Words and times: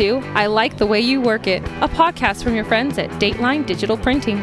To 0.00 0.16
I 0.34 0.46
Like 0.46 0.78
the 0.78 0.86
Way 0.86 1.02
You 1.02 1.20
Work 1.20 1.46
It, 1.46 1.62
a 1.82 1.88
podcast 1.88 2.42
from 2.42 2.54
your 2.54 2.64
friends 2.64 2.96
at 2.96 3.10
Dateline 3.20 3.66
Digital 3.66 3.98
Printing. 3.98 4.38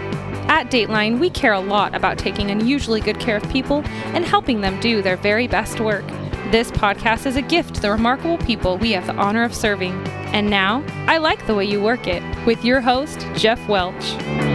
At 0.45 0.69
Dateline, 0.69 1.17
we 1.17 1.31
care 1.31 1.53
a 1.53 1.59
lot 1.59 1.95
about 1.95 2.19
taking 2.19 2.51
unusually 2.51 3.01
good 3.01 3.19
care 3.19 3.37
of 3.37 3.49
people 3.49 3.81
and 4.13 4.23
helping 4.23 4.61
them 4.61 4.79
do 4.81 5.01
their 5.01 5.17
very 5.17 5.47
best 5.47 5.79
work. 5.79 6.05
This 6.51 6.69
podcast 6.69 7.25
is 7.25 7.37
a 7.37 7.41
gift 7.41 7.73
to 7.73 7.81
the 7.81 7.89
remarkable 7.89 8.37
people 8.37 8.77
we 8.77 8.91
have 8.91 9.07
the 9.07 9.15
honor 9.15 9.43
of 9.43 9.55
serving. 9.55 9.95
And 10.27 10.47
now, 10.47 10.83
I 11.07 11.17
Like 11.17 11.47
the 11.47 11.55
Way 11.55 11.65
You 11.65 11.81
Work 11.81 12.05
It, 12.05 12.21
with 12.45 12.63
your 12.63 12.79
host, 12.79 13.25
Geoff 13.33 13.67
Welch. 13.67 14.46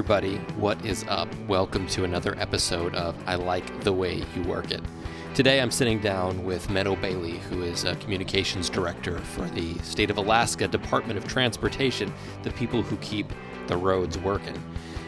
Everybody, 0.00 0.38
what 0.56 0.82
is 0.82 1.04
up? 1.08 1.28
Welcome 1.46 1.86
to 1.88 2.04
another 2.04 2.34
episode 2.38 2.94
of 2.94 3.14
I 3.26 3.34
Like 3.34 3.84
the 3.84 3.92
Way 3.92 4.24
You 4.34 4.42
Work 4.44 4.70
It. 4.70 4.80
Today 5.34 5.60
I'm 5.60 5.70
sitting 5.70 6.00
down 6.00 6.42
with 6.42 6.70
Meadow 6.70 6.96
Bailey, 6.96 7.36
who 7.36 7.62
is 7.62 7.84
a 7.84 7.94
communications 7.96 8.70
director 8.70 9.18
for 9.18 9.42
the 9.50 9.74
State 9.80 10.08
of 10.08 10.16
Alaska 10.16 10.66
Department 10.66 11.18
of 11.18 11.28
Transportation, 11.28 12.10
the 12.44 12.50
people 12.52 12.80
who 12.80 12.96
keep 12.96 13.30
the 13.66 13.76
roads 13.76 14.16
working. 14.16 14.58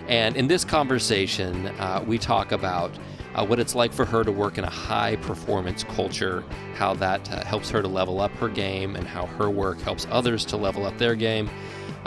And 0.09 0.37
in 0.37 0.47
this 0.47 0.63
conversation, 0.63 1.69
uh, 1.79 2.05
we 2.07 2.19
talk 2.19 2.53
about 2.53 2.91
uh, 3.35 3.47
what 3.47 3.59
it's 3.59 3.75
like 3.75 3.95
for 3.95 4.05
her 4.05 4.23
to 4.23 4.31
work 4.31 4.59
in 4.59 4.65
a 4.65 4.71
high 4.71 5.17
performance 5.17 5.85
culture, 5.85 6.45
how 6.75 6.93
that 6.97 7.33
uh, 7.33 7.43
helps 7.47 7.71
her 7.71 7.81
to 7.81 7.89
level 7.89 8.21
up 8.21 8.31
her 8.33 8.51
game, 8.51 8.95
and 8.97 9.07
how 9.07 9.25
her 9.25 9.49
work 9.49 9.81
helps 9.81 10.07
others 10.11 10.45
to 10.45 10.59
level 10.59 10.85
up 10.85 10.99
their 10.99 11.15
game. 11.15 11.49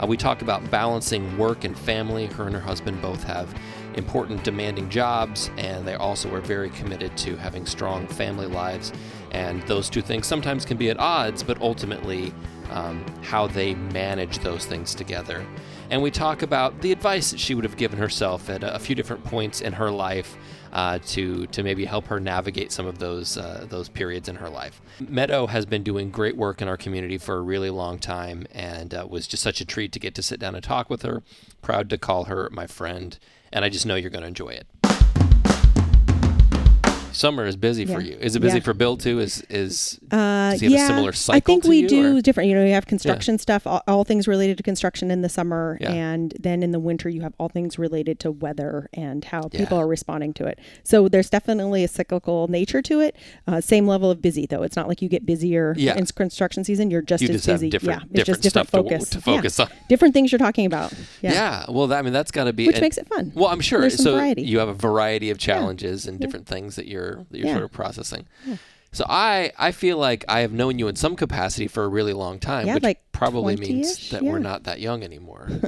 Uh, 0.00 0.06
we 0.06 0.16
talk 0.16 0.42
about 0.42 0.70
balancing 0.70 1.36
work 1.38 1.64
and 1.64 1.76
family. 1.78 2.26
Her 2.26 2.44
and 2.44 2.54
her 2.54 2.60
husband 2.60 3.00
both 3.00 3.22
have 3.24 3.54
important, 3.94 4.44
demanding 4.44 4.90
jobs, 4.90 5.50
and 5.56 5.86
they 5.86 5.94
also 5.94 6.32
are 6.34 6.40
very 6.40 6.70
committed 6.70 7.16
to 7.18 7.36
having 7.36 7.64
strong 7.66 8.06
family 8.06 8.46
lives. 8.46 8.92
And 9.30 9.62
those 9.62 9.88
two 9.88 10.02
things 10.02 10.26
sometimes 10.26 10.64
can 10.64 10.76
be 10.76 10.90
at 10.90 10.98
odds, 10.98 11.42
but 11.42 11.60
ultimately, 11.60 12.32
um, 12.70 13.04
how 13.22 13.46
they 13.46 13.74
manage 13.74 14.38
those 14.38 14.66
things 14.66 14.94
together. 14.94 15.46
And 15.90 16.02
we 16.02 16.10
talk 16.10 16.42
about 16.42 16.80
the 16.82 16.92
advice 16.92 17.30
that 17.30 17.40
she 17.40 17.54
would 17.54 17.64
have 17.64 17.76
given 17.76 17.98
herself 17.98 18.50
at 18.50 18.62
a, 18.64 18.74
a 18.74 18.78
few 18.78 18.94
different 18.94 19.24
points 19.24 19.60
in 19.60 19.72
her 19.74 19.90
life 19.90 20.36
uh, 20.76 20.98
to 21.06 21.46
to 21.46 21.62
maybe 21.62 21.86
help 21.86 22.06
her 22.06 22.20
navigate 22.20 22.70
some 22.70 22.86
of 22.86 22.98
those 22.98 23.38
uh, 23.38 23.66
those 23.70 23.88
periods 23.88 24.28
in 24.28 24.36
her 24.36 24.50
life. 24.50 24.82
Meadow 25.00 25.46
has 25.46 25.64
been 25.64 25.82
doing 25.82 26.10
great 26.10 26.36
work 26.36 26.60
in 26.60 26.68
our 26.68 26.76
community 26.76 27.16
for 27.16 27.36
a 27.38 27.40
really 27.40 27.70
long 27.70 27.98
time, 27.98 28.46
and 28.52 28.92
uh, 28.92 29.06
was 29.08 29.26
just 29.26 29.42
such 29.42 29.62
a 29.62 29.64
treat 29.64 29.90
to 29.92 29.98
get 29.98 30.14
to 30.14 30.22
sit 30.22 30.38
down 30.38 30.54
and 30.54 30.62
talk 30.62 30.90
with 30.90 31.00
her. 31.00 31.22
Proud 31.62 31.88
to 31.88 31.96
call 31.96 32.24
her 32.24 32.50
my 32.52 32.66
friend, 32.66 33.18
and 33.50 33.64
I 33.64 33.70
just 33.70 33.86
know 33.86 33.94
you're 33.94 34.10
going 34.10 34.20
to 34.20 34.28
enjoy 34.28 34.50
it. 34.50 34.66
Summer 37.16 37.46
is 37.46 37.56
busy 37.56 37.86
for 37.86 38.00
you. 38.00 38.16
Is 38.20 38.36
it 38.36 38.40
busy 38.40 38.58
Yeah. 38.58 38.62
for 38.64 38.74
Bill 38.74 38.96
too? 38.96 39.20
Is 39.20 39.42
is 39.48 39.98
Uh, 40.10 40.50
does 40.52 40.60
he 40.60 40.66
have 40.66 40.72
yeah, 40.72 40.84
a 40.84 40.86
similar 40.86 41.12
cycle 41.12 41.36
I 41.36 41.40
think 41.40 41.62
to 41.64 41.68
we 41.70 41.78
you, 41.80 41.88
do 41.88 42.16
or- 42.18 42.20
different. 42.20 42.48
You 42.50 42.54
know, 42.56 42.64
you 42.64 42.72
have 42.74 42.86
construction 42.86 43.38
stuff, 43.38 43.66
all, 43.66 43.82
all 43.88 44.04
things 44.04 44.28
related 44.28 44.56
to 44.58 44.62
construction 44.62 45.10
in 45.10 45.22
the 45.22 45.28
summer, 45.28 45.78
Yeah. 45.80 45.92
and 45.92 46.34
then 46.38 46.62
in 46.62 46.72
the 46.72 46.78
winter 46.78 47.08
you 47.08 47.22
have 47.22 47.32
all 47.38 47.48
things 47.48 47.78
related 47.78 48.18
to 48.20 48.30
weather 48.30 48.88
and 48.92 49.24
how 49.24 49.48
Yeah. 49.52 49.60
people 49.60 49.78
are 49.78 49.86
responding 49.86 50.32
to 50.34 50.44
it. 50.46 50.58
So 50.84 51.08
there's 51.08 51.30
definitely 51.30 51.82
a 51.84 51.88
cyclical 51.88 52.48
nature 52.48 52.82
to 52.82 53.00
it. 53.00 53.16
Uh, 53.46 53.60
same 53.60 53.86
level 53.86 54.10
of 54.10 54.20
busy 54.20 54.44
though. 54.46 54.62
It's 54.62 54.76
not 54.76 54.86
like 54.88 55.00
you 55.00 55.08
get 55.08 55.24
busier 55.24 55.74
Yeah. 55.78 55.96
in 55.96 56.04
construction 56.06 56.64
season. 56.64 56.90
You're 56.90 57.02
just 57.02 57.22
You 57.22 57.28
as 57.30 57.36
just 57.36 57.46
have 57.46 57.54
busy. 57.56 57.70
different- 57.70 58.02
yeah, 58.10 58.20
it's 58.20 58.26
just 58.26 58.42
different 58.42 58.68
stuff 58.68 58.82
to- 58.82 58.88
focus. 58.90 59.10
to 59.10 59.16
Yeah. 59.18 59.22
focus 59.36 59.60
on. 59.60 59.68
Different 59.88 60.12
things 60.12 60.30
you're 60.32 60.38
talking 60.38 60.66
about. 60.66 60.92
Yeah, 61.22 61.32
Yeah. 61.32 61.64
Well, 61.70 61.86
that, 61.86 61.98
I 61.98 62.02
mean, 62.02 62.12
that's 62.12 62.30
got 62.30 62.44
to 62.44 62.52
be 62.52 62.66
which 62.66 62.76
and- 62.76 62.82
makes 62.82 62.98
it 62.98 63.08
fun. 63.08 63.32
Well, 63.34 63.46
I'm 63.48 63.60
sure. 63.60 63.80
There's 63.80 64.02
so 64.02 64.12
variety. 64.12 64.42
you 64.42 64.58
have 64.58 64.68
a 64.68 64.74
variety 64.74 65.30
of 65.30 65.38
challenges 65.38 66.06
and 66.06 66.20
different 66.20 66.46
things 66.46 66.76
that 66.76 66.86
you're 66.86 67.05
that 67.30 67.38
you're 67.38 67.46
Yeah. 67.48 67.54
sort 67.54 67.64
of 67.64 67.72
processing. 67.72 68.26
So 68.92 69.04
I 69.08 69.52
I 69.58 69.72
feel 69.72 69.98
like 69.98 70.24
I 70.28 70.40
have 70.40 70.52
known 70.52 70.78
you 70.78 70.88
in 70.88 70.96
some 70.96 71.16
capacity 71.16 71.66
for 71.68 71.84
a 71.84 71.88
really 71.88 72.12
long 72.14 72.38
time, 72.38 72.66
Yeah, 72.66 72.74
which 72.74 72.82
like 72.82 73.00
probably 73.12 73.56
means 73.56 73.88
20-ish, 73.98 74.10
that 74.10 74.22
we're 74.22 74.38
not 74.38 74.64
that 74.64 74.80
young 74.80 75.02
anymore. 75.02 75.48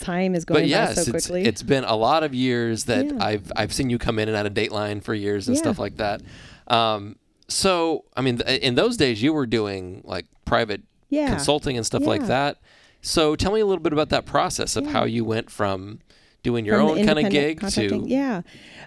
Time 0.00 0.34
is 0.34 0.46
going 0.46 0.60
But 0.60 0.64
by 0.64 0.68
yes, 0.68 0.94
so 0.94 1.00
it's, 1.14 1.26
quickly. 1.26 1.44
it's 1.44 1.62
been 1.62 1.84
a 1.84 1.94
lot 1.96 2.22
of 2.24 2.34
years 2.34 2.84
that 2.84 3.04
Yeah. 3.04 3.12
I've 3.20 3.52
I've 3.54 3.72
seen 3.72 3.90
you 3.90 3.98
come 3.98 4.18
in 4.18 4.28
and 4.28 4.36
out 4.36 4.46
of 4.46 4.54
Dateline 4.54 5.02
for 5.02 5.12
years 5.12 5.46
and 5.46 5.56
Yeah. 5.56 5.62
stuff 5.62 5.78
like 5.78 5.96
that. 5.98 6.22
Um, 6.68 7.16
so 7.48 8.04
I 8.16 8.22
mean, 8.22 8.38
th- 8.38 8.62
in 8.62 8.76
those 8.76 8.96
days, 8.96 9.22
you 9.22 9.34
were 9.34 9.44
doing 9.46 10.00
like 10.04 10.24
private 10.46 10.82
yeah. 11.10 11.28
consulting 11.28 11.76
and 11.76 11.84
stuff 11.84 12.06
like 12.06 12.26
that. 12.28 12.56
So 13.02 13.36
tell 13.36 13.52
me 13.52 13.60
a 13.60 13.66
little 13.66 13.82
bit 13.82 13.92
about 13.92 14.08
that 14.08 14.24
process 14.24 14.76
of 14.76 14.86
how 14.86 15.04
you 15.04 15.22
went 15.26 15.50
from 15.50 16.00
doing 16.44 16.64
your 16.64 16.80
own 16.80 17.04
kind 17.04 17.18
of 17.18 17.30
gig 17.32 17.60
to 17.70 18.04
yeah. 18.06 18.42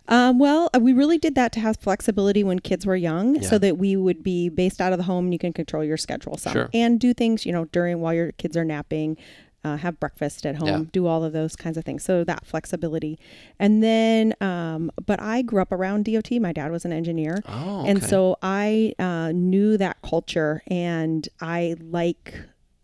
Um, 0.08 0.40
well 0.40 0.70
uh, 0.74 0.80
we 0.80 0.94
really 0.94 1.18
did 1.18 1.36
that 1.36 1.52
to 1.54 1.60
have 1.60 1.76
flexibility 1.78 2.42
when 2.44 2.60
kids 2.60 2.86
were 2.86 2.96
young 2.96 3.36
Yeah. 3.36 3.42
so 3.42 3.58
that 3.58 3.78
we 3.78 3.98
would 3.98 4.24
be 4.24 4.48
based 4.48 4.80
out 4.80 4.94
of 4.94 4.98
the 5.00 5.04
home 5.04 5.26
and 5.26 5.34
you 5.34 5.40
can 5.40 5.52
control 5.52 5.84
your 5.84 5.98
schedule 5.98 6.38
some 6.38 6.54
Sure. 6.54 6.70
and 6.74 6.98
do 7.00 7.14
things 7.14 7.46
you 7.46 7.52
know 7.52 7.66
during 7.66 8.00
while 8.00 8.14
your 8.14 8.32
kids 8.32 8.56
are 8.56 8.64
napping 8.64 9.18
uh, 9.66 9.76
have 9.76 10.00
breakfast 10.00 10.46
at 10.46 10.56
home 10.56 10.68
Yeah. 10.68 10.82
do 10.94 11.08
all 11.08 11.26
of 11.26 11.34
those 11.34 11.56
kinds 11.58 11.78
of 11.78 11.84
things. 11.84 12.04
So 12.04 12.24
that 12.24 12.46
flexibility. 12.46 13.20
And 13.60 13.84
then 13.84 14.34
um, 14.40 14.92
but 15.06 15.20
i 15.20 15.42
grew 15.42 15.62
up 15.62 15.72
around 15.74 16.06
dot 16.06 16.32
my 16.40 16.54
dad 16.54 16.72
was 16.72 16.86
an 16.86 16.94
engineer. 16.94 17.42
Oh, 17.50 17.84
and 17.86 18.02
so 18.02 18.38
i 18.44 18.94
uh, 19.00 19.32
knew 19.34 19.76
that 19.78 19.98
culture 20.04 20.62
and 20.68 21.28
i 21.42 21.76
like 21.82 22.34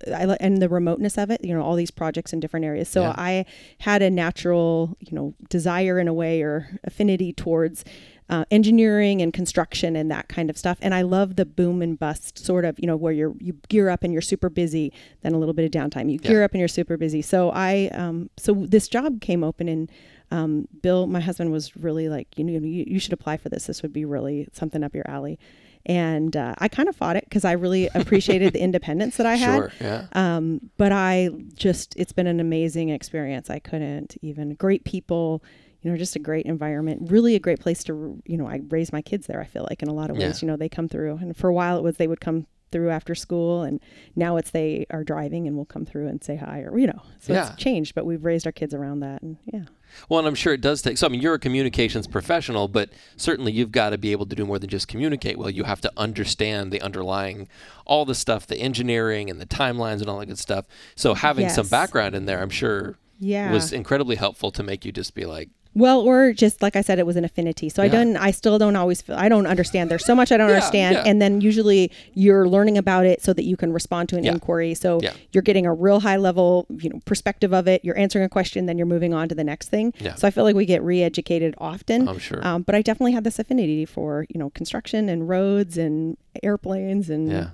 I 0.08 0.36
and 0.40 0.62
the 0.62 0.70
remoteness 0.70 1.18
of 1.18 1.30
it, 1.30 1.44
you 1.44 1.54
know, 1.54 1.62
all 1.62 1.76
these 1.76 1.92
projects 1.92 2.34
in 2.34 2.40
different 2.40 2.66
areas. 2.66 2.90
So 2.90 3.02
Yeah. 3.02 3.14
I 3.18 3.46
had 3.80 4.02
a 4.02 4.10
natural, 4.10 4.98
you 5.00 5.14
know, 5.16 5.34
desire 5.50 6.00
in 6.00 6.08
a 6.08 6.14
way 6.14 6.42
or 6.42 6.80
affinity 6.84 7.34
towards 7.34 7.86
uh, 8.30 8.46
engineering 8.52 9.22
and 9.22 9.34
construction 9.34 9.96
and 9.96 10.10
that 10.10 10.30
kind 10.30 10.50
of 10.50 10.58
stuff. 10.58 10.78
And 10.82 10.94
I 10.96 11.02
love 11.02 11.36
the 11.36 11.46
boom 11.46 11.82
and 11.82 12.00
bust 12.00 12.40
sort 12.40 12.66
of, 12.66 12.80
you 12.80 12.88
know, 12.88 12.96
where 12.96 13.12
you're 13.14 13.34
you 13.40 13.54
gear 13.68 13.90
up 13.90 14.04
and 14.04 14.14
you're 14.14 14.22
super 14.22 14.50
busy, 14.50 14.92
then 15.22 15.34
a 15.34 15.38
little 15.38 15.54
bit 15.54 15.66
of 15.66 15.72
downtime. 15.72 16.12
You 16.12 16.18
gear 16.18 16.44
up 16.44 16.52
and 16.52 16.60
you're 16.60 16.68
super 16.70 16.98
busy. 16.98 17.22
So 17.22 17.52
I, 17.52 17.90
um, 17.94 18.30
so 18.38 18.54
this 18.68 18.88
job 18.88 19.22
came 19.22 19.44
open 19.44 19.68
and. 19.68 19.92
Um, 20.32 20.68
Bill, 20.82 21.06
my 21.06 21.20
husband, 21.20 21.52
was 21.52 21.76
really 21.76 22.10
like, 22.10 22.28
you 22.40 22.44
know, 22.44 22.54
you, 22.54 22.86
you 22.88 23.00
should 23.00 23.14
apply 23.14 23.38
for 23.38 23.50
this. 23.50 23.68
This 23.68 23.84
would 23.84 23.94
be 23.94 24.04
really 24.04 24.48
something 24.52 24.84
up 24.84 24.96
your 24.96 25.08
alley. 25.08 25.38
And 25.86 26.36
uh, 26.38 26.56
I 26.60 26.68
kind 26.70 26.88
of 26.88 26.96
fought 26.96 27.16
it 27.18 27.26
because 27.26 27.44
I 27.44 27.54
really 27.54 27.90
appreciated 27.96 28.54
the 28.54 28.62
independence 28.62 29.18
that 29.18 29.26
I 29.26 29.36
had. 29.36 29.56
Sure. 29.56 29.72
Yeah. 29.82 30.06
Um, 30.14 30.62
but 30.78 30.92
I 30.92 31.30
just, 31.54 31.94
it's 31.98 32.14
been 32.14 32.28
an 32.28 32.40
amazing 32.40 32.90
experience. 32.90 33.50
I 33.50 33.60
couldn't 33.60 34.16
even, 34.22 34.54
great 34.56 34.86
people, 34.86 35.44
you 35.82 35.92
know, 35.92 35.98
just 35.98 36.16
a 36.16 36.20
great 36.20 36.46
environment, 36.46 37.12
really 37.12 37.36
a 37.36 37.40
great 37.40 37.60
place 37.60 37.84
to, 37.86 38.22
you 38.26 38.38
know, 38.38 38.48
I 38.48 38.62
raised 38.70 38.94
my 38.94 39.02
kids 39.02 39.28
there, 39.28 39.42
I 39.42 39.46
feel 39.46 39.68
like 39.70 39.82
in 39.84 39.90
a 39.90 39.94
lot 39.94 40.10
of 40.10 40.16
ways, 40.16 40.42
Yeah. 40.42 40.46
you 40.46 40.52
know, 40.52 40.56
they 40.58 40.70
come 40.70 40.88
through. 40.88 41.18
And 41.18 41.36
for 41.36 41.50
a 41.50 41.54
while 41.54 41.78
it 41.78 41.84
was 41.84 41.98
they 41.98 42.08
would 42.08 42.22
come 42.22 42.48
through 42.74 42.90
after 42.90 43.16
school 43.16 43.62
and 43.64 43.80
now 44.18 44.36
it's 44.36 44.50
they 44.50 44.86
are 44.90 45.06
driving 45.06 45.48
and 45.48 45.56
we'll 45.56 45.64
come 45.66 45.86
through 45.86 46.08
and 46.08 46.22
say 46.22 46.36
hi 46.36 46.60
or, 46.60 46.78
you 46.78 46.88
know, 46.88 47.02
so 47.20 47.32
Yeah. 47.32 47.48
it's 47.54 47.56
changed, 47.64 47.96
but 47.96 48.06
we've 48.06 48.26
raised 48.26 48.46
our 48.46 48.52
kids 48.52 48.74
around 48.74 49.00
that. 49.00 49.22
And 49.22 49.38
yeah. 49.46 49.64
Well, 50.10 50.20
and 50.20 50.28
I'm 50.28 50.36
sure 50.36 50.54
it 50.54 50.60
does 50.62 50.82
take. 50.82 50.98
So, 50.98 51.06
I 51.08 51.10
mean, 51.10 51.22
you're 51.22 51.36
a 51.36 51.40
communications 51.40 52.08
professional, 52.08 52.68
but 52.68 52.90
certainly 53.16 53.52
you've 53.54 53.72
got 53.72 53.92
to 53.92 53.98
be 53.98 54.12
able 54.12 54.26
to 54.26 54.36
do 54.36 54.44
more 54.46 54.60
than 54.60 54.70
just 54.70 54.88
communicate 54.90 55.38
well. 55.38 55.50
You 55.50 55.64
have 55.64 55.80
to 55.82 55.92
understand 55.96 56.72
the 56.74 56.82
underlying, 56.82 57.48
all 57.86 58.04
the 58.04 58.16
stuff, 58.16 58.48
the 58.48 58.58
engineering 58.58 59.30
and 59.30 59.40
the 59.40 59.46
timelines 59.46 60.02
and 60.02 60.10
all 60.10 60.20
that 60.20 60.26
good 60.26 60.40
stuff. 60.40 60.66
So, 60.96 61.14
having 61.14 61.48
some 61.50 61.68
background 61.68 62.16
in 62.16 62.26
there, 62.26 62.42
I'm 62.42 62.50
sure, 62.50 62.98
Yeah. 63.20 63.52
was 63.54 63.72
incredibly 63.72 64.16
helpful 64.16 64.50
to 64.52 64.64
make 64.64 64.84
you 64.84 64.92
just 64.92 65.14
be 65.14 65.26
like, 65.26 65.50
Well, 65.76 66.02
or 66.02 66.34
just 66.34 66.62
like 66.62 66.76
I 66.76 66.82
said, 66.82 67.00
it 67.00 67.06
was 67.06 67.16
an 67.16 67.26
affinity. 67.26 67.68
So 67.70 67.82
I 67.82 67.88
don't, 67.88 68.16
I 68.16 68.30
still 68.32 68.60
don't 68.60 68.76
always 68.76 69.02
feel, 69.02 69.16
I 69.16 69.28
don't 69.28 69.48
understand. 69.48 69.90
There's 69.90 70.06
so 70.06 70.14
much 70.14 70.32
I 70.32 70.38
don't 70.38 70.50
Yeah, 70.50 70.56
understand. 70.56 70.96
yeah. 70.98 71.04
And 71.06 71.22
then 71.22 71.42
usually 71.42 71.92
you're 72.14 72.48
learning 72.48 72.78
about 72.78 73.06
it 73.08 73.22
so 73.24 73.34
that 73.34 73.44
you 73.44 73.58
can 73.58 73.74
respond 73.74 74.10
to 74.10 74.18
an 74.18 74.24
Yeah. 74.24 74.34
inquiry. 74.34 74.76
So 74.76 75.00
Yeah. 75.02 75.14
you're 75.32 75.42
getting 75.42 75.66
a 75.66 75.74
real 75.74 76.02
high 76.02 76.18
level, 76.18 76.68
you 76.70 76.90
know, 76.90 77.00
perspective 77.06 77.54
of 77.54 77.68
it. 77.68 77.84
You're 77.84 77.98
answering 77.98 78.24
a 78.24 78.30
question, 78.30 78.68
then 78.68 78.78
you're 78.78 78.86
moving 78.86 79.14
on 79.16 79.30
to 79.30 79.36
the 79.36 79.44
next 79.44 79.70
thing. 79.70 79.94
Yeah. 80.00 80.14
So 80.16 80.28
I 80.28 80.32
feel 80.32 80.44
like 80.44 80.56
we 80.56 80.66
get 80.68 80.84
re-educated 80.84 81.56
often. 81.58 82.08
I'm 82.08 82.20
sure. 82.20 82.46
Um, 82.46 82.62
but 82.62 82.76
I 82.76 82.82
definitely 82.84 83.14
had 83.14 83.24
this 83.24 83.40
affinity 83.40 83.86
for, 83.86 84.26
you 84.30 84.38
know, 84.40 84.52
construction 84.52 85.10
and 85.10 85.28
roads 85.28 85.78
and 85.78 86.18
airplanes 86.44 87.10
and 87.10 87.32
yeah. 87.32 87.48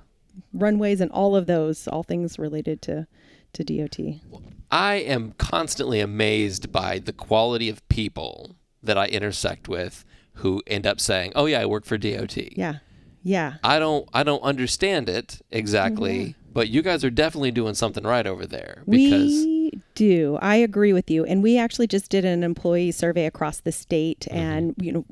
runways 0.53 0.99
and 0.99 1.09
all 1.11 1.35
of 1.37 1.45
those, 1.45 1.87
all 1.87 2.03
things 2.03 2.37
related 2.37 2.81
to, 2.83 3.07
to 3.53 3.63
DOT. 3.63 3.97
I 4.71 4.95
am 4.95 5.33
constantly 5.37 5.99
amazed 5.99 6.71
by 6.71 6.99
the 6.99 7.13
quality 7.13 7.69
of 7.69 7.87
people 7.89 8.55
that 8.83 8.97
I 8.97 9.07
intersect 9.07 9.67
with 9.67 10.05
who 10.35 10.61
end 10.67 10.85
up 10.87 10.99
saying, 10.99 11.33
"Oh 11.35 11.45
yeah, 11.45 11.61
I 11.61 11.65
work 11.65 11.85
for 11.85 11.97
DOT." 11.97 12.37
Yeah. 12.57 12.75
Yeah. 13.23 13.55
I 13.63 13.79
don't 13.79 14.07
I 14.13 14.23
don't 14.23 14.41
understand 14.43 15.09
it 15.09 15.41
exactly, 15.51 16.35
but 16.53 16.69
you 16.69 16.81
guys 16.81 17.03
are 17.03 17.09
definitely 17.09 17.51
doing 17.51 17.73
something 17.73 18.03
right 18.03 18.25
over 18.25 18.45
there 18.45 18.83
because 18.87 19.31
we 19.45 19.81
do. 19.99 20.37
I 20.41 20.55
agree 20.55 20.93
with 20.93 21.11
you. 21.11 21.25
And 21.25 21.43
we 21.43 21.57
actually 21.57 21.87
just 21.87 22.09
did 22.09 22.23
an 22.25 22.41
employee 22.43 22.91
survey 22.91 23.25
across 23.25 23.59
the 23.59 23.71
state 23.71 24.21
Mm-hmm. 24.29 24.37
and 24.37 24.75
you 24.85 24.91
know 24.91 25.05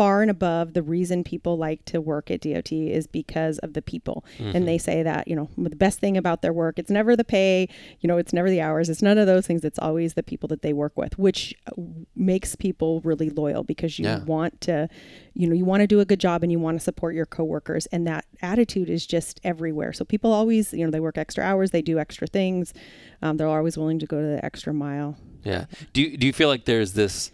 far 0.00 0.22
and 0.22 0.30
above 0.30 0.74
the 0.74 0.82
reason 0.82 1.22
people 1.24 1.56
like 1.56 1.84
to 1.86 2.00
work 2.00 2.30
at 2.30 2.40
DOT 2.42 2.72
is 2.72 3.06
because 3.06 3.58
of 3.60 3.72
the 3.74 3.82
people. 3.82 4.24
Mm-hmm. 4.38 4.56
And 4.56 4.68
they 4.68 4.76
say 4.78 5.02
that, 5.04 5.28
you 5.28 5.36
know, 5.36 5.48
the 5.56 5.76
best 5.76 5.98
thing 6.00 6.16
about 6.16 6.42
their 6.42 6.52
work, 6.52 6.78
it's 6.80 6.90
never 6.90 7.14
the 7.16 7.24
pay, 7.24 7.68
you 8.00 8.08
know, 8.08 8.16
it's 8.18 8.32
never 8.32 8.50
the 8.50 8.60
hours, 8.60 8.88
it's 8.90 9.02
none 9.02 9.18
of 9.18 9.26
those 9.26 9.46
things. 9.46 9.64
It's 9.64 9.78
always 9.78 10.14
the 10.14 10.22
people 10.22 10.48
that 10.48 10.62
they 10.62 10.72
work 10.72 10.94
with, 10.96 11.16
which 11.18 11.54
uh, 11.68 11.72
makes 12.16 12.56
people 12.56 13.00
really 13.02 13.30
loyal 13.30 13.62
because 13.62 13.98
you 13.98 14.04
Yeah. 14.06 14.24
want 14.24 14.60
to, 14.62 14.88
you 15.34 15.46
know, 15.48 15.54
you 15.54 15.64
want 15.64 15.80
to 15.82 15.86
do 15.86 16.00
a 16.00 16.04
good 16.04 16.20
job 16.20 16.42
and 16.42 16.50
you 16.50 16.58
want 16.58 16.76
to 16.78 16.84
support 16.84 17.14
your 17.14 17.26
coworkers 17.26 17.86
and 17.86 18.06
that 18.06 18.24
attitude 18.42 18.90
is 18.90 19.06
just 19.06 19.40
everywhere. 19.44 19.92
So 19.92 20.04
people 20.04 20.32
always, 20.32 20.72
you 20.72 20.84
know, 20.84 20.90
they 20.90 21.00
work 21.00 21.18
extra 21.18 21.44
hours, 21.44 21.70
they 21.70 21.82
do 21.82 21.98
extra 21.98 22.26
things. 22.26 22.74
Um, 23.22 23.36
they're 23.36 23.48
always 23.48 23.78
willing 23.78 23.98
to 24.00 24.06
go 24.06 24.20
to 24.20 24.33
the 24.34 24.44
extra 24.44 24.74
mile. 24.74 25.16
Yeah. 25.44 25.66
Do 25.92 26.02
you, 26.02 26.16
do 26.16 26.26
you 26.26 26.32
feel 26.32 26.48
like 26.48 26.64
there's 26.64 26.94
this 26.94 27.30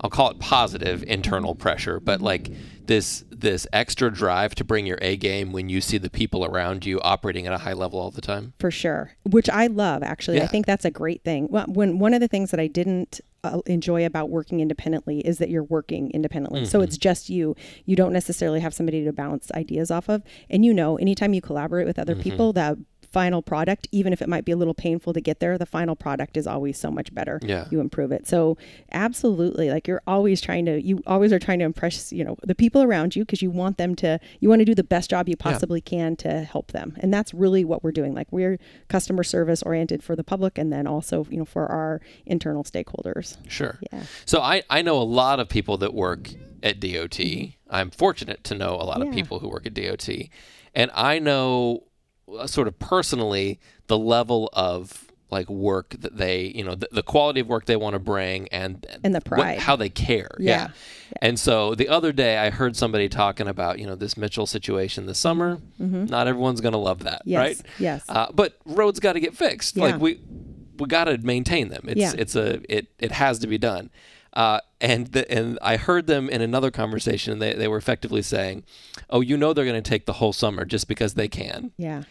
I'll 0.00 0.10
call 0.10 0.30
it 0.30 0.40
positive 0.40 1.04
internal 1.04 1.54
pressure, 1.54 2.00
but 2.00 2.16
mm-hmm. 2.16 2.24
like 2.24 2.50
this 2.86 3.24
this 3.30 3.66
extra 3.72 4.10
drive 4.10 4.54
to 4.56 4.64
bring 4.64 4.84
your 4.86 4.98
A 5.00 5.16
game 5.16 5.52
when 5.52 5.68
you 5.68 5.80
see 5.80 5.98
the 5.98 6.10
people 6.10 6.44
around 6.44 6.84
you 6.84 7.00
operating 7.02 7.46
at 7.46 7.52
a 7.52 7.58
high 7.58 7.72
level 7.72 8.00
all 8.00 8.10
the 8.10 8.20
time? 8.20 8.54
for 8.58 8.70
sure. 8.70 9.12
Which 9.28 9.48
i 9.48 9.66
love 9.68 10.02
actually. 10.02 10.38
Yeah. 10.38 10.44
i 10.44 10.46
think 10.46 10.66
that's 10.66 10.84
a 10.84 10.90
great 10.90 11.22
thing. 11.22 11.46
Well, 11.50 11.66
when 11.68 11.98
one 11.98 12.14
of 12.14 12.20
the 12.20 12.28
things 12.28 12.50
that 12.50 12.60
i 12.60 12.66
didn't 12.66 13.20
uh, 13.44 13.60
enjoy 13.66 14.06
about 14.06 14.30
working 14.30 14.60
independently 14.60 15.20
is 15.20 15.38
that 15.38 15.50
you're 15.50 15.64
working 15.64 16.10
independently. 16.12 16.64
So 16.64 16.78
mm-hmm. 16.78 16.84
it's 16.84 16.96
just 16.96 17.28
you. 17.28 17.56
You 17.86 17.96
don't 17.96 18.12
necessarily 18.12 18.60
have 18.60 18.72
somebody 18.72 19.04
to 19.04 19.12
bounce 19.12 19.50
ideas 19.52 19.90
off 19.90 20.08
of. 20.08 20.22
And 20.48 20.64
you 20.64 20.72
know 20.72 20.96
anytime 20.96 21.34
you 21.34 21.40
collaborate 21.40 21.86
with 21.86 21.98
other 21.98 22.14
mm-hmm. 22.14 22.22
people 22.22 22.52
that 22.52 22.78
final 23.12 23.42
product 23.42 23.86
even 23.92 24.12
if 24.12 24.20
it 24.22 24.28
might 24.28 24.44
be 24.44 24.52
a 24.52 24.56
little 24.56 24.74
painful 24.74 25.12
to 25.12 25.20
get 25.20 25.38
there 25.40 25.58
the 25.58 25.66
final 25.66 25.94
product 25.94 26.36
is 26.36 26.46
always 26.46 26.78
so 26.78 26.90
much 26.90 27.14
better 27.14 27.38
Yeah. 27.42 27.66
you 27.70 27.80
improve 27.80 28.10
it 28.12 28.26
so 28.26 28.56
absolutely 28.90 29.70
like 29.70 29.86
you're 29.88 30.02
always 30.06 30.40
trying 30.40 30.64
to 30.66 30.80
you 30.82 31.02
always 31.06 31.32
are 31.32 31.38
trying 31.38 31.58
to 31.58 31.64
impress 31.64 32.12
you 32.12 32.24
know 32.24 32.36
the 32.42 32.54
people 32.54 32.82
around 32.82 33.16
you 33.16 33.24
because 33.24 33.42
you 33.42 33.50
want 33.50 33.78
them 33.78 33.94
to 33.96 34.18
you 34.40 34.48
want 34.48 34.60
to 34.60 34.64
do 34.64 34.74
the 34.74 34.84
best 34.84 35.10
job 35.10 35.28
you 35.28 35.36
possibly 35.36 35.80
can 35.80 36.16
to 36.16 36.42
help 36.42 36.72
them 36.72 36.94
and 37.00 37.12
that's 37.12 37.34
really 37.34 37.64
what 37.64 37.82
we're 37.82 37.92
doing 37.92 38.14
like 38.14 38.28
we're 38.30 38.58
customer 38.88 39.22
service 39.22 39.62
oriented 39.62 40.02
for 40.02 40.14
the 40.16 40.24
public 40.24 40.58
and 40.58 40.72
then 40.72 40.86
also 40.86 41.26
you 41.30 41.38
know 41.38 41.44
for 41.44 41.66
our 41.66 42.00
internal 42.26 42.64
stakeholders 42.64 43.36
Sure. 43.48 43.78
Yeah. 43.92 44.02
So 44.24 44.40
I, 44.40 44.62
I 44.70 44.82
know 44.82 44.96
a 45.00 45.02
lot 45.04 45.40
of 45.40 45.48
people 45.48 45.76
that 45.78 45.92
work 45.94 46.30
at 46.62 46.80
DOT. 46.80 47.10
Mm-hmm. 47.10 47.74
I'm 47.74 47.90
fortunate 47.90 48.44
to 48.44 48.54
know 48.54 48.74
a 48.76 48.84
lot 48.84 49.02
of 49.02 49.12
people 49.12 49.38
who 49.40 49.48
work 49.48 49.66
at 49.66 49.74
DOT. 49.74 50.08
And 50.74 50.90
I 50.94 51.18
know 51.18 51.84
sort 52.46 52.68
of 52.68 52.78
personally 52.78 53.58
the 53.86 53.98
level 53.98 54.48
of 54.52 55.06
like 55.30 55.48
work 55.48 55.96
that 56.00 56.18
they, 56.18 56.52
you 56.54 56.62
know, 56.62 56.74
the, 56.74 56.86
the 56.92 57.02
quality 57.02 57.40
of 57.40 57.46
work 57.48 57.64
they 57.64 57.76
want 57.76 57.94
to 57.94 57.98
bring 57.98 58.48
and 58.48 58.86
And 59.02 59.14
the 59.14 59.22
what- 59.30 59.56
how 59.58 59.76
they 59.76 59.88
care. 59.88 60.28
Yeah. 60.38 60.68
And 61.22 61.38
so 61.40 61.74
the 61.74 61.88
other 61.88 62.12
day 62.12 62.36
I 62.36 62.50
heard 62.50 62.76
somebody 62.76 63.08
talking 63.08 63.48
about, 63.48 63.78
you 63.78 63.86
know, 63.86 63.94
this 63.94 64.16
Mitchell 64.18 64.46
situation 64.46 65.06
this 65.06 65.18
summer. 65.18 65.58
Not 65.78 66.26
everyone's 66.26 66.60
going 66.60 66.72
to 66.72 66.78
love 66.78 67.04
that, 67.04 67.20
Mm-hmm. 67.20 67.30
Yes, 67.30 67.38
right? 67.40 67.62
yes. 67.78 68.04
Uh, 68.10 68.26
but 68.34 68.58
roads 68.66 69.00
got 69.00 69.14
to 69.14 69.20
get 69.20 69.34
fixed. 69.34 69.76
Yeah. 69.76 69.84
Like 69.84 70.00
we 70.00 70.20
we 70.78 70.86
got 70.86 71.04
to 71.04 71.16
maintain 71.18 71.68
them. 71.68 71.84
It's 71.88 71.98
Yeah. 72.00 72.12
it's 72.16 72.36
a 72.36 72.60
it 72.68 72.88
it 72.98 73.12
has 73.12 73.38
to 73.40 73.46
be 73.46 73.56
done. 73.58 73.88
Uh, 74.32 74.60
and 74.80 75.08
the, 75.08 75.30
and 75.30 75.58
I 75.62 75.76
heard 75.76 76.06
them 76.06 76.28
in 76.30 76.40
another 76.40 76.70
conversation. 76.70 77.38
They 77.38 77.52
they 77.54 77.68
were 77.68 77.76
effectively 77.76 78.22
saying, 78.22 78.64
"Oh, 79.10 79.20
you 79.20 79.36
know, 79.36 79.52
they're 79.52 79.64
going 79.66 79.82
to 79.82 79.88
take 79.90 80.06
the 80.06 80.14
whole 80.14 80.32
summer 80.32 80.64
just 80.64 80.88
because 80.88 81.14
they 81.14 81.28
can." 81.28 81.72
yeah 81.76 82.04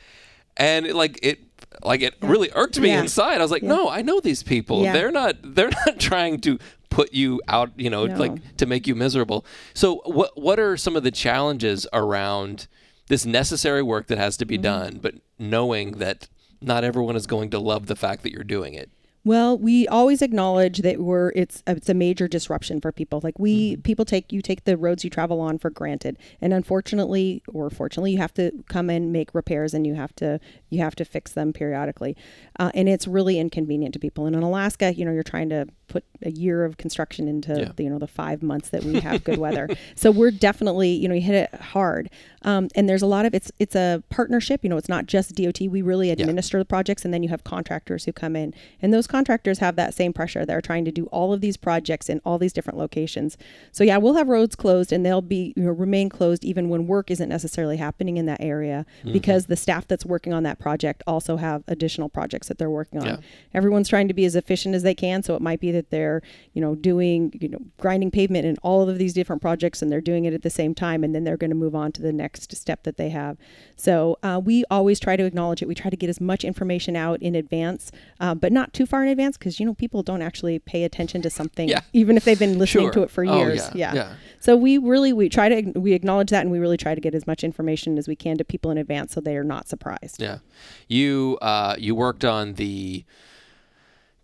And 0.58 0.86
it, 0.86 0.96
like 0.96 1.18
it 1.24 1.40
like 1.84 2.02
it 2.02 2.14
really 2.22 2.50
irked 2.54 2.80
me 2.80 2.90
Yeah. 2.90 3.02
inside. 3.02 3.36
I 3.40 3.42
was 3.42 3.52
like, 3.52 3.64
"No, 3.64 3.90
I 3.90 4.02
know 4.04 4.20
these 4.20 4.44
people. 4.44 4.84
Yeah. 4.84 4.94
They're 4.94 5.12
not 5.12 5.36
they're 5.44 5.72
not 5.86 6.00
trying 6.00 6.40
to." 6.42 6.58
put 6.92 7.14
you 7.14 7.42
out 7.48 7.72
you 7.78 7.90
know 7.90 8.06
No. 8.06 8.18
like 8.18 8.58
to 8.58 8.66
make 8.66 8.86
you 8.86 8.96
miserable 8.96 9.46
so 9.74 10.02
what 10.04 10.38
what 10.38 10.60
are 10.60 10.76
some 10.76 10.98
of 10.98 11.04
the 11.04 11.10
challenges 11.12 11.88
around 11.94 12.68
this 13.08 13.26
necessary 13.26 13.82
work 13.82 14.08
that 14.08 14.18
has 14.18 14.36
to 14.36 14.46
be 14.46 14.56
Mm-hmm. 14.56 14.62
done 14.64 15.00
but 15.02 15.14
knowing 15.40 16.00
that 16.00 16.28
not 16.60 16.84
everyone 16.84 17.16
is 17.16 17.28
going 17.28 17.50
to 17.52 17.60
love 17.60 17.86
the 17.88 17.96
fact 17.96 18.24
that 18.24 18.34
you're 18.34 18.44
doing 18.44 18.74
it 18.74 18.90
Well, 19.24 19.56
we 19.58 19.88
always 19.88 20.24
acknowledge 20.24 20.80
that 20.80 21.00
we're 21.00 21.30
it's 21.36 21.62
it's 21.68 21.90
a 21.90 21.94
major 21.94 22.28
disruption 22.28 22.82
for 22.82 22.92
people. 22.92 23.20
Like 23.24 23.38
we 23.38 23.78
people 23.78 24.04
take 24.04 24.32
you 24.34 24.42
take 24.42 24.64
the 24.64 24.76
roads 24.78 25.04
you 25.04 25.12
travel 25.12 25.40
on 25.42 25.60
for 25.60 25.70
granted, 25.70 26.18
and 26.42 26.54
unfortunately 26.54 27.44
or 27.54 27.70
fortunately, 27.70 28.12
you 28.14 28.18
have 28.18 28.34
to 28.36 28.52
come 28.68 28.90
and 28.90 29.14
make 29.14 29.36
repairs, 29.36 29.76
and 29.76 29.86
you 29.86 29.94
have 29.94 30.16
to 30.16 30.40
you 30.72 30.80
have 30.80 30.96
to 30.96 31.06
fix 31.06 31.34
them 31.34 31.54
periodically, 31.54 32.18
uh, 32.60 32.72
and 32.74 32.90
it's 32.90 33.08
really 33.08 33.38
inconvenient 33.38 33.94
to 33.94 34.00
people. 34.00 34.26
And 34.26 34.36
in 34.36 34.42
Alaska, 34.42 34.94
you 34.94 35.06
know, 35.06 35.12
you're 35.12 35.22
trying 35.22 35.50
to 35.50 35.68
put 35.88 36.04
a 36.24 36.32
year 36.32 36.64
of 36.64 36.78
construction 36.78 37.28
into 37.28 37.54
Yeah. 37.60 37.72
the, 37.76 37.84
you 37.84 37.90
know 37.90 38.00
the 38.00 38.08
five 38.08 38.42
months 38.42 38.70
that 38.70 38.84
we 38.84 39.02
have 39.02 39.24
good 39.24 39.38
weather. 39.38 39.68
So 39.96 40.10
we're 40.10 40.32
definitely 40.32 40.92
you 40.94 41.08
know 41.08 41.14
you 41.14 41.22
hit 41.22 41.36
it 41.36 41.62
hard, 41.62 42.10
um, 42.42 42.70
and 42.76 42.90
there's 42.90 43.04
a 43.04 43.08
lot 43.08 43.26
of 43.28 43.36
it's 43.36 43.52
it's 43.60 43.76
a 43.76 44.02
partnership. 44.10 44.62
You 44.64 44.70
know, 44.70 44.78
it's 44.78 44.90
not 44.90 45.06
just 45.06 45.36
DOT. 45.36 45.60
We 45.70 45.84
really 45.84 46.10
administer 46.10 46.58
the 46.58 46.66
projects, 46.66 47.06
and 47.06 47.14
then 47.14 47.22
you 47.22 47.30
have 47.30 47.44
contractors 47.44 48.06
who 48.06 48.14
come 48.14 48.36
in, 48.36 48.56
and 48.82 48.92
those 48.92 49.06
contractors 49.12 49.60
have 49.60 49.76
that 49.76 49.94
same 49.94 50.14
pressure. 50.14 50.46
They're 50.46 50.62
trying 50.62 50.86
to 50.86 50.92
do 50.92 51.06
all 51.08 51.34
of 51.34 51.42
these 51.42 51.58
projects 51.58 52.10
in 52.10 52.22
all 52.26 52.40
these 52.40 52.54
different 52.54 52.80
locations. 52.80 53.38
So 53.72 53.84
yeah, 53.84 53.98
we'll 53.98 54.16
have 54.16 54.30
roads 54.30 54.56
closed, 54.56 54.92
and 54.92 55.06
they'll 55.06 55.22
be 55.22 55.54
you 55.56 55.64
know, 55.64 55.72
remain 55.72 56.10
closed 56.10 56.44
even 56.46 56.70
when 56.70 56.88
work 56.88 57.12
isn't 57.12 57.30
necessarily 57.30 57.78
happening 57.78 58.18
in 58.18 58.26
that 58.26 58.42
area 58.42 58.86
because 59.12 59.46
the 59.46 59.56
staff 59.56 59.88
that's 59.88 60.06
working 60.06 60.34
on 60.34 60.44
that 60.44 60.58
project 60.60 61.04
also 61.06 61.38
have 61.38 61.64
additional 61.68 62.10
projects 62.10 62.48
that 62.48 62.58
they're 62.58 62.70
working 62.70 63.00
on. 63.00 63.06
Yeah. 63.06 63.18
Everyone's 63.54 63.90
trying 63.90 64.08
to 64.08 64.14
be 64.14 64.26
as 64.26 64.36
efficient 64.36 64.74
as 64.74 64.84
they 64.84 64.96
can, 64.96 65.22
so 65.24 65.36
it 65.36 65.42
might 65.42 65.60
be 65.60 65.72
that 65.72 65.90
they're 65.90 66.22
you 66.54 66.62
know 66.62 66.76
doing 66.76 67.34
you 67.40 67.50
know 67.50 67.60
grinding 67.80 68.12
pavement 68.12 68.46
in 68.46 68.58
all 68.64 68.90
of 68.90 68.98
these 68.98 69.14
different 69.14 69.42
projects, 69.42 69.82
and 69.82 69.92
they're 69.92 70.02
doing 70.02 70.26
it 70.26 70.34
at 70.34 70.42
the 70.42 70.50
same 70.50 70.74
time, 70.74 71.04
and 71.04 71.14
then 71.14 71.24
they're 71.24 71.38
going 71.38 71.52
to 71.52 71.56
move 71.56 71.76
on 71.76 71.92
to 71.92 72.02
the 72.02 72.14
next 72.14 72.56
step 72.56 72.84
that 72.84 72.98
they 72.98 73.10
have. 73.10 73.38
So 73.76 74.18
uh, 74.24 74.40
we 74.44 74.64
always 74.72 75.00
try 75.00 75.16
to 75.16 75.26
acknowledge 75.26 75.62
it. 75.62 75.68
We 75.68 75.76
try 75.76 75.90
to 75.90 75.98
get 75.98 76.10
as 76.10 76.22
much 76.22 76.44
information 76.44 76.96
out 76.96 77.22
in 77.22 77.36
advance, 77.36 77.92
uh, 78.20 78.36
but 78.36 78.52
not 78.52 78.74
too 78.74 78.86
far 78.86 79.01
in 79.04 79.10
advance 79.10 79.38
because 79.38 79.60
you 79.60 79.66
know 79.66 79.74
people 79.74 80.04
don't 80.04 80.22
actually 80.22 80.60
pay 80.60 80.84
attention 80.84 81.22
to 81.24 81.30
something, 81.30 81.68
Yeah. 81.70 81.82
even 81.94 82.18
if 82.18 82.26
they've 82.26 82.38
been 82.40 82.58
listening 82.60 82.86
Sure. 82.86 82.92
to 82.94 83.04
it 83.04 83.10
for 83.12 83.26
Oh, 83.26 83.38
years. 83.38 83.70
yeah, 83.74 83.94
yeah. 83.94 84.14
So 84.40 84.56
we 84.56 84.78
really 84.78 85.14
we 85.14 85.30
try 85.30 85.50
to 85.62 85.80
we 85.80 85.94
acknowledge 85.94 86.30
that, 86.32 86.42
and 86.42 86.52
we 86.52 86.60
really 86.60 86.78
try 86.78 86.96
to 86.96 87.02
get 87.02 87.14
as 87.16 87.26
much 87.28 87.44
information 87.44 87.98
as 87.98 88.08
we 88.08 88.16
can 88.16 88.38
to 88.38 88.44
people 88.44 88.72
in 88.72 88.78
advance, 88.78 89.14
so 89.14 89.22
they 89.22 89.36
are 89.38 89.44
not 89.44 89.68
surprised. 89.68 90.22
Yeah, 90.22 90.40
you 90.88 91.38
uh, 91.42 91.76
you 91.78 91.96
worked 91.96 92.24
on 92.26 92.54
the 92.56 93.04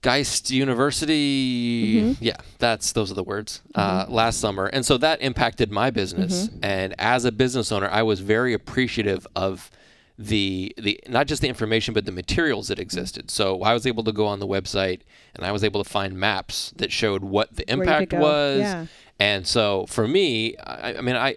Geist 0.02 0.52
University. 0.52 2.16
Yeah, 2.22 2.38
that's 2.60 2.92
those 2.92 3.12
are 3.12 3.16
the 3.16 3.24
words. 3.24 3.62
Uh, 3.76 4.06
last 4.08 4.40
summer, 4.40 4.68
and 4.68 4.86
so 4.86 4.98
that 4.98 5.22
impacted 5.22 5.72
my 5.72 5.90
business. 5.90 6.50
And 6.62 6.94
as 7.00 7.26
a 7.26 7.32
business 7.32 7.72
owner, 7.72 7.90
I 7.90 8.04
was 8.04 8.20
very 8.20 8.54
appreciative 8.54 9.28
of 9.36 9.70
the 10.18 10.74
the 10.78 11.00
not 11.08 11.28
just 11.28 11.42
the 11.44 11.48
information 11.48 11.94
but 11.94 12.06
the 12.06 12.12
materials 12.12 12.70
that 12.70 12.80
existed. 12.80 13.30
So 13.30 13.62
I 13.62 13.74
was 13.74 13.86
able 13.86 14.04
to 14.06 14.12
go 14.12 14.26
on 14.26 14.40
the 14.40 14.48
website 14.48 15.02
and 15.36 15.46
I 15.46 15.52
was 15.52 15.64
able 15.64 15.84
to 15.84 15.90
find 15.90 16.18
maps 16.18 16.74
that 16.78 16.92
showed 16.92 17.24
what 17.24 17.56
the 17.56 17.72
impact 17.72 18.14
was. 18.14 18.60
Yeah. 18.60 18.86
And 19.20 19.46
so 19.48 19.86
for 19.88 20.08
me, 20.08 20.58
I, 20.58 20.96
I 20.98 21.02
mean, 21.02 21.16
I 21.16 21.36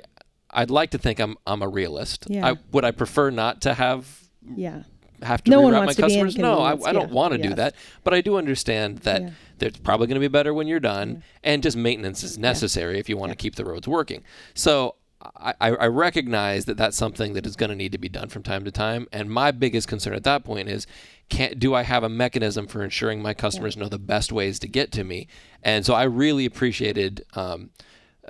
I'd 0.50 0.70
like 0.70 0.90
to 0.92 0.98
think 0.98 1.18
I'm 1.20 1.36
I'm 1.46 1.62
a 1.62 1.68
realist. 1.68 2.24
Yeah. 2.28 2.46
I, 2.46 2.56
would 2.72 2.84
I 2.84 2.90
prefer 2.90 3.30
not 3.30 3.60
to 3.62 3.74
have 3.74 4.20
Yeah. 4.56 4.84
have 5.22 5.44
to 5.44 5.50
No 5.50 5.62
reroute 5.62 5.70
my 5.72 5.78
wants 5.80 5.96
to 5.96 6.02
be 6.02 6.08
customers. 6.08 6.38
No, 6.38 6.60
I. 6.60 6.72
I 6.72 6.92
don't 6.92 7.08
Yeah. 7.08 7.14
want 7.14 7.32
to 7.34 7.38
do 7.38 7.54
that. 7.54 7.74
But 8.02 8.14
I 8.14 8.20
do 8.22 8.36
understand 8.36 8.98
that 9.00 9.20
Yeah. 9.22 9.30
it's 9.60 9.78
probably 9.78 10.06
going 10.06 10.14
to 10.16 10.20
be 10.20 10.28
better 10.28 10.54
when 10.54 10.66
you're 10.66 10.80
done, 10.80 11.22
and 11.44 11.62
just 11.62 11.76
maintenance 11.76 12.22
is 12.22 12.38
necessary 12.38 12.98
if 12.98 13.08
you 13.10 13.16
want 13.18 13.30
to 13.30 13.36
keep 13.36 13.56
the 13.56 13.64
roads 13.64 13.86
working. 13.86 14.22
So 14.54 14.94
I, 15.36 15.54
I 15.60 15.86
recognize 15.86 16.64
that 16.64 16.78
that's 16.78 16.96
something 16.96 17.34
that 17.34 17.44
is 17.46 17.54
going 17.54 17.68
to 17.68 17.76
need 17.76 17.92
to 17.92 17.98
be 17.98 18.08
done 18.08 18.28
from 18.28 18.42
time 18.42 18.64
to 18.64 18.70
time. 18.70 19.06
And 19.12 19.30
my 19.30 19.50
biggest 19.50 19.86
concern 19.86 20.14
at 20.14 20.24
that 20.24 20.44
point 20.44 20.68
is, 20.68 20.86
can 21.28 21.58
do 21.58 21.74
I 21.74 21.82
have 21.82 22.02
a 22.02 22.08
mechanism 22.08 22.66
for 22.66 22.82
ensuring 22.82 23.20
my 23.20 23.34
customers 23.34 23.76
know 23.76 23.88
the 23.88 23.98
best 23.98 24.32
ways 24.32 24.58
to 24.60 24.68
get 24.68 24.92
to 24.92 25.04
me? 25.04 25.28
And 25.62 25.84
so 25.84 25.92
I 25.94 26.04
really 26.04 26.46
appreciated 26.46 27.26
um, 27.34 27.70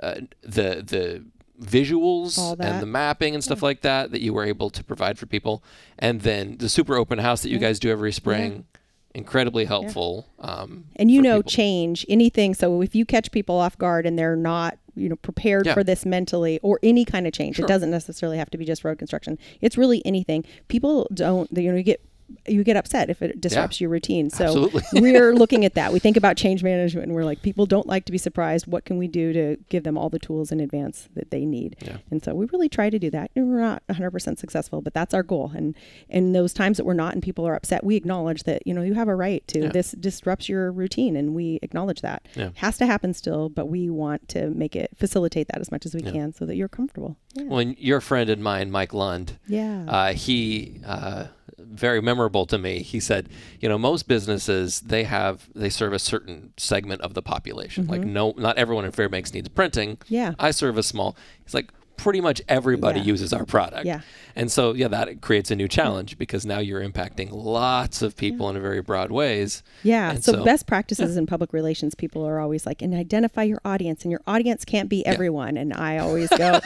uh, 0.01 0.15
the 0.41 0.83
the 0.85 1.25
visuals 1.61 2.37
and 2.59 2.81
the 2.81 2.87
mapping 2.87 3.35
and 3.35 3.43
stuff 3.43 3.61
like 3.61 3.81
that 3.81 4.11
that 4.11 4.21
you 4.21 4.33
were 4.33 4.43
able 4.43 4.71
to 4.71 4.83
provide 4.83 5.19
for 5.19 5.27
people 5.27 5.63
and 5.99 6.21
then 6.21 6.57
the 6.57 6.67
super 6.67 6.95
open 6.95 7.19
house 7.19 7.43
that 7.43 7.49
you 7.49 7.59
guys 7.59 7.77
do 7.77 7.91
every 7.91 8.11
spring 8.11 8.65
incredibly 9.13 9.65
helpful 9.65 10.27
um, 10.39 10.85
And 10.95 11.11
you 11.11 11.21
know, 11.21 11.39
people. 11.39 11.51
change 11.51 12.05
anything. 12.09 12.53
So 12.53 12.81
if 12.81 12.95
you 12.95 13.05
catch 13.05 13.31
people 13.31 13.57
off 13.57 13.77
guard 13.77 14.05
and 14.05 14.17
they're 14.17 14.35
not, 14.35 14.77
you 14.95 15.09
know, 15.09 15.15
prepared 15.15 15.65
Yeah. 15.65 15.73
for 15.73 15.83
this 15.83 16.05
mentally 16.05 16.59
or 16.61 16.79
any 16.83 17.05
kind 17.05 17.25
of 17.27 17.33
change, 17.33 17.55
Sure. 17.57 17.65
it 17.65 17.67
doesn't 17.67 17.91
necessarily 17.91 18.37
have 18.37 18.49
to 18.51 18.57
be 18.57 18.65
just 18.65 18.83
road 18.83 18.97
construction. 18.97 19.37
It's 19.61 19.77
really 19.77 20.01
anything. 20.05 20.43
People 20.67 21.07
don't, 21.13 21.49
you 21.57 21.71
know, 21.71 21.77
you 21.77 21.83
get 21.83 22.01
you 22.47 22.63
get 22.63 22.75
upset 22.77 23.09
if 23.09 23.21
it 23.21 23.39
disrupts 23.41 23.79
your 23.81 23.89
routine. 23.89 24.29
So 24.29 24.45
Absolutely. 24.45 24.83
we're 25.01 25.33
looking 25.41 25.65
at 25.65 25.73
that. 25.75 25.93
We 25.93 25.99
think 25.99 26.17
about 26.17 26.37
change 26.37 26.63
management 26.63 27.07
and 27.07 27.15
we're 27.15 27.23
like, 27.25 27.41
people 27.41 27.65
don't 27.65 27.87
like 27.87 28.05
to 28.05 28.11
be 28.11 28.17
surprised. 28.17 28.67
What 28.67 28.85
can 28.85 28.97
we 28.97 29.07
do 29.07 29.33
to 29.33 29.57
give 29.69 29.83
them 29.83 29.97
all 29.97 30.09
the 30.09 30.19
tools 30.19 30.51
in 30.51 30.59
advance 30.59 31.09
that 31.15 31.31
they 31.31 31.45
need? 31.45 31.75
Yeah. 31.81 31.97
And 32.09 32.23
so 32.23 32.33
we 32.33 32.45
really 32.47 32.69
try 32.69 32.89
to 32.89 32.99
do 32.99 33.09
that. 33.11 33.31
And 33.35 33.49
we're 33.49 33.59
not 33.61 33.83
100% 33.89 34.37
successful, 34.37 34.81
but 34.81 34.93
that's 34.93 35.13
our 35.13 35.23
goal. 35.23 35.51
And 35.55 35.75
in 36.09 36.33
those 36.33 36.53
times 36.53 36.77
that 36.77 36.85
we're 36.85 36.93
not 36.93 37.13
and 37.13 37.21
people 37.23 37.47
are 37.47 37.55
upset, 37.55 37.83
we 37.83 37.95
acknowledge 37.95 38.43
that, 38.43 38.65
you 38.65 38.73
know, 38.73 38.81
you 38.81 38.93
have 38.93 39.07
a 39.07 39.15
right 39.15 39.45
to 39.47 39.61
Yeah. 39.63 39.69
this 39.69 39.91
disrupts 39.91 40.49
your 40.49 40.71
routine 40.71 41.15
and 41.15 41.33
we 41.33 41.59
acknowledge 41.61 42.01
that. 42.01 42.27
Yeah. 42.35 42.49
Has 42.55 42.77
to 42.77 42.85
happen 42.85 43.13
still, 43.13 43.49
but 43.49 43.67
we 43.67 43.89
want 43.89 44.27
to 44.29 44.49
make 44.51 44.75
it 44.75 44.91
facilitate 44.95 45.47
that 45.47 45.59
as 45.59 45.71
much 45.71 45.85
as 45.85 45.93
we 45.95 46.01
Yeah. 46.01 46.11
can 46.11 46.33
so 46.33 46.45
that 46.45 46.55
you're 46.55 46.67
comfortable. 46.67 47.17
Yeah. 47.33 47.43
Well, 47.43 47.61
your 47.61 48.01
friend 48.01 48.29
and 48.29 48.43
mine, 48.43 48.71
Mike 48.71 48.93
Lund, 48.93 49.37
yeah. 49.47 49.85
uh, 49.87 50.13
he 50.13 50.81
uh, 50.85 51.27
very 51.59 52.01
memorable 52.01 52.45
to 52.47 52.57
me. 52.57 52.79
He 52.79 52.99
said, 52.99 53.29
you 53.61 53.69
know, 53.69 53.77
most 53.77 54.07
businesses 54.07 54.81
they 54.81 55.03
have 55.05 55.47
they 55.55 55.69
serve 55.69 55.93
a 55.93 55.99
certain 55.99 56.53
segment 56.57 57.01
of 57.01 57.13
the 57.13 57.21
population. 57.21 57.87
Like 57.87 58.01
no, 58.01 58.33
not 58.37 58.57
everyone 58.57 58.83
in 58.85 58.91
Fairbanks 58.91 59.33
needs 59.33 59.47
printing. 59.47 59.97
Mm-hmm. 59.97 60.13
Yeah. 60.13 60.33
I 60.39 60.51
serve 60.51 60.77
a 60.77 60.83
small. 60.83 61.15
It's 61.45 61.53
like 61.53 61.71
pretty 61.97 62.19
much 62.19 62.41
everybody 62.49 62.99
Yeah. 62.99 63.05
uses 63.05 63.31
our 63.31 63.45
product. 63.45 63.85
Yeah. 63.85 64.01
And 64.35 64.51
so 64.51 64.73
yeah, 64.73 64.87
that 64.87 65.21
creates 65.21 65.51
a 65.51 65.55
new 65.55 65.67
challenge 65.67 66.17
because 66.17 66.45
now 66.47 66.57
you're 66.59 66.81
impacting 66.81 67.29
lots 67.31 68.01
of 68.01 68.17
people 68.17 68.49
in 68.49 68.55
a 68.55 68.59
very 68.59 68.81
broad 68.81 69.11
ways. 69.11 69.61
Yeah. 69.83 70.15
So, 70.15 70.33
so- 70.33 70.43
best 70.43 70.65
practices 70.67 71.15
in 71.15 71.27
public 71.27 71.53
relations, 71.53 71.93
people 71.95 72.25
are 72.27 72.39
always 72.39 72.65
like, 72.65 72.81
and 72.81 72.93
identify 72.95 73.43
your 73.43 73.61
audience, 73.63 74.01
and 74.03 74.11
your 74.11 74.21
audience 74.25 74.65
can't 74.65 74.89
be 74.89 75.05
everyone. 75.05 75.57
And 75.57 75.73
I 75.73 75.99
always 75.99 76.29
go, 76.29 76.59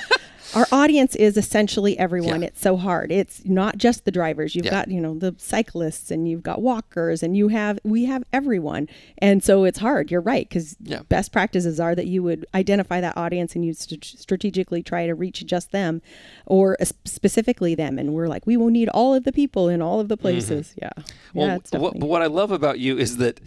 our 0.54 0.68
audience 0.72 1.16
is 1.16 1.38
essentially 1.38 1.98
everyone. 1.98 2.42
Yeah. 2.42 2.48
It's 2.48 2.62
so 2.62 2.78
hard. 2.78 3.12
It's 3.12 3.44
not 3.46 3.78
just 3.78 4.06
the 4.06 4.12
drivers. 4.12 4.56
You've 4.56 4.66
Yeah. 4.66 4.72
got, 4.72 4.92
you 4.92 5.02
know, 5.02 5.18
the 5.18 5.34
cyclists 5.38 6.12
and 6.12 6.28
you've 6.30 6.44
got 6.44 6.62
walkers 6.62 7.24
and 7.24 7.36
you 7.36 7.48
have, 7.50 7.80
we 7.84 8.06
have 8.06 8.24
everyone. 8.32 8.88
And 9.18 9.44
so 9.44 9.64
it's 9.64 9.80
hard. 9.80 10.12
You're 10.12 10.22
right. 10.22 10.48
Because 10.48 10.76
Yeah. 10.84 11.02
best 11.10 11.32
practices 11.32 11.80
are 11.80 11.96
that 11.96 12.08
you 12.08 12.22
would 12.24 12.46
identify 12.54 13.02
that 13.02 13.18
audience 13.18 13.56
and 13.56 13.66
you 13.66 13.74
st- 13.74 14.04
strategically 14.06 14.84
try 14.84 15.08
to 15.08 15.16
reach 15.16 15.46
just 15.46 15.72
them 15.72 16.02
or 16.46 16.78
specifically 17.06 17.76
them. 17.76 17.98
And 17.98 18.14
we're 18.14 18.28
like, 18.28 18.46
we 18.46 18.58
will 18.58 18.70
need 18.70 18.90
all 18.90 19.14
of 19.16 19.24
the 19.24 19.32
people 19.32 19.70
in 19.70 19.82
all 19.82 20.00
of 20.00 20.08
the 20.10 20.18
places. 20.18 20.74
Yeah. 20.82 20.90
Mm-hmm. 20.98 21.40
Well, 21.40 21.48
yeah, 21.48 21.80
what, 21.80 22.00
but 22.00 22.08
what 22.08 22.22
I 22.22 22.28
love 22.28 22.52
about 22.52 22.80
you 22.80 22.98
is 22.98 23.18
that 23.18 23.40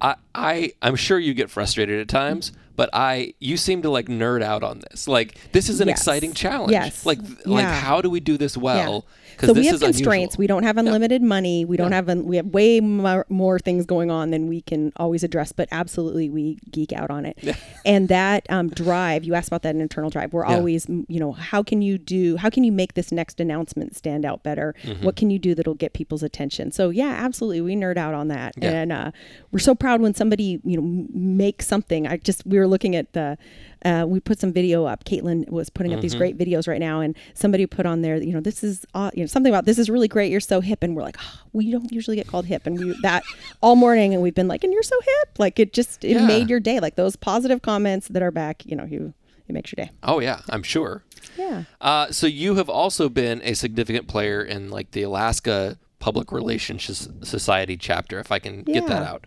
I, 0.00 0.16
I 0.34 0.72
I'm 0.82 0.96
sure 0.96 1.18
you 1.18 1.32
get 1.34 1.48
frustrated 1.50 2.00
at 2.00 2.08
times, 2.08 2.52
but 2.76 2.90
I 2.92 3.34
you 3.40 3.56
seem 3.56 3.82
to 3.82 3.90
like 3.90 4.06
nerd 4.06 4.42
out 4.42 4.62
on 4.62 4.82
this. 4.90 5.08
Like 5.08 5.38
this 5.52 5.68
is 5.68 5.80
an 5.80 5.88
Yes. 5.88 5.98
exciting 5.98 6.34
challenge. 6.34 6.72
Yes. 6.72 7.04
Like 7.06 7.18
like 7.44 7.62
Yeah. 7.64 7.72
how 7.80 8.00
do 8.00 8.10
we 8.10 8.20
do 8.20 8.36
this 8.36 8.56
well? 8.56 9.06
So 9.40 9.52
we 9.52 9.66
have 9.66 9.80
constraints. 9.80 10.34
unusual. 10.36 10.38
We 10.38 10.46
don't 10.46 10.62
have 10.62 10.76
unlimited 10.76 11.22
money. 11.22 11.64
We 11.64 11.76
don't 11.76 11.92
have 11.92 12.08
un- 12.08 12.24
we 12.24 12.36
have 12.36 12.46
way 12.46 12.80
more, 12.80 13.26
more 13.28 13.58
things 13.58 13.86
going 13.86 14.10
on 14.10 14.30
than 14.30 14.46
we 14.48 14.60
can 14.62 14.92
always 14.96 15.22
address. 15.24 15.52
But 15.52 15.68
absolutely, 15.72 16.30
we 16.30 16.58
geek 16.70 16.92
out 16.92 17.10
on 17.10 17.26
it. 17.26 17.38
and 17.84 18.08
that 18.08 18.46
um, 18.50 18.68
drive, 18.70 19.24
you 19.24 19.34
asked 19.34 19.48
about 19.48 19.62
that 19.62 19.74
internal 19.76 20.10
drive. 20.10 20.32
We're 20.32 20.46
Yeah. 20.48 20.56
always, 20.56 20.86
you 20.88 21.20
know, 21.20 21.32
how 21.32 21.62
can 21.62 21.82
you 21.82 21.98
do? 21.98 22.36
How 22.36 22.50
can 22.50 22.64
you 22.64 22.72
make 22.72 22.94
this 22.94 23.12
next 23.12 23.40
announcement 23.40 23.96
stand 23.96 24.24
out 24.24 24.42
better? 24.42 24.74
Mm-hmm. 24.82 25.04
What 25.04 25.16
can 25.16 25.30
you 25.30 25.38
do 25.38 25.54
that'll 25.54 25.74
get 25.74 25.92
people's 25.92 26.22
attention? 26.22 26.72
So 26.72 26.90
yeah, 26.90 27.08
absolutely, 27.18 27.60
we 27.60 27.76
nerd 27.76 27.96
out 27.96 28.14
on 28.14 28.28
that, 28.28 28.54
Yeah. 28.56 28.70
and 28.70 28.92
uh, 28.92 29.10
we're 29.52 29.58
so 29.58 29.74
proud 29.74 30.00
when 30.00 30.14
somebody 30.14 30.60
you 30.64 30.80
know 30.80 31.06
makes 31.12 31.66
something. 31.66 32.06
I 32.06 32.16
just 32.16 32.46
we 32.46 32.58
were 32.58 32.66
looking 32.68 32.96
at 32.96 33.12
the. 33.12 33.36
Uh, 33.84 34.04
we 34.08 34.18
put 34.20 34.40
some 34.40 34.52
video 34.52 34.84
up. 34.86 35.04
Caitlin 35.04 35.48
was 35.50 35.70
putting 35.70 35.92
up 35.94 36.00
these 36.00 36.12
Mm-hmm. 36.14 36.18
great 36.18 36.38
videos 36.38 36.66
right 36.66 36.80
now, 36.80 37.00
and 37.00 37.14
somebody 37.34 37.66
put 37.66 37.84
on 37.86 38.02
there, 38.02 38.16
you 38.16 38.32
know, 38.32 38.40
this 38.40 38.64
is, 38.64 38.84
uh, 38.94 39.10
you 39.14 39.20
know, 39.22 39.26
something 39.26 39.52
about 39.52 39.64
this 39.66 39.78
is 39.78 39.90
really 39.90 40.08
great. 40.08 40.30
You're 40.30 40.40
so 40.40 40.60
hip, 40.60 40.82
and 40.82 40.96
we're 40.96 41.02
like, 41.02 41.16
"Ah, 41.20 41.42
we 41.52 41.70
don't 41.70 41.92
usually 41.92 42.16
get 42.16 42.26
called 42.26 42.46
hip, 42.46 42.66
and 42.66 42.78
we 42.78 42.98
that 43.02 43.22
all 43.60 43.76
morning, 43.76 44.14
and 44.14 44.22
we've 44.22 44.34
been 44.34 44.48
like, 44.48 44.64
and 44.64 44.72
you're 44.72 44.82
so 44.82 44.98
hip, 45.00 45.38
like 45.38 45.58
it 45.60 45.72
just 45.72 46.04
it 46.04 46.12
Yeah. 46.16 46.26
made 46.26 46.48
your 46.48 46.58
day. 46.60 46.80
Like 46.80 46.96
those 46.96 47.16
positive 47.16 47.62
comments 47.62 48.08
that 48.08 48.22
are 48.22 48.30
back, 48.30 48.64
you 48.66 48.74
know, 48.76 48.84
you 48.84 49.12
it 49.48 49.52
makes 49.52 49.72
your 49.76 49.84
day. 49.84 49.92
Oh 50.02 50.20
yeah, 50.20 50.40
I'm 50.50 50.62
sure. 50.62 51.04
Yeah. 51.38 51.64
Uh, 51.80 52.10
so 52.10 52.26
you 52.26 52.54
have 52.56 52.68
also 52.70 53.08
been 53.08 53.40
a 53.44 53.52
significant 53.54 54.08
player 54.08 54.42
in 54.42 54.70
like 54.70 54.92
the 54.92 55.02
Alaska 55.02 55.78
Public 55.98 56.32
Relations 56.32 57.08
Society 57.22 57.76
chapter, 57.76 58.18
if 58.20 58.32
I 58.32 58.38
can 58.38 58.62
get 58.62 58.86
that 58.86 59.02
out. 59.02 59.26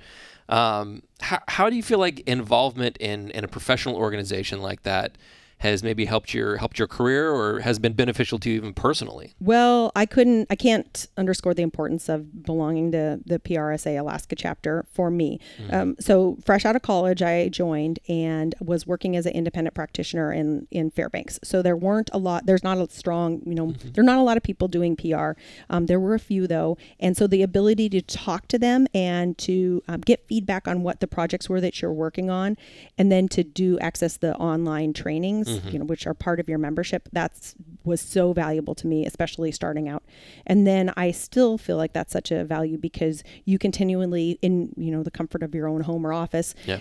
Um, 0.49 1.03
how, 1.21 1.39
how 1.47 1.69
do 1.69 1.75
you 1.75 1.83
feel 1.83 1.99
like 1.99 2.21
involvement 2.21 2.97
in, 2.97 3.29
in 3.31 3.43
a 3.43 3.47
professional 3.47 3.95
organization 3.95 4.61
like 4.61 4.83
that 4.83 5.15
has 5.59 5.83
maybe 5.83 6.05
helped 6.05 6.33
your 6.33 6.57
helped 6.57 6.79
your 6.79 6.87
career 6.87 7.29
or 7.29 7.59
has 7.59 7.79
been 7.79 7.93
beneficial 7.93 8.39
to 8.39 8.49
you 8.49 8.55
even 8.55 8.73
personally? 8.73 9.33
Well, 9.39 9.91
I 9.95 10.05
couldn't, 10.05 10.47
I 10.49 10.55
can't 10.55 11.07
underscore 11.17 11.53
the 11.53 11.63
importance 11.63 12.07
of 12.07 12.43
belonging 12.43 12.91
to 12.93 13.19
the 13.25 13.39
PRSA 13.39 13.99
Alaska 13.99 14.35
chapter 14.35 14.85
for 14.91 15.11
me. 15.11 15.39
Um, 15.69 15.95
so, 15.99 16.37
fresh 16.45 16.65
out 16.65 16.75
of 16.75 16.81
college, 16.81 17.21
I 17.21 17.49
joined 17.49 17.99
and 18.07 18.55
was 18.61 18.87
working 18.87 19.15
as 19.15 19.25
an 19.25 19.33
independent 19.33 19.75
practitioner 19.75 20.31
in 20.31 20.67
in 20.71 20.91
Fairbanks. 20.91 21.39
So 21.43 21.61
there 21.61 21.75
weren't 21.75 22.09
a 22.13 22.17
lot. 22.17 22.45
There's 22.45 22.63
not 22.63 22.77
a 22.77 22.89
strong, 22.89 23.41
you 23.45 23.55
know, 23.55 23.71
there 23.71 24.01
are 24.01 24.05
not 24.05 24.17
a 24.17 24.23
lot 24.23 24.37
of 24.37 24.43
people 24.43 24.67
doing 24.67 24.95
PR. 24.95 25.31
Um, 25.69 25.87
there 25.87 25.99
were 25.99 26.13
a 26.13 26.19
few 26.19 26.47
though, 26.47 26.77
and 26.99 27.17
so 27.17 27.27
the 27.27 27.43
ability 27.43 27.89
to 27.89 28.01
talk 28.01 28.47
to 28.47 28.57
them 28.57 28.87
and 28.93 29.37
to 29.39 29.83
um, 29.89 30.01
get 30.01 30.25
feedback 30.27 30.67
on 30.67 30.83
what 30.83 31.01
the 31.01 31.07
projects 31.07 31.49
were 31.49 31.59
that 31.59 31.81
you're 31.81 31.91
working 31.91 32.29
on, 32.29 32.55
and 32.97 33.11
then 33.11 33.27
to 33.29 33.43
do 33.43 33.77
access 33.79 34.15
the 34.15 34.35
online 34.37 34.93
trainings, 34.93 35.48
Mm-hmm. 35.49 35.69
you 35.69 35.79
know, 35.79 35.85
which 35.85 36.07
are 36.07 36.13
part 36.13 36.39
of 36.39 36.47
your 36.47 36.57
membership. 36.57 37.09
That's 37.11 37.55
was 37.83 38.01
so 38.01 38.33
valuable 38.33 38.75
to 38.75 38.87
me, 38.87 39.05
especially 39.05 39.51
starting 39.51 39.87
out. 39.89 40.03
And 40.45 40.67
then 40.67 40.93
I 40.95 41.11
still 41.11 41.57
feel 41.57 41.77
like 41.77 41.93
that's 41.93 42.13
such 42.13 42.31
a 42.31 42.43
value 42.43 42.77
because 42.77 43.23
you 43.45 43.57
continually, 43.57 44.37
in 44.41 44.73
you 44.77 44.91
know, 44.91 45.03
the 45.03 45.11
comfort 45.11 45.43
of 45.43 45.55
your 45.55 45.67
own 45.67 45.81
home 45.81 46.05
or 46.05 46.13
office, 46.13 46.55
Yeah. 46.65 46.79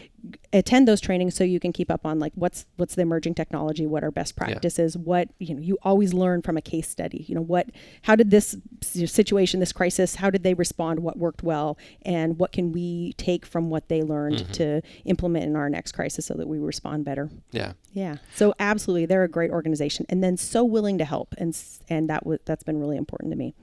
Attend 0.53 0.87
those 0.87 1.01
trainings 1.01 1.35
so 1.35 1.45
you 1.45 1.61
can 1.61 1.73
keep 1.73 1.91
up 1.91 2.07
on 2.07 2.19
like 2.19 2.33
what's 2.35 2.67
what's 2.77 2.95
the 2.95 3.03
emerging 3.03 3.35
technology 3.35 3.87
what 3.87 4.03
are 4.05 4.11
best 4.11 4.37
practices 4.37 4.97
what 4.97 5.29
you 5.39 5.55
know 5.55 5.61
you 5.61 5.77
always 5.83 6.13
learn 6.15 6.43
from 6.43 6.57
a 6.57 6.63
case 6.63 6.89
study 6.89 7.25
you 7.29 7.35
know 7.35 7.43
what 7.43 7.67
how 8.03 8.17
did 8.17 8.31
this 8.31 8.57
situation 8.83 9.61
this 9.61 9.73
crisis 9.73 10.17
how 10.17 10.31
did 10.31 10.43
they 10.43 10.55
respond 10.55 11.01
what 11.01 11.19
worked 11.19 11.43
well 11.43 11.77
and 12.03 12.39
what 12.39 12.53
can 12.53 12.73
we 12.73 13.13
take 13.17 13.45
from 13.45 13.71
what 13.71 13.89
they 13.89 14.03
learned 14.03 14.37
mm-hmm. 14.37 14.53
to 14.53 14.83
implement 15.05 15.45
in 15.45 15.57
our 15.57 15.69
next 15.69 15.93
crisis 15.93 16.27
so 16.27 16.35
that 16.35 16.49
we 16.49 16.59
respond 16.59 17.05
better. 17.05 17.31
Yeah. 17.51 17.73
yeah. 17.93 18.17
So 18.35 18.55
absolutely 18.59 19.07
they're 19.07 19.25
a 19.25 19.29
great 19.29 19.51
organization 19.51 20.07
and 20.09 20.23
then 20.23 20.37
so 20.37 20.65
willing 20.65 20.99
to 20.99 21.05
help 21.05 21.35
and 21.39 21.59
and 21.89 22.09
that 22.09 22.27
was 22.27 22.39
that's 22.45 22.63
been 22.63 22.79
really 22.79 22.97
important 22.97 23.33
to 23.33 23.37
me 23.37 23.55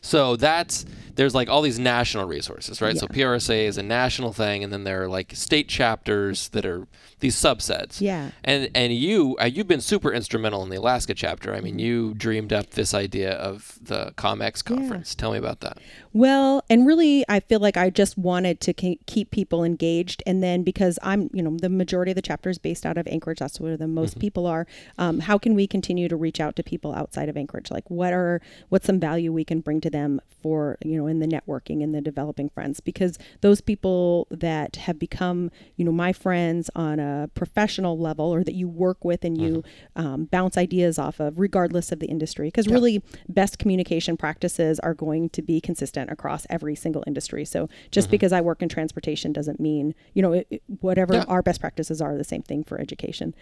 So 0.00 0.36
that's 0.36 0.84
there's 1.14 1.34
like 1.34 1.48
all 1.48 1.62
these 1.62 1.78
national 1.78 2.26
resources, 2.26 2.80
right? 2.82 2.96
So 2.96 3.06
PRSA 3.06 3.66
is 3.66 3.78
a 3.78 3.82
national 3.82 4.32
thing, 4.32 4.62
and 4.62 4.72
then 4.72 4.84
there 4.84 5.04
are 5.04 5.08
like 5.08 5.34
state 5.34 5.68
chapters 5.68 6.48
that 6.50 6.66
are 6.66 6.86
these 7.20 7.36
subsets. 7.36 8.00
Yeah. 8.00 8.30
And 8.44 8.70
and 8.74 8.92
you 8.92 9.36
uh, 9.40 9.44
you've 9.44 9.68
been 9.68 9.80
super 9.80 10.12
instrumental 10.12 10.62
in 10.62 10.68
the 10.68 10.76
Alaska 10.76 11.14
chapter. 11.14 11.54
I 11.54 11.60
mean, 11.60 11.78
you 11.78 12.14
dreamed 12.14 12.52
up 12.52 12.70
this 12.70 12.92
idea 12.94 13.32
of 13.32 13.78
the 13.82 14.12
ComEx 14.16 14.64
conference. 14.64 15.14
Tell 15.14 15.32
me 15.32 15.38
about 15.38 15.60
that. 15.60 15.78
Well, 16.12 16.64
and 16.70 16.86
really, 16.86 17.24
I 17.28 17.40
feel 17.40 17.60
like 17.60 17.76
I 17.76 17.90
just 17.90 18.16
wanted 18.16 18.60
to 18.62 18.72
keep 18.72 19.30
people 19.30 19.64
engaged. 19.64 20.22
And 20.26 20.42
then 20.42 20.62
because 20.62 20.98
I'm, 21.02 21.28
you 21.32 21.42
know, 21.42 21.56
the 21.60 21.68
majority 21.68 22.12
of 22.12 22.16
the 22.16 22.22
chapter 22.22 22.48
is 22.48 22.58
based 22.58 22.86
out 22.86 22.96
of 22.96 23.06
Anchorage, 23.06 23.38
that's 23.38 23.60
where 23.60 23.76
the 23.76 23.86
most 23.86 24.18
people 24.18 24.46
are. 24.46 24.66
Um, 24.96 25.20
how 25.20 25.36
can 25.36 25.54
we 25.54 25.66
continue 25.66 26.08
to 26.08 26.16
reach 26.16 26.40
out 26.40 26.56
to 26.56 26.62
people 26.62 26.94
outside 26.94 27.28
of 27.28 27.36
Anchorage? 27.36 27.70
Like, 27.70 27.90
what 27.90 28.14
are, 28.14 28.40
what's 28.70 28.86
some 28.86 28.98
value 28.98 29.30
we 29.30 29.44
can 29.44 29.60
bring 29.60 29.80
to 29.82 29.90
them 29.90 30.20
for, 30.42 30.78
you 30.82 30.96
know, 30.96 31.06
in 31.06 31.18
the 31.18 31.26
networking 31.26 31.82
and 31.82 31.94
the 31.94 32.00
developing 32.00 32.48
friends? 32.48 32.80
Because 32.80 33.18
those 33.42 33.60
people 33.60 34.26
that 34.30 34.76
have 34.76 34.98
become, 34.98 35.50
you 35.76 35.84
know, 35.84 35.92
my 35.92 36.14
friends 36.14 36.70
on 36.74 36.98
a 36.98 37.05
professional 37.34 37.98
level 37.98 38.26
or 38.34 38.42
that 38.44 38.54
you 38.54 38.68
work 38.68 39.04
with 39.04 39.24
and 39.24 39.36
you 39.40 39.62
um, 39.96 40.24
bounce 40.26 40.56
ideas 40.56 40.98
off 40.98 41.20
of, 41.20 41.38
regardless 41.38 41.92
of 41.92 41.98
the 42.00 42.06
industry. 42.06 42.48
Because 42.48 42.68
really, 42.68 43.02
best 43.28 43.58
communication 43.58 44.16
practices 44.16 44.78
are 44.80 44.94
going 44.94 45.28
to 45.30 45.42
be 45.42 45.60
consistent 45.60 46.10
across 46.10 46.46
every 46.50 46.74
single 46.74 47.02
industry. 47.06 47.44
So 47.44 47.68
just 47.90 48.10
because 48.10 48.32
I 48.32 48.40
work 48.40 48.62
in 48.62 48.68
transportation 48.68 49.32
doesn't 49.32 49.60
mean, 49.60 49.94
you 50.14 50.22
know, 50.22 50.32
it, 50.32 50.46
it- 50.50 50.62
whatever 50.80 51.14
Yeah. 51.14 51.24
our 51.28 51.42
best 51.42 51.60
practices 51.60 52.00
are, 52.00 52.16
the 52.16 52.24
same 52.24 52.42
thing 52.42 52.64
for 52.64 52.80
education. 52.80 53.34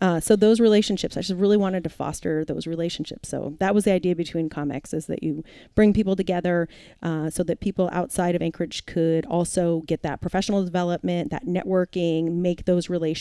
Uh, 0.00 0.18
so 0.20 0.34
those 0.36 0.58
relationships, 0.60 1.16
I 1.16 1.20
just 1.20 1.38
really 1.38 1.56
wanted 1.56 1.84
to 1.84 1.90
foster 1.90 2.44
those 2.44 2.66
relationships. 2.66 3.28
So 3.28 3.54
that 3.58 3.74
was 3.74 3.84
the 3.84 3.92
idea 3.92 4.16
between 4.16 4.48
ComEx 4.48 4.92
is 4.94 5.06
that 5.06 5.22
you 5.22 5.44
bring 5.74 5.92
people 5.92 6.16
together 6.16 6.68
uh, 7.02 7.30
so 7.30 7.42
that 7.44 7.60
people 7.60 7.88
outside 7.92 8.34
of 8.34 8.42
Anchorage 8.42 8.84
could 8.86 9.24
also 9.26 9.80
get 9.86 10.02
that 10.02 10.20
professional 10.20 10.64
development, 10.64 11.30
that 11.30 11.46
networking, 11.46 12.36
make 12.36 12.64
those 12.64 12.88
relationships, 12.88 13.11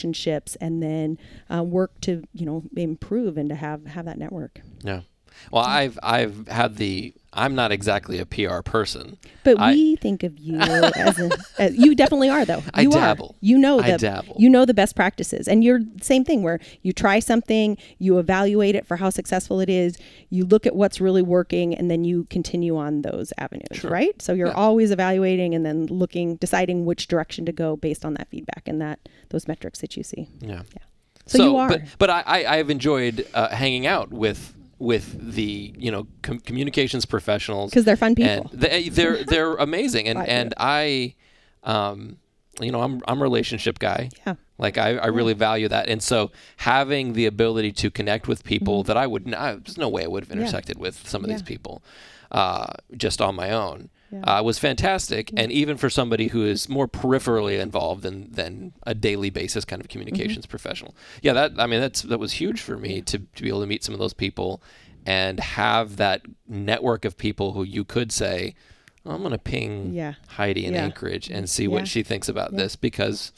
and 0.61 0.81
then 0.81 1.17
uh, 1.53 1.63
work 1.63 1.99
to, 2.01 2.23
you 2.33 2.45
know, 2.45 2.63
improve 2.75 3.37
and 3.37 3.49
to 3.49 3.55
have 3.55 3.85
have 3.85 4.05
that 4.05 4.17
network. 4.17 4.61
Yeah. 4.83 5.01
Well, 5.51 5.63
I've 5.63 5.97
I've 6.03 6.47
had 6.47 6.77
the 6.77 7.13
I'm 7.33 7.55
not 7.55 7.71
exactly 7.71 8.19
a 8.19 8.25
PR 8.25 8.59
person. 8.61 9.17
But 9.45 9.57
I- 9.57 9.71
we 9.71 9.95
think 9.95 10.23
of 10.23 10.37
you 10.37 10.59
as 10.59 11.17
a, 11.17 11.29
as, 11.59 11.77
you 11.77 11.95
definitely 11.95 12.29
are 12.29 12.43
though. 12.43 12.61
I 12.73 12.81
You 12.81 12.89
dabble. 12.91 13.35
Are. 13.35 13.35
You 13.39 13.57
know 13.57 13.79
I 13.79 13.91
the 13.91 13.97
dabble. 13.97 14.35
you 14.37 14.49
know 14.49 14.65
the 14.65 14.73
best 14.73 14.95
practices, 14.97 15.47
and 15.47 15.63
you're 15.63 15.79
same 16.01 16.25
thing 16.25 16.43
where 16.43 16.59
you 16.81 16.91
try 16.91 17.19
something, 17.19 17.77
you 17.99 18.19
evaluate 18.19 18.75
it 18.75 18.85
for 18.85 18.97
how 18.97 19.09
successful 19.09 19.61
it 19.61 19.69
is, 19.69 19.97
you 20.29 20.43
look 20.45 20.65
at 20.67 20.75
what's 20.75 20.99
really 20.99 21.21
working, 21.21 21.73
and 21.73 21.89
then 21.89 22.03
you 22.03 22.25
continue 22.25 22.75
on 22.75 23.01
those 23.03 23.31
avenues, 23.37 23.83
right? 23.85 24.21
So 24.21 24.33
you're 24.33 24.47
Yeah. 24.47 24.53
always 24.53 24.91
evaluating 24.91 25.55
and 25.55 25.65
then 25.65 25.85
looking, 25.85 26.35
deciding 26.35 26.83
which 26.85 27.07
direction 27.07 27.45
to 27.45 27.53
go 27.53 27.77
based 27.77 28.03
on 28.03 28.13
that 28.15 28.27
feedback 28.29 28.63
and 28.67 28.81
that 28.81 28.99
those 29.29 29.47
metrics 29.47 29.79
that 29.79 29.95
you 29.95 30.03
see. 30.03 30.27
Yeah. 30.41 30.63
Yeah. 30.73 30.83
So 31.27 31.43
you 31.45 31.55
are. 31.55 31.69
But, 31.69 31.81
but 31.97 32.09
I, 32.09 32.23
I, 32.25 32.57
I've 32.57 32.69
enjoyed 32.69 33.25
uh, 33.33 33.49
hanging 33.55 33.87
out 33.87 34.09
with 34.11 34.53
with 34.81 35.33
the 35.33 35.73
you 35.77 35.91
know 35.91 36.07
com- 36.23 36.39
communications 36.39 37.05
professionals. 37.05 37.69
Because 37.71 37.85
they're 37.85 37.95
fun 37.95 38.15
people. 38.15 38.49
they, 38.53 38.89
they're 38.89 39.23
they're 39.31 39.55
amazing. 39.55 40.07
And 40.07 40.17
I 40.19 40.23
and 40.25 40.53
I 40.57 41.15
um 41.63 42.17
you 42.59 42.71
know 42.71 42.81
I'm 42.81 43.01
I'm 43.07 43.19
a 43.19 43.23
relationship 43.23 43.79
guy. 43.79 44.09
Yeah. 44.25 44.35
like 44.57 44.77
I, 44.77 44.97
I 44.97 45.07
really 45.07 45.33
value 45.33 45.67
that. 45.67 45.87
And 45.87 46.01
so 46.01 46.31
having 46.57 47.13
the 47.13 47.25
ability 47.25 47.71
to 47.73 47.91
connect 47.91 48.27
with 48.27 48.43
people 48.43 48.83
that 48.83 48.97
I 48.97 49.07
would 49.07 49.25
not 49.27 49.65
there's 49.65 49.77
no 49.77 49.89
way 49.89 50.03
I 50.03 50.07
would 50.07 50.23
have 50.25 50.31
intersected 50.31 50.77
with 50.77 51.07
some 51.07 51.23
of 51.23 51.29
these 51.29 51.41
Mm-hmm. 51.41 51.47
People 51.47 51.83
uh, 52.31 52.67
just 52.97 53.21
on 53.21 53.35
my 53.35 53.51
own 53.51 53.89
Yeah. 54.11 54.19
uh, 54.39 54.43
was 54.43 54.59
fantastic 54.59 55.31
and 55.37 55.51
even 55.51 55.77
for 55.77 55.89
somebody 55.89 56.27
who 56.27 56.45
is 56.45 56.67
more 56.67 56.87
peripherally 56.87 57.59
involved 57.59 58.03
than 58.03 58.29
than 58.31 58.73
a 58.85 58.93
daily 58.93 59.29
basis 59.29 59.63
kind 59.65 59.81
of 59.81 59.87
communications 59.87 60.45
Mm-hmm. 60.45 60.49
professional 60.51 60.95
yeah 61.21 61.33
that 61.33 61.53
I 61.57 61.65
mean 61.67 61.79
that's 61.79 62.01
that 62.03 62.19
was 62.19 62.33
huge 62.33 62.59
for 62.61 62.77
me 62.77 63.01
to, 63.03 63.19
to 63.19 63.41
be 63.43 63.47
able 63.49 63.61
to 63.61 63.67
meet 63.67 63.83
some 63.83 63.93
of 63.93 63.99
those 63.99 64.13
people 64.13 64.61
and 65.05 65.39
have 65.39 65.95
that 65.97 66.21
network 66.47 67.05
of 67.05 67.17
people 67.17 67.53
who 67.53 67.63
you 67.63 67.83
could 67.83 68.11
say 68.11 68.53
"Oh, 69.05 69.11
I'm 69.11 69.19
going 69.21 69.31
to 69.31 69.37
ping 69.39 69.93
Yeah. 69.93 70.13
Heidi 70.27 70.65
in 70.65 70.73
Yeah. 70.73 70.83
Anchorage 70.83 71.29
and 71.29 71.49
see 71.49 71.63
Yeah. 71.63 71.69
what 71.69 71.87
she 71.87 72.03
thinks 72.03 72.27
about 72.29 72.55
this 72.55 72.75
because 72.75 73.31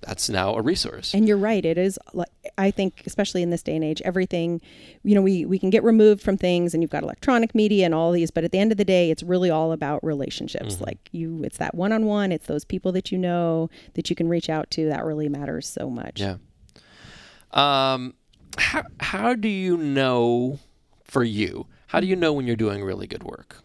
that's 0.00 0.28
now 0.28 0.54
a 0.54 0.62
resource. 0.62 1.14
And 1.14 1.26
you're 1.26 1.38
right. 1.38 1.64
It 1.64 1.78
is 1.78 1.98
like 2.12 2.28
I 2.56 2.70
think, 2.70 3.02
especially 3.06 3.42
in 3.42 3.50
this 3.50 3.62
day 3.62 3.74
and 3.74 3.84
age, 3.84 4.00
everything, 4.04 4.60
you 5.02 5.14
know, 5.14 5.22
we 5.22 5.44
we 5.44 5.58
can 5.58 5.70
get 5.70 5.82
removed 5.82 6.22
from 6.22 6.36
things, 6.36 6.74
and 6.74 6.82
you've 6.82 6.90
got 6.90 7.02
electronic 7.02 7.54
media 7.54 7.84
and 7.84 7.94
all 7.94 8.12
these. 8.12 8.30
But 8.30 8.44
at 8.44 8.52
the 8.52 8.58
end 8.58 8.72
of 8.72 8.78
the 8.78 8.84
day, 8.84 9.10
it's 9.10 9.22
really 9.22 9.50
all 9.50 9.72
about 9.72 10.02
relationships. 10.04 10.76
Mm-hmm. 10.76 10.84
Like 10.84 11.08
you, 11.12 11.42
it's 11.44 11.58
that 11.58 11.74
one 11.74 11.92
on 11.92 12.06
one. 12.06 12.32
It's 12.32 12.46
those 12.46 12.64
people 12.64 12.92
that 12.92 13.12
you 13.12 13.18
know 13.18 13.70
that 13.94 14.10
you 14.10 14.16
can 14.16 14.28
reach 14.28 14.48
out 14.48 14.70
to. 14.72 14.88
That 14.88 15.04
really 15.04 15.28
matters 15.28 15.68
so 15.68 15.90
much. 15.90 16.20
Yeah. 16.20 16.36
Um, 17.52 18.14
how 18.56 18.84
how 19.00 19.34
do 19.34 19.48
you 19.48 19.76
know 19.76 20.58
for 21.04 21.24
you? 21.24 21.66
How 21.88 22.00
do 22.00 22.06
you 22.06 22.16
know 22.16 22.32
when 22.32 22.46
you're 22.46 22.56
doing 22.56 22.84
really 22.84 23.06
good 23.06 23.22
work? 23.22 23.56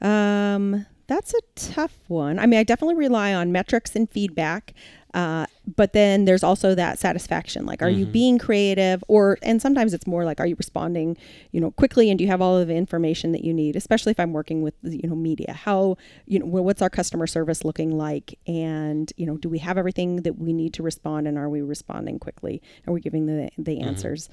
Um, 0.00 0.86
that's 1.06 1.34
a 1.34 1.40
tough 1.54 1.98
one. 2.06 2.38
I 2.38 2.46
mean, 2.46 2.60
I 2.60 2.64
definitely 2.64 2.94
rely 2.94 3.34
on 3.34 3.50
metrics 3.50 3.96
and 3.96 4.08
feedback. 4.10 4.74
Uh, 5.14 5.46
but 5.76 5.94
then 5.94 6.26
there's 6.26 6.42
also 6.42 6.74
that 6.74 6.98
satisfaction. 6.98 7.64
Like, 7.64 7.82
are 7.82 7.88
you 7.88 8.04
being 8.06 8.38
creative? 8.38 9.02
Or, 9.08 9.38
and 9.42 9.60
sometimes 9.60 9.94
it's 9.94 10.06
more 10.06 10.24
like, 10.24 10.38
are 10.38 10.46
you 10.46 10.54
responding, 10.56 11.16
you 11.50 11.60
know, 11.60 11.70
quickly 11.70 12.10
and 12.10 12.18
do 12.18 12.24
you 12.24 12.30
have 12.30 12.42
all 12.42 12.56
of 12.56 12.68
the 12.68 12.74
information 12.74 13.32
that 13.32 13.42
you 13.42 13.54
need? 13.54 13.74
Especially 13.74 14.10
if 14.10 14.20
I'm 14.20 14.32
working 14.32 14.62
with, 14.62 14.74
you 14.82 15.08
know, 15.08 15.16
media. 15.16 15.52
How, 15.52 15.96
you 16.26 16.38
know, 16.38 16.46
what's 16.46 16.82
our 16.82 16.90
customer 16.90 17.26
service 17.26 17.64
looking 17.64 17.96
like? 17.96 18.38
And, 18.46 19.12
you 19.16 19.26
know, 19.26 19.36
do 19.36 19.48
we 19.48 19.58
have 19.58 19.78
everything 19.78 20.22
that 20.22 20.38
we 20.38 20.52
need 20.52 20.74
to 20.74 20.82
respond 20.82 21.26
and 21.26 21.38
are 21.38 21.48
we 21.48 21.62
responding 21.62 22.18
quickly? 22.18 22.62
Are 22.86 22.92
we 22.92 23.00
giving 23.00 23.26
the, 23.26 23.50
the 23.56 23.80
answers? 23.80 24.28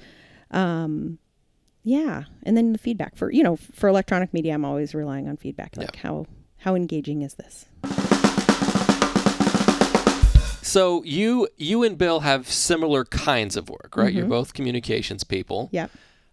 Um, 0.50 1.18
yeah. 1.84 2.24
And 2.42 2.56
then 2.56 2.72
the 2.72 2.78
feedback 2.78 3.16
for, 3.16 3.30
you 3.30 3.42
know, 3.42 3.56
for 3.56 3.88
electronic 3.88 4.34
media, 4.34 4.54
I'm 4.54 4.64
always 4.64 4.94
relying 4.94 5.28
on 5.28 5.36
feedback. 5.36 5.76
Like, 5.76 5.96
how, 5.96 6.26
how 6.58 6.74
engaging 6.74 7.22
is 7.22 7.34
this? 7.34 7.66
So 10.66 11.04
you 11.04 11.48
you 11.56 11.84
and 11.84 11.96
Bill 11.96 12.20
have 12.20 12.50
similar 12.50 13.04
kinds 13.04 13.56
of 13.56 13.70
work, 13.70 13.96
right? 13.96 14.12
You're 14.12 14.26
both 14.26 14.52
communications 14.52 15.22
people. 15.22 15.68
Yep. 15.72 15.90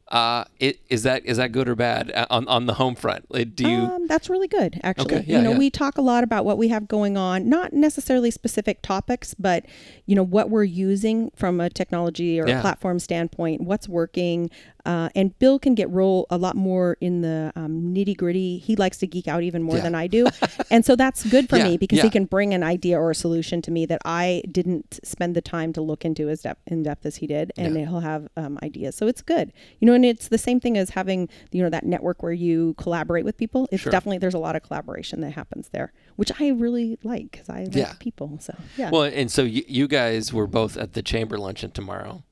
Uh, 0.09 0.43
it, 0.59 0.79
is 0.89 1.03
that 1.03 1.25
is 1.25 1.37
that 1.37 1.51
good 1.51 1.69
or 1.69 1.75
bad 1.75 2.11
uh, 2.11 2.25
on 2.29 2.47
on 2.47 2.65
the 2.65 2.73
home 2.73 2.93
front? 2.95 3.27
Do 3.55 3.69
you? 3.69 3.77
um, 3.77 4.07
that's 4.07 4.29
really 4.29 4.47
good, 4.47 4.79
actually. 4.83 5.15
Okay, 5.15 5.25
yeah, 5.27 5.37
you 5.37 5.43
know, 5.43 5.51
yeah. 5.51 5.57
we 5.57 5.69
talk 5.69 5.97
a 5.97 6.01
lot 6.01 6.23
about 6.23 6.45
what 6.45 6.57
we 6.57 6.67
have 6.67 6.87
going 6.87 7.15
on, 7.15 7.47
not 7.47 7.73
necessarily 7.73 8.29
specific 8.29 8.81
topics, 8.81 9.33
but 9.33 9.65
you 10.05 10.15
know 10.15 10.23
what 10.23 10.49
we're 10.49 10.63
using 10.63 11.31
from 11.35 11.59
a 11.61 11.69
technology 11.69 12.39
or 12.39 12.47
Yeah. 12.47 12.57
a 12.59 12.61
platform 12.61 12.99
standpoint, 12.99 13.61
what's 13.61 13.87
working. 13.87 14.49
Uh, 14.85 15.07
and 15.15 15.37
Bill 15.39 15.59
can 15.59 15.75
get 15.75 15.89
real 15.89 16.25
a 16.29 16.37
lot 16.37 16.55
more 16.57 16.97
in 16.99 17.21
the 17.21 17.51
um, 17.55 17.93
nitty 17.93 18.17
gritty. 18.17 18.57
He 18.57 18.75
likes 18.75 18.98
to 18.98 19.07
geek 19.07 19.27
out 19.27 19.41
even 19.43 19.63
more 19.63 19.77
Yeah. 19.77 19.83
than 19.83 19.96
I 19.96 20.07
do, 20.07 20.27
and 20.69 20.85
so 20.85 20.96
that's 20.96 21.25
good 21.27 21.48
for 21.50 21.57
Yeah, 21.57 21.63
me 21.69 21.77
because 21.77 21.98
yeah. 21.98 22.03
he 22.03 22.09
can 22.09 22.25
bring 22.25 22.53
an 22.53 22.63
idea 22.63 23.00
or 23.00 23.11
a 23.11 23.15
solution 23.15 23.61
to 23.61 23.72
me 23.72 23.85
that 23.85 24.01
I 24.03 24.43
didn't 24.51 25.00
spend 25.03 25.35
the 25.35 25.41
time 25.41 25.72
to 25.74 25.81
look 25.81 26.03
into 26.03 26.27
as 26.29 26.41
depth 26.41 26.61
in 26.67 26.83
depth 26.83 27.05
as 27.05 27.15
he 27.17 27.27
did, 27.27 27.53
and 27.57 27.77
he'll 27.77 28.01
have 28.01 28.27
um, 28.35 28.59
ideas. 28.61 28.96
So 28.96 29.07
it's 29.07 29.22
good, 29.22 29.53
you 29.79 29.85
know. 29.85 29.93
And 29.93 30.03
it's 30.05 30.27
the 30.27 30.37
same 30.37 30.59
thing 30.59 30.77
as 30.77 30.89
having 30.91 31.29
you 31.51 31.63
know 31.63 31.69
that 31.69 31.85
network 31.85 32.22
where 32.22 32.33
you 32.33 32.74
collaborate 32.77 33.24
with 33.25 33.37
people. 33.37 33.67
It's 33.72 33.83
Sure. 33.83 33.91
definitely 33.91 34.17
there's 34.17 34.33
a 34.33 34.39
lot 34.39 34.55
of 34.55 34.63
collaboration 34.63 35.22
that 35.22 35.31
happens 35.31 35.69
there, 35.69 35.93
which 36.17 36.31
I 36.41 36.50
really 36.50 36.98
like 37.03 37.31
because 37.31 37.50
I 37.50 37.67
like 37.72 38.00
people. 38.00 38.37
So 38.41 38.53
yeah. 38.77 38.89
Well, 38.89 39.03
and 39.03 39.31
so 39.31 39.43
you, 39.43 39.63
you 39.67 39.87
guys 39.87 40.33
were 40.33 40.48
both 40.48 40.75
at 40.77 40.93
the 40.93 41.01
chamber 41.01 41.37
luncheon 41.37 41.72
tomorrow, 41.72 42.24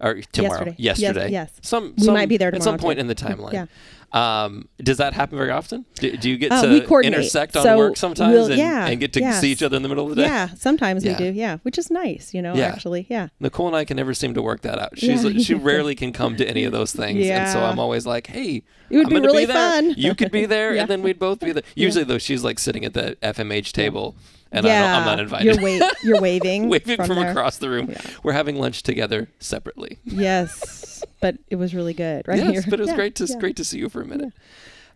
or 0.00 0.20
tomorrow, 0.32 0.74
Yesterday. 0.76 0.76
yesterday. 0.78 1.30
Yes, 1.30 1.50
yes. 1.56 1.60
Some, 1.68 1.94
We 1.98 2.08
might 2.08 2.28
be 2.28 2.36
there 2.36 2.54
at 2.54 2.62
some 2.62 2.78
point 2.78 2.96
too. 2.96 3.00
in 3.00 3.06
the 3.08 3.14
timeline. 3.14 3.52
Yeah. 3.52 3.66
Um, 4.10 4.68
does 4.78 4.96
that 4.96 5.12
happen 5.12 5.36
very 5.36 5.50
often? 5.50 5.84
Do, 5.96 6.16
do 6.16 6.30
you 6.30 6.38
get 6.38 6.50
Uh, 6.50 6.62
to 6.62 6.98
intersect 7.00 7.54
on 7.58 7.62
So 7.62 7.76
work 7.76 7.96
sometimes 7.98 8.32
we'll- 8.32 8.46
and, 8.46 8.56
yeah, 8.56 8.86
and 8.86 8.98
get 8.98 9.12
to 9.14 9.20
yes. 9.20 9.38
see 9.40 9.52
each 9.52 9.62
other 9.62 9.76
in 9.76 9.82
the 9.82 9.88
middle 9.90 10.04
of 10.08 10.16
the 10.16 10.22
day? 10.22 10.28
yeah, 10.28 10.48
sometimes 10.56 11.04
Yeah. 11.04 11.18
we 11.18 11.24
do. 11.26 11.32
Yeah, 11.36 11.58
which 11.62 11.76
is 11.76 11.90
nice, 11.90 12.32
you 12.32 12.40
know. 12.40 12.54
Yeah. 12.54 12.68
Actually, 12.68 13.04
yeah. 13.10 13.28
Nicole 13.38 13.66
and 13.66 13.76
I 13.76 13.84
can 13.84 13.98
never 13.98 14.14
seem 14.14 14.32
to 14.32 14.40
work 14.40 14.62
that 14.62 14.78
out. 14.78 14.98
She's 14.98 15.24
Yeah. 15.24 15.38
she 15.42 15.52
rarely 15.52 15.94
can 15.94 16.12
come 16.12 16.36
to 16.36 16.48
any 16.48 16.64
of 16.64 16.72
those 16.72 16.92
things, 17.00 17.26
and 17.26 17.50
so 17.50 17.60
I'm 17.62 17.78
always 17.78 18.06
like, 18.06 18.28
"Hey, 18.28 18.62
It 18.88 18.96
would 18.96 19.08
I'm 19.08 19.12
be 19.12 19.20
really 19.20 19.44
there. 19.44 19.54
fun." 19.56 19.94
You 19.98 20.14
could 20.14 20.30
be 20.32 20.46
there, 20.46 20.74
Yeah. 20.76 20.82
and 20.82 20.90
then 20.90 21.02
we'd 21.02 21.18
both 21.18 21.40
be 21.40 21.52
there." 21.52 21.64
Usually, 21.74 22.04
though, 22.04 22.18
she's 22.18 22.42
like 22.42 22.58
sitting 22.58 22.86
at 22.86 22.94
the 22.94 23.16
FMH 23.22 23.72
table, 23.72 24.16
and 24.52 24.66
I 24.66 24.68
yeah, 24.68 24.82
don't, 24.82 25.00
I'm 25.00 25.04
not 25.06 25.20
invited. 25.20 25.60
You're, 25.60 25.80
wa- 25.80 25.90
you're 26.02 26.20
waving, 26.28 26.68
Waving 26.68 26.96
from, 27.04 27.16
there. 27.16 27.30
across 27.30 27.58
the 27.58 27.68
room. 27.68 27.90
Yeah. 27.90 28.00
We're 28.22 28.32
having 28.32 28.56
lunch 28.56 28.82
together 28.82 29.28
separately. 29.38 29.98
Yes, 30.04 31.04
but 31.20 31.36
it 31.48 31.56
was 31.56 31.74
really 31.74 31.94
good, 31.94 32.26
right? 32.26 32.38
yes, 32.38 32.64
but 32.64 32.74
it 32.74 32.80
was 32.80 32.90
yeah, 32.90 32.96
great 32.96 33.14
to 33.16 33.26
yeah. 33.26 33.38
great 33.38 33.56
to 33.56 33.64
see 33.64 33.78
you 33.78 33.88
for 33.88 34.00
a 34.00 34.06
minute. 34.06 34.32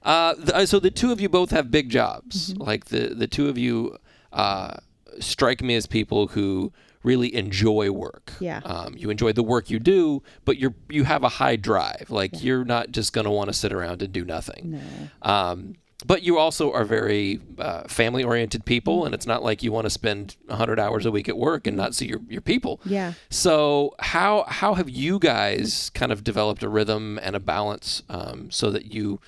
Uh, 0.03 0.35
th- 0.35 0.51
uh, 0.51 0.67
so 0.67 0.81
the 0.81 0.91
two 0.91 1.13
of 1.13 1.21
you 1.21 1.29
both 1.29 1.51
have 1.51 1.71
big 1.71 1.89
jobs. 1.89 2.53
Mm-hmm. 2.53 2.63
Like 2.63 2.87
the 2.87 3.15
the 3.15 3.27
two 3.27 3.49
of 3.49 3.59
you 3.59 3.97
uh, 4.33 4.75
strike 5.21 5.63
me 5.63 5.75
as 5.75 5.87
people 5.87 6.29
who 6.29 6.73
really 7.03 7.35
enjoy 7.35 7.91
work. 7.91 8.33
Yeah. 8.41 8.61
Um, 8.65 8.95
you 8.97 9.11
enjoy 9.11 9.33
the 9.33 9.43
work 9.43 9.71
you 9.71 9.79
do, 9.79 10.23
but 10.45 10.57
you're 10.59 10.75
you 10.89 11.05
have 11.05 11.25
a 11.25 11.29
high 11.29 11.57
drive. 11.57 12.07
Like 12.11 12.43
you're 12.43 12.65
not 12.65 12.91
just 12.91 13.13
going 13.13 13.25
to 13.25 13.31
want 13.31 13.49
to 13.49 13.53
sit 13.53 13.73
around 13.73 14.03
and 14.03 14.13
do 14.13 14.25
nothing. 14.25 14.73
No. 14.73 14.81
Um, 15.23 15.75
but 16.07 16.23
you 16.23 16.39
also 16.39 16.73
are 16.73 16.85
very 16.85 17.41
uh, 17.59 17.83
family 17.85 18.25
oriented 18.25 18.65
people, 18.65 19.05
and 19.05 19.15
it's 19.15 19.27
not 19.27 19.43
like 19.43 19.63
you 19.63 19.73
want 19.73 19.87
to 19.87 19.91
spend 19.91 20.37
100 20.47 20.79
hours 20.79 21.07
a 21.07 21.11
week 21.11 21.29
at 21.29 21.37
work 21.37 21.67
and 21.67 21.77
not 21.77 21.95
see 21.95 22.07
your, 22.07 22.21
your 22.29 22.41
people. 22.41 22.81
Yeah. 22.85 23.15
So 23.31 23.95
how 23.99 24.45
how 24.49 24.75
have 24.75 24.89
you 24.89 25.19
guys 25.19 25.91
kind 25.95 26.13
of 26.13 26.25
developed 26.25 26.63
a 26.63 26.69
rhythm 26.69 27.19
and 27.23 27.37
a 27.37 27.41
balance 27.41 28.03
um, 28.09 28.51
so 28.51 28.71
that 28.71 28.93
you 28.93 29.21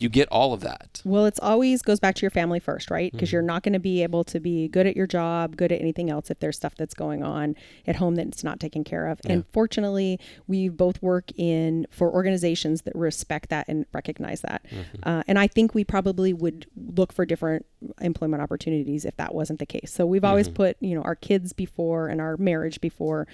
you 0.00 0.08
get 0.08 0.28
all 0.28 0.52
of 0.52 0.62
that? 0.62 1.02
Well, 1.04 1.26
it's 1.26 1.38
always 1.38 1.82
goes 1.82 2.00
back 2.00 2.14
to 2.16 2.22
your 2.22 2.30
family 2.30 2.58
first, 2.58 2.90
right? 2.90 3.08
Mm-hmm. 3.08 3.16
Because 3.16 3.32
you're 3.32 3.42
not 3.42 3.62
going 3.62 3.74
to 3.74 3.78
be 3.78 4.02
able 4.02 4.24
to 4.24 4.40
be 4.40 4.66
good 4.68 4.86
at 4.86 4.96
your 4.96 5.06
job, 5.06 5.56
good 5.56 5.70
at 5.70 5.80
anything 5.80 6.10
else 6.10 6.30
if 6.30 6.40
there's 6.40 6.56
stuff 6.56 6.74
that's 6.76 6.94
going 6.94 7.22
on 7.22 7.54
at 7.86 7.96
home 7.96 8.14
that's 8.14 8.42
not 8.42 8.58
taken 8.58 8.82
care 8.82 9.06
of. 9.06 9.20
And 9.26 9.44
fortunately, 9.52 10.18
we 10.46 10.68
both 10.68 11.00
work 11.02 11.30
in 11.36 11.86
for 11.90 12.10
organizations 12.12 12.82
that 12.82 12.96
respect 12.96 13.50
that 13.50 13.66
and 13.68 13.84
recognize 13.92 14.40
that. 14.40 14.64
Mm-hmm. 14.70 15.08
Uh, 15.08 15.22
and 15.28 15.38
I 15.38 15.46
think 15.46 15.74
we 15.74 15.84
probably 15.84 16.32
would 16.32 16.66
look 16.76 17.12
for 17.12 17.26
different 17.26 17.66
employment 18.00 18.42
opportunities 18.42 19.04
if 19.04 19.16
that 19.16 19.34
wasn't 19.34 19.58
the 19.58 19.66
case. 19.66 19.92
So 19.92 20.06
we've 20.06 20.24
always 20.24 20.48
put, 20.48 20.76
you 20.80 20.94
know, 20.94 21.02
our 21.02 21.14
kids 21.14 21.52
before 21.52 22.08
and 22.08 22.20
our 22.20 22.36
marriage 22.38 22.80
before 22.80 23.26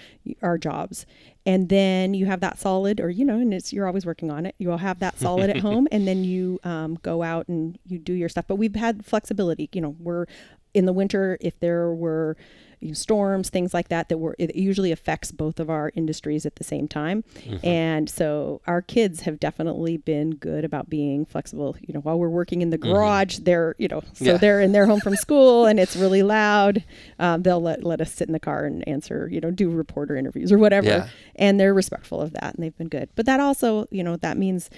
our 0.42 0.59
jobs. 0.59 1.07
And 1.46 1.68
then 1.68 2.12
you 2.12 2.26
have 2.26 2.40
that 2.40 2.59
solid, 2.59 3.00
or 3.00 3.09
you 3.09 3.24
know, 3.24 3.38
and 3.38 3.54
it's 3.54 3.72
you're 3.72 3.87
always 3.87 4.04
working 4.04 4.30
on 4.30 4.44
it. 4.46 4.56
You'll 4.59 4.78
have 4.78 4.98
that 4.98 5.18
solid 5.20 5.48
at 5.48 5.59
home, 5.59 5.87
and 5.92 6.06
then 6.06 6.24
you 6.24 6.59
um, 6.64 6.98
go 7.02 7.22
out 7.22 7.48
and 7.48 7.78
you 7.87 7.98
do 7.98 8.12
your 8.12 8.28
stuff. 8.28 8.46
But 8.48 8.56
we've 8.56 8.74
had 8.74 9.06
flexibility. 9.06 9.70
You 9.72 9.80
know, 9.80 9.96
we're 10.00 10.26
in 10.74 10.85
the 10.87 10.92
winter 10.92 11.38
if 11.40 11.59
there 11.61 11.94
were 11.94 12.37
you 12.80 12.88
know, 12.88 12.94
storms, 12.94 13.48
things 13.50 13.72
like 13.74 13.88
that, 13.88 14.08
that 14.08 14.18
were 14.18 14.34
it 14.38 14.54
usually 14.56 14.92
affects 14.92 15.32
both 15.32 15.58
of 15.60 15.70
our 15.70 15.92
industries 15.94 16.44
at 16.46 16.56
the 16.56 16.64
same 16.64 16.86
time. 16.88 17.24
And 17.62 18.08
so 18.10 18.60
our 18.66 18.82
kids 18.82 19.20
have 19.22 19.40
definitely 19.40 19.96
been 19.96 20.32
good 20.36 20.64
about 20.64 20.88
being 20.90 21.24
flexible. 21.24 21.76
You 21.80 21.94
know, 21.94 22.00
while 22.00 22.18
we're 22.18 22.28
working 22.28 22.62
in 22.62 22.70
the 22.70 22.78
garage, 22.78 23.38
they're 23.38 23.74
you 23.78 23.88
know, 23.88 24.02
so 24.14 24.24
Yeah. 24.24 24.36
they're 24.36 24.60
in 24.60 24.72
their 24.72 24.86
home 24.86 25.00
from 25.00 25.16
school 25.16 25.66
and 25.68 25.80
it's 25.80 25.96
really 25.96 26.22
loud. 26.22 26.84
Um, 27.18 27.42
they'll 27.42 27.60
let 27.62 27.82
let 27.84 28.00
us 28.00 28.12
sit 28.12 28.28
in 28.28 28.32
the 28.32 28.40
car 28.40 28.64
and 28.64 28.86
answer, 28.88 29.28
you 29.30 29.40
know, 29.40 29.50
do 29.50 29.70
reporter 29.70 30.16
interviews 30.16 30.52
or 30.52 30.58
whatever 30.58 30.86
Yeah. 30.88 31.08
and 31.36 31.58
they're 31.58 31.74
respectful 31.74 32.20
of 32.20 32.32
that 32.34 32.54
and 32.54 32.62
they've 32.62 32.76
been 32.76 32.88
good 32.88 33.08
but 33.14 33.26
that 33.26 33.40
also 33.40 33.86
you 33.90 34.02
know 34.04 34.16
that 34.16 34.36
means 34.36 34.68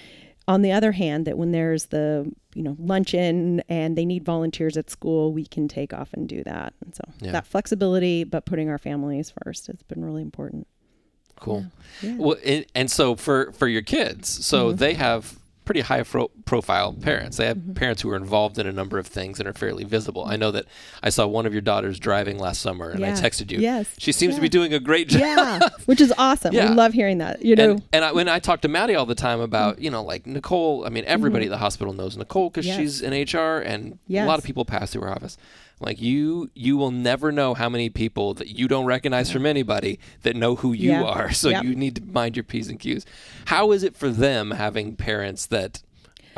on 0.49 0.61
the 0.63 0.71
other 0.73 0.91
hand, 0.91 1.25
that 1.27 1.37
when 1.37 1.51
there's 1.51 1.85
the 1.87 2.29
you 2.55 2.63
know 2.63 2.75
luncheon 2.79 3.61
and 3.69 3.95
they 3.97 4.03
need 4.05 4.25
volunteers 4.25 4.75
at 4.77 4.89
school, 4.89 5.31
we 5.31 5.45
can 5.45 5.67
take 5.67 5.93
off 5.93 6.09
and 6.13 6.27
do 6.27 6.43
that. 6.43 6.73
And 6.83 6.93
so 6.95 7.03
Yeah. 7.21 7.31
that 7.31 7.45
flexibility, 7.47 8.23
but 8.25 8.45
putting 8.45 8.67
our 8.69 8.77
families 8.79 9.31
first, 9.43 9.67
has 9.67 9.81
been 9.83 10.03
really 10.03 10.21
important. 10.23 10.67
Cool. 11.39 11.65
Yeah. 12.01 12.15
Well, 12.17 12.37
and, 12.45 12.65
and 12.75 12.91
so 12.91 13.15
for 13.15 13.51
for 13.53 13.67
your 13.69 13.81
kids, 13.83 14.27
so 14.45 14.67
Mm-hmm. 14.69 14.77
they 14.77 14.93
have 14.95 15.38
pretty 15.69 15.81
high 15.81 16.01
fro- 16.01 16.31
profile 16.45 16.93
parents. 16.93 17.37
They 17.37 17.45
have 17.45 17.57
Mm-hmm. 17.57 17.73
parents 17.73 18.01
who 18.01 18.09
are 18.09 18.15
involved 18.15 18.57
in 18.57 18.65
a 18.65 18.71
number 18.71 18.97
of 18.97 19.05
things 19.05 19.39
and 19.39 19.47
are 19.47 19.53
fairly 19.53 19.83
visible. 19.83 20.25
I 20.25 20.35
know 20.35 20.49
that 20.49 20.65
I 21.03 21.09
saw 21.09 21.27
one 21.27 21.45
of 21.45 21.53
your 21.53 21.61
daughters 21.61 21.99
driving 21.99 22.39
last 22.39 22.59
summer, 22.61 22.89
and 22.89 23.05
I 23.05 23.09
texted 23.11 23.51
you. 23.51 23.59
Yes. 23.59 23.93
She 23.99 24.11
seems 24.11 24.33
to 24.33 24.41
be 24.41 24.49
doing 24.49 24.73
a 24.73 24.79
great 24.79 25.09
job. 25.09 25.21
yeah, 25.21 25.59
which 25.85 26.01
is 26.01 26.11
awesome. 26.17 26.55
Yeah. 26.55 26.69
We 26.69 26.75
love 26.75 26.93
hearing 26.93 27.19
that. 27.19 27.43
You 27.45 27.55
know, 27.55 27.71
And, 27.71 27.83
and 27.93 28.05
I, 28.05 28.11
when 28.13 28.27
I 28.27 28.39
talk 28.39 28.61
to 28.61 28.67
Maddie 28.67 28.95
all 28.95 29.05
the 29.05 29.13
time 29.13 29.41
about, 29.41 29.79
you 29.79 29.91
know, 29.91 30.01
like 30.03 30.25
Nicole, 30.25 30.85
I 30.87 30.89
mean, 30.89 31.03
everybody 31.05 31.45
at 31.45 31.51
the 31.51 31.57
hospital 31.57 31.93
knows 31.93 32.17
Nicole 32.17 32.49
because 32.49 32.65
Mm-hmm. 32.65 32.81
Yes. 32.81 32.99
she's 32.99 33.01
in 33.01 33.11
HR 33.39 33.59
and 33.59 33.99
a 34.09 34.25
lot 34.25 34.39
of 34.39 34.43
people 34.45 34.65
pass 34.65 34.91
through 34.91 35.03
her 35.03 35.11
office. 35.11 35.37
Like 35.81 36.01
you, 36.01 36.49
you 36.55 36.75
will 36.77 36.91
never 36.91 37.31
know 37.31 37.53
how 37.53 37.69
many 37.69 37.89
people 37.89 38.33
that 38.35 38.49
you 38.49 38.67
don't 38.67 38.85
recognize 38.85 39.31
from 39.31 39.45
anybody 39.45 39.97
that 40.23 40.35
know 40.35 40.55
who 40.55 40.73
you 40.73 40.91
Yeah. 40.91 41.03
are. 41.03 41.31
So 41.39 41.49
Yep. 41.49 41.63
you 41.63 41.75
need 41.75 41.95
to 41.95 42.01
mind 42.03 42.35
your 42.35 42.43
P's 42.43 42.67
and 42.67 42.79
Q's. 42.79 43.05
How 43.45 43.71
is 43.71 43.83
it 43.83 43.95
for 43.95 44.09
them 44.09 44.51
having 44.51 44.95
parents 44.97 45.45
that 45.47 45.81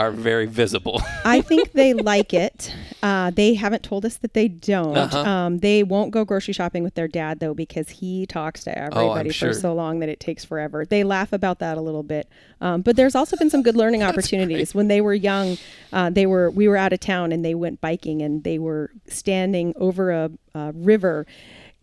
are 0.02 0.12
very 0.12 0.46
visible? 0.48 1.02
I 1.24 1.42
think 1.50 1.74
they 1.74 1.94
like 1.94 2.34
it. 2.34 2.76
Uh, 3.04 3.30
they 3.32 3.54
haven't 3.54 3.84
told 3.84 4.06
us 4.06 4.18
that 4.18 4.34
they 4.34 4.48
don't. 4.48 4.98
Uh-huh. 4.98 5.20
Um, 5.20 5.58
they 5.60 5.84
won't 5.84 6.12
go 6.12 6.26
grocery 6.26 6.54
shopping 6.54 6.84
with 6.84 6.96
their 6.96 7.08
dad 7.08 7.40
though 7.40 7.54
because 7.54 7.90
he 7.90 8.26
talks 8.26 8.64
to 8.66 8.78
everybody 8.78 9.30
Oh, 9.30 9.32
sure. 9.32 9.54
for 9.54 9.60
so 9.60 9.74
long 9.74 10.00
that 10.00 10.10
it 10.10 10.20
takes 10.20 10.44
forever. 10.44 10.86
They 10.86 11.04
laugh 11.04 11.32
about 11.34 11.60
that 11.60 11.78
a 11.78 11.82
little 11.82 12.04
bit, 12.04 12.28
um, 12.60 12.82
but 12.82 12.96
there's 12.96 13.16
also 13.16 13.38
been 13.38 13.50
some 13.50 13.64
good 13.64 13.76
learning 13.76 14.04
opportunities. 14.10 14.74
When 14.76 14.88
they 14.88 15.02
were 15.02 15.14
young, 15.14 15.58
uh, 15.94 16.10
they 16.10 16.26
were 16.26 16.50
we 16.52 16.68
were 16.68 16.78
out 16.78 16.94
of 16.94 17.00
town 17.00 17.32
and 17.32 17.46
they 17.46 17.56
went 17.56 17.80
biking 17.82 18.22
and 18.22 18.44
they 18.44 18.58
were 18.60 18.92
standing 19.08 19.74
over 19.76 20.12
a, 20.12 20.32
a 20.56 20.72
river. 20.74 21.26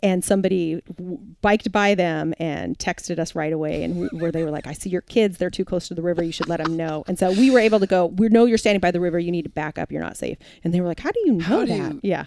And 0.01 0.25
somebody 0.25 0.81
w- 0.97 1.19
biked 1.43 1.73
by 1.73 1.97
them 1.97 2.33
and 2.39 2.79
texted 2.79 3.19
us 3.19 3.35
right 3.35 3.53
away, 3.53 3.83
and 3.83 3.97
we, 4.01 4.07
where 4.19 4.31
they 4.31 4.45
were 4.45 4.51
like, 4.51 4.67
"I 4.69 4.73
see 4.73 4.91
your 4.91 5.01
kids; 5.01 5.39
they're 5.39 5.51
too 5.51 5.65
close 5.65 5.89
to 5.89 5.95
the 5.95 6.03
river. 6.03 6.23
You 6.23 6.31
should 6.31 6.49
let 6.49 6.63
them 6.63 6.77
know." 6.77 7.03
And 7.09 7.19
so 7.19 7.33
we 7.33 7.51
were 7.51 7.59
able 7.59 7.81
to 7.81 7.87
go. 7.87 8.07
We 8.07 8.29
know 8.29 8.45
you're 8.45 8.59
standing 8.59 8.79
by 8.81 8.93
the 8.93 9.01
river. 9.01 9.19
You 9.19 9.33
need 9.33 9.43
to 9.43 9.49
back 9.49 9.77
up. 9.77 9.91
You're 9.91 10.01
not 10.03 10.17
safe. 10.17 10.39
And 10.63 10.73
they 10.73 10.81
were 10.81 10.87
like, 10.87 11.01
"How 11.01 11.11
do 11.11 11.19
you 11.25 11.33
know 11.33 11.45
How 11.45 11.65
do 11.65 11.77
that?" 11.77 11.95
you- 11.95 12.01
Yeah, 12.05 12.27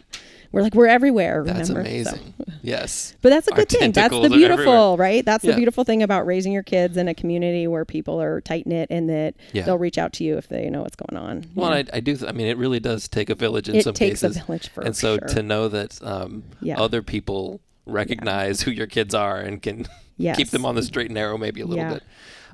we're 0.51 0.61
like, 0.61 0.73
we're 0.75 0.87
everywhere. 0.87 1.43
That's 1.45 1.69
remember? 1.69 1.89
So- 1.89 2.11
amazing. 2.11 2.33
Yes. 2.63 3.15
but 3.21 3.29
that's 3.29 3.47
a 3.47 3.51
Our 3.51 3.57
good 3.57 3.69
thing. 3.69 3.91
That's 3.91 4.13
the 4.13 4.29
beautiful, 4.29 4.95
right? 4.97 5.25
That's 5.25 5.43
Yeah. 5.43 5.51
the 5.51 5.57
beautiful 5.57 5.83
thing 5.83 6.03
about 6.03 6.27
raising 6.27 6.51
your 6.53 6.61
kids 6.63 6.95
in 6.95 7.07
a 7.07 7.13
community 7.15 7.65
where 7.67 7.85
people 7.85 8.21
are 8.21 8.39
tight 8.41 8.67
knit 8.67 8.87
and 8.91 9.09
that 9.09 9.33
Yeah. 9.53 9.63
they'll 9.63 9.79
reach 9.79 9.97
out 9.97 10.13
to 10.13 10.23
you 10.23 10.37
if 10.37 10.47
they 10.47 10.69
know 10.69 10.81
what's 10.83 10.95
going 10.95 11.21
on. 11.21 11.45
Well. 11.55 11.71
I, 11.73 11.85
I 11.91 11.99
do. 12.01 12.15
Th- 12.15 12.29
I 12.29 12.33
mean, 12.33 12.45
it 12.47 12.57
really 12.57 12.79
does 12.79 13.07
take 13.07 13.29
a 13.31 13.35
village 13.35 13.67
in 13.67 13.75
it 13.77 13.83
some 13.83 13.93
takes 13.95 14.21
cases. 14.21 14.37
a 14.37 14.43
village 14.43 14.69
for 14.69 14.81
and 14.81 14.95
so 14.95 15.17
sure. 15.17 15.27
to 15.29 15.41
know 15.43 15.67
that 15.69 15.97
um, 16.03 16.43
Yeah. 16.61 16.79
other 16.79 17.01
people 17.01 17.61
recognize 17.87 18.61
who 18.61 18.71
your 18.71 18.87
kids 18.87 19.13
are 19.15 19.37
and 19.39 19.61
can 19.61 19.87
Yes. 20.17 20.37
keep 20.37 20.49
them 20.49 20.65
on 20.65 20.75
the 20.75 20.83
straight 20.83 21.07
and 21.07 21.15
narrow 21.15 21.37
maybe 21.37 21.61
a 21.61 21.65
little 21.65 21.89
bit. 21.93 22.03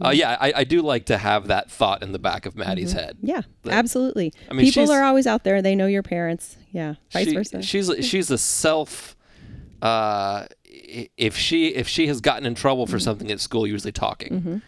Uh, 0.03 0.09
yeah, 0.11 0.37
I, 0.39 0.53
I 0.57 0.63
do 0.63 0.81
like 0.83 1.05
to 1.07 1.17
have 1.17 1.47
that 1.47 1.71
thought 1.71 2.03
in 2.03 2.11
the 2.11 2.19
back 2.19 2.45
of 2.45 2.55
Maddie's 2.55 2.91
head. 2.93 3.17
yeah, 3.21 3.41
absolutely. 3.67 4.31
I 4.49 4.53
mean, 4.53 4.71
people 4.71 4.91
are 4.91 5.03
always 5.03 5.25
out 5.27 5.43
there. 5.43 5.61
They 5.61 5.73
know 5.75 5.87
your 5.87 6.03
parents. 6.03 6.55
Yeah, 6.77 6.93
vice 7.11 7.27
She- 7.29 7.33
versa. 7.33 7.61
She's 7.63 7.91
she's 8.01 8.29
a 8.31 8.37
self. 8.37 9.15
Uh, 9.81 10.45
if 10.65 11.35
she 11.37 11.67
if 11.69 11.87
she 11.87 12.07
has 12.07 12.21
gotten 12.21 12.45
in 12.45 12.55
trouble 12.55 12.85
Mm-hmm. 12.85 12.91
for 12.93 12.99
something 12.99 13.31
at 13.31 13.39
school, 13.39 13.65
usually 13.67 13.91
talking, 13.91 14.61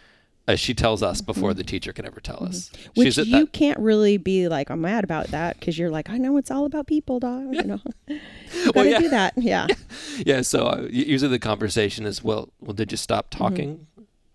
as 0.48 0.58
she 0.58 0.74
tells 0.74 1.02
us 1.02 1.20
before 1.20 1.54
the 1.54 1.62
teacher 1.64 1.92
can 1.92 2.04
ever 2.06 2.20
tell 2.20 2.42
us. 2.44 2.70
Mm-hmm. 2.70 3.00
Which 3.00 3.16
you 3.18 3.24
that, 3.24 3.52
can't 3.52 3.78
really 3.78 4.16
be 4.16 4.48
like, 4.48 4.70
I'm 4.70 4.80
mad 4.80 5.04
about 5.04 5.28
that 5.28 5.58
because 5.58 5.78
you're 5.78 5.90
like, 5.90 6.10
I 6.10 6.18
know 6.18 6.36
it's 6.36 6.50
all 6.50 6.64
about 6.64 6.86
people, 6.88 7.20
dog. 7.20 7.54
You 7.54 7.62
know, 7.64 7.80
Well, 8.74 8.86
yeah. 8.86 8.98
do 8.98 9.08
that. 9.10 9.34
Yeah. 9.36 9.66
yeah. 10.26 10.42
So 10.42 10.66
uh, 10.66 10.86
usually 10.90 11.30
the 11.30 11.38
conversation 11.38 12.06
is, 12.06 12.22
well, 12.24 12.52
well, 12.60 12.74
did 12.74 12.90
you 12.92 12.96
stop 12.98 13.30
Mm-hmm. 13.30 13.42
talking? 13.44 13.86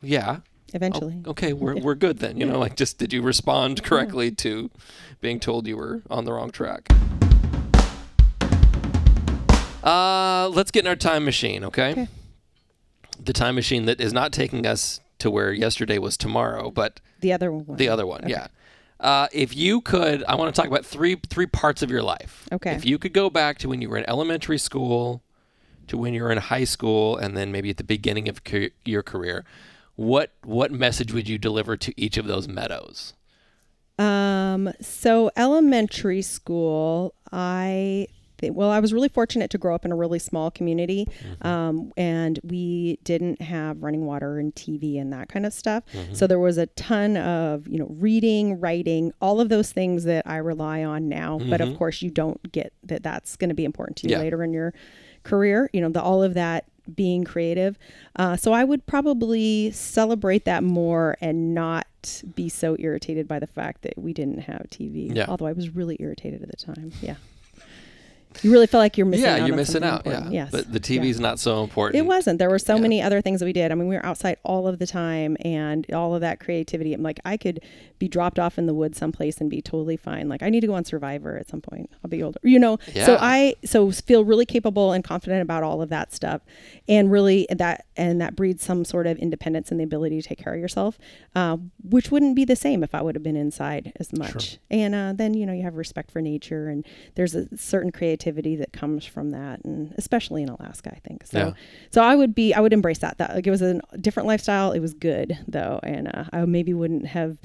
Yeah. 0.01 0.39
Eventually. 0.73 1.21
Oh, 1.25 1.31
okay, 1.31 1.53
we're, 1.53 1.77
we're 1.77 1.95
good 1.95 2.19
then. 2.19 2.37
You 2.37 2.45
know, 2.45 2.59
like 2.59 2.75
just 2.75 2.97
did 2.97 3.13
you 3.13 3.21
respond 3.21 3.81
correctly 3.83 4.29
to 4.31 4.69
being 5.21 5.39
told 5.39 5.67
you 5.67 5.77
were 5.77 6.01
on 6.09 6.25
the 6.25 6.33
wrong 6.33 6.51
track? 6.51 6.89
Uh, 9.85 10.49
let's 10.49 10.71
get 10.71 10.83
in 10.85 10.87
our 10.87 10.95
time 10.95 11.23
machine, 11.23 11.63
okay? 11.63 11.91
Okay. 11.91 12.07
The 13.23 13.33
time 13.33 13.55
machine 13.55 13.85
that 13.85 14.01
is 14.01 14.11
not 14.11 14.33
taking 14.33 14.65
us 14.65 14.99
to 15.19 15.29
where 15.31 15.53
yesterday 15.53 15.97
was 15.99 16.17
tomorrow, 16.17 16.71
but 16.71 16.99
The 17.21 17.31
other 17.31 17.51
one. 17.51 17.77
the 17.77 17.87
other 17.87 18.05
one, 18.05 18.27
yeah. 18.27 18.47
Uh, 18.99 19.27
if 19.31 19.55
you 19.55 19.81
could, 19.81 20.23
I 20.23 20.35
want 20.35 20.53
to 20.53 20.59
talk 20.61 20.69
about 20.69 20.85
three 20.85 21.17
three 21.29 21.45
parts 21.45 21.81
of 21.81 21.91
your 21.91 22.01
life. 22.01 22.47
Okay. 22.51 22.71
If 22.71 22.85
you 22.85 22.97
could 22.97 23.13
go 23.13 23.29
back 23.29 23.57
to 23.59 23.69
when 23.69 23.81
you 23.81 23.89
were 23.89 23.97
in 23.97 24.09
elementary 24.09 24.57
school, 24.57 25.21
to 25.87 25.97
when 25.97 26.13
you 26.13 26.23
were 26.23 26.31
in 26.31 26.37
high 26.37 26.63
school, 26.63 27.15
and 27.17 27.35
then 27.37 27.51
maybe 27.51 27.69
at 27.69 27.77
the 27.77 27.83
beginning 27.83 28.27
of 28.29 28.43
ca- 28.45 28.71
your 28.85 29.03
career, 29.03 29.43
what 29.95 30.31
what 30.43 30.71
message 30.71 31.13
would 31.13 31.27
you 31.29 31.37
deliver 31.37 31.75
to 31.77 31.93
each 32.01 32.17
of 32.17 32.25
those 32.25 32.47
meadows? 32.47 33.13
Um, 33.99 34.71
so 34.81 35.29
elementary 35.37 36.21
school, 36.21 37.13
I 37.31 38.07
well, 38.43 38.69
I 38.69 38.79
was 38.79 38.93
really 38.93 39.09
fortunate 39.09 39.49
to 39.51 39.57
grow 39.57 39.73
up 39.75 39.85
in 39.85 39.91
a 39.91 39.95
really 39.95 40.19
small 40.19 40.51
community. 40.51 41.07
Um, 41.41 41.91
and 41.97 42.39
we 42.43 42.99
didn't 43.03 43.41
have 43.41 43.81
running 43.81 44.05
water 44.05 44.39
and 44.39 44.53
TV 44.55 44.99
and 44.99 45.11
that 45.13 45.29
kind 45.29 45.45
of 45.45 45.53
stuff. 45.53 45.83
So 46.13 46.27
there 46.27 46.39
was 46.39 46.57
a 46.57 46.65
ton 46.67 47.17
of, 47.17 47.67
you 47.67 47.79
know, 47.79 47.87
reading, 47.89 48.59
writing, 48.59 49.11
all 49.21 49.39
of 49.39 49.49
those 49.49 49.71
things 49.71 50.03
that 50.05 50.27
I 50.27 50.37
rely 50.37 50.83
on 50.83 51.07
now. 51.09 51.39
But 51.49 51.61
of 51.61 51.77
course, 51.77 52.01
you 52.01 52.09
don't 52.09 52.51
get 52.51 52.73
that 52.83 53.03
that's 53.03 53.35
going 53.35 53.49
to 53.49 53.55
be 53.55 53.65
important 53.65 53.97
to 53.97 54.07
you 54.07 54.13
Yeah. 54.15 54.19
later 54.19 54.43
in 54.43 54.53
your 54.53 54.73
career, 55.23 55.69
you 55.73 55.81
know, 55.81 55.89
the, 55.89 56.01
all 56.01 56.21
of 56.23 56.33
that 56.35 56.65
being 56.95 57.23
creative. 57.23 57.79
Uh, 58.15 58.37
so 58.37 58.53
I 58.53 58.63
would 58.63 58.85
probably 58.85 59.71
celebrate 59.71 60.45
that 60.45 60.63
more 60.63 61.17
and 61.19 61.55
not 61.55 61.87
be 62.35 62.47
so 62.47 62.75
irritated 62.77 63.27
by 63.27 63.39
the 63.39 63.47
fact 63.47 63.81
that 63.81 63.97
we 63.97 64.13
didn't 64.13 64.41
have 64.41 64.67
TV. 64.69 65.15
Yeah. 65.15 65.25
Although 65.27 65.47
I 65.47 65.53
was 65.53 65.73
really 65.73 65.97
irritated 65.99 66.43
at 66.43 66.49
the 66.51 66.57
time. 66.57 66.91
Yeah. 67.01 67.15
You 68.43 68.51
really 68.51 68.67
feel 68.67 68.79
like 68.79 68.97
you're 68.97 69.05
missing 69.05 69.25
out. 69.25 69.37
yeah, 69.39 69.45
you're 69.45 69.53
on 69.53 69.57
missing 69.57 69.81
something 69.81 69.89
out. 69.89 70.05
Yeah, 70.05 70.11
important. 70.11 70.33
Yes. 70.33 70.51
but 70.51 70.71
the 70.71 70.93
Yeah. 70.93 71.01
TV's 71.01 71.19
not 71.19 71.39
so 71.39 71.63
important. 71.63 71.95
It 72.03 72.05
wasn't. 72.07 72.39
There 72.39 72.49
were 72.49 72.59
so 72.59 72.75
Yeah. 72.75 72.81
many 72.81 73.01
other 73.01 73.21
things 73.21 73.39
that 73.39 73.45
we 73.45 73.53
did. 73.53 73.71
I 73.71 73.75
mean, 73.75 73.87
we 73.87 73.95
were 73.95 74.05
outside 74.05 74.37
all 74.43 74.67
of 74.67 74.79
the 74.79 74.87
time 74.87 75.37
and 75.43 75.85
all 75.93 76.13
of 76.15 76.21
that 76.21 76.39
creativity. 76.39 76.93
I'm 76.93 77.03
like, 77.03 77.19
I 77.23 77.37
could 77.37 77.59
be 77.97 78.07
dropped 78.09 78.39
off 78.39 78.57
in 78.57 78.65
the 78.65 78.73
woods 78.73 78.97
someplace 78.97 79.39
and 79.39 79.49
be 79.49 79.61
totally 79.61 79.95
fine. 79.95 80.27
Like, 80.27 80.43
I 80.43 80.49
need 80.49 80.59
to 80.61 80.67
go 80.67 80.73
on 80.73 80.83
Survivor 80.83 81.37
at 81.37 81.47
some 81.47 81.61
point. 81.61 81.89
I'll 82.03 82.09
be 82.09 82.21
older, 82.21 82.39
you 82.43 82.59
know? 82.59 82.77
Yeah. 82.93 83.05
So 83.05 83.17
I, 83.21 83.55
so 83.63 83.89
feel 83.91 84.25
really 84.25 84.45
capable 84.45 84.91
and 84.91 85.01
confident 85.03 85.41
about 85.41 85.63
all 85.63 85.81
of 85.81 85.87
that 85.89 86.13
stuff. 86.13 86.41
And 86.89 87.09
really 87.09 87.47
that, 87.49 87.85
and 87.95 88.19
that 88.19 88.35
breeds 88.35 88.63
some 88.63 88.83
sort 88.83 89.07
of 89.07 89.17
independence 89.17 89.71
and 89.71 89.79
the 89.79 89.85
ability 89.85 90.21
to 90.21 90.27
take 90.27 90.39
care 90.39 90.53
of 90.53 90.59
yourself, 90.59 90.97
uh, 91.35 91.55
which 91.83 92.11
wouldn't 92.11 92.35
be 92.35 92.43
the 92.43 92.55
same 92.57 92.83
if 92.83 92.93
I 92.93 93.01
would 93.01 93.15
have 93.15 93.23
been 93.23 93.37
inside 93.37 93.93
as 93.99 94.11
much. 94.11 94.57
And 94.69 94.93
uh, 94.93 95.13
then, 95.15 95.33
you 95.33 95.45
know, 95.45 95.53
you 95.53 95.63
have 95.63 95.75
respect 95.75 96.11
for 96.11 96.21
nature 96.21 96.67
and 96.67 96.85
there's 97.15 97.33
a 97.33 97.47
certain 97.55 97.91
creativity 97.93 98.24
that 98.31 98.73
comes 98.73 99.05
from 99.05 99.31
that. 99.31 99.63
And 99.63 99.93
especially 99.97 100.43
in 100.43 100.49
Alaska, 100.49 100.91
I 100.95 100.99
think. 100.99 101.25
So, 101.25 101.37
Yeah. 101.39 101.51
so 101.91 102.03
I 102.03 102.15
would 102.15 102.33
be, 102.35 102.53
I 102.53 102.59
would 102.59 102.73
embrace 102.73 102.99
that. 102.99 103.17
That 103.17 103.35
like 103.35 103.47
it 103.47 103.51
was 103.51 103.61
a 103.61 103.79
different 103.99 104.27
lifestyle. 104.27 104.71
It 104.71 104.79
was 104.79 104.93
good 104.93 105.37
though, 105.47 105.79
and 105.83 106.07
uh, 106.13 106.25
I 106.33 106.45
maybe 106.45 106.73
wouldn't 106.73 107.07
have 107.07 107.37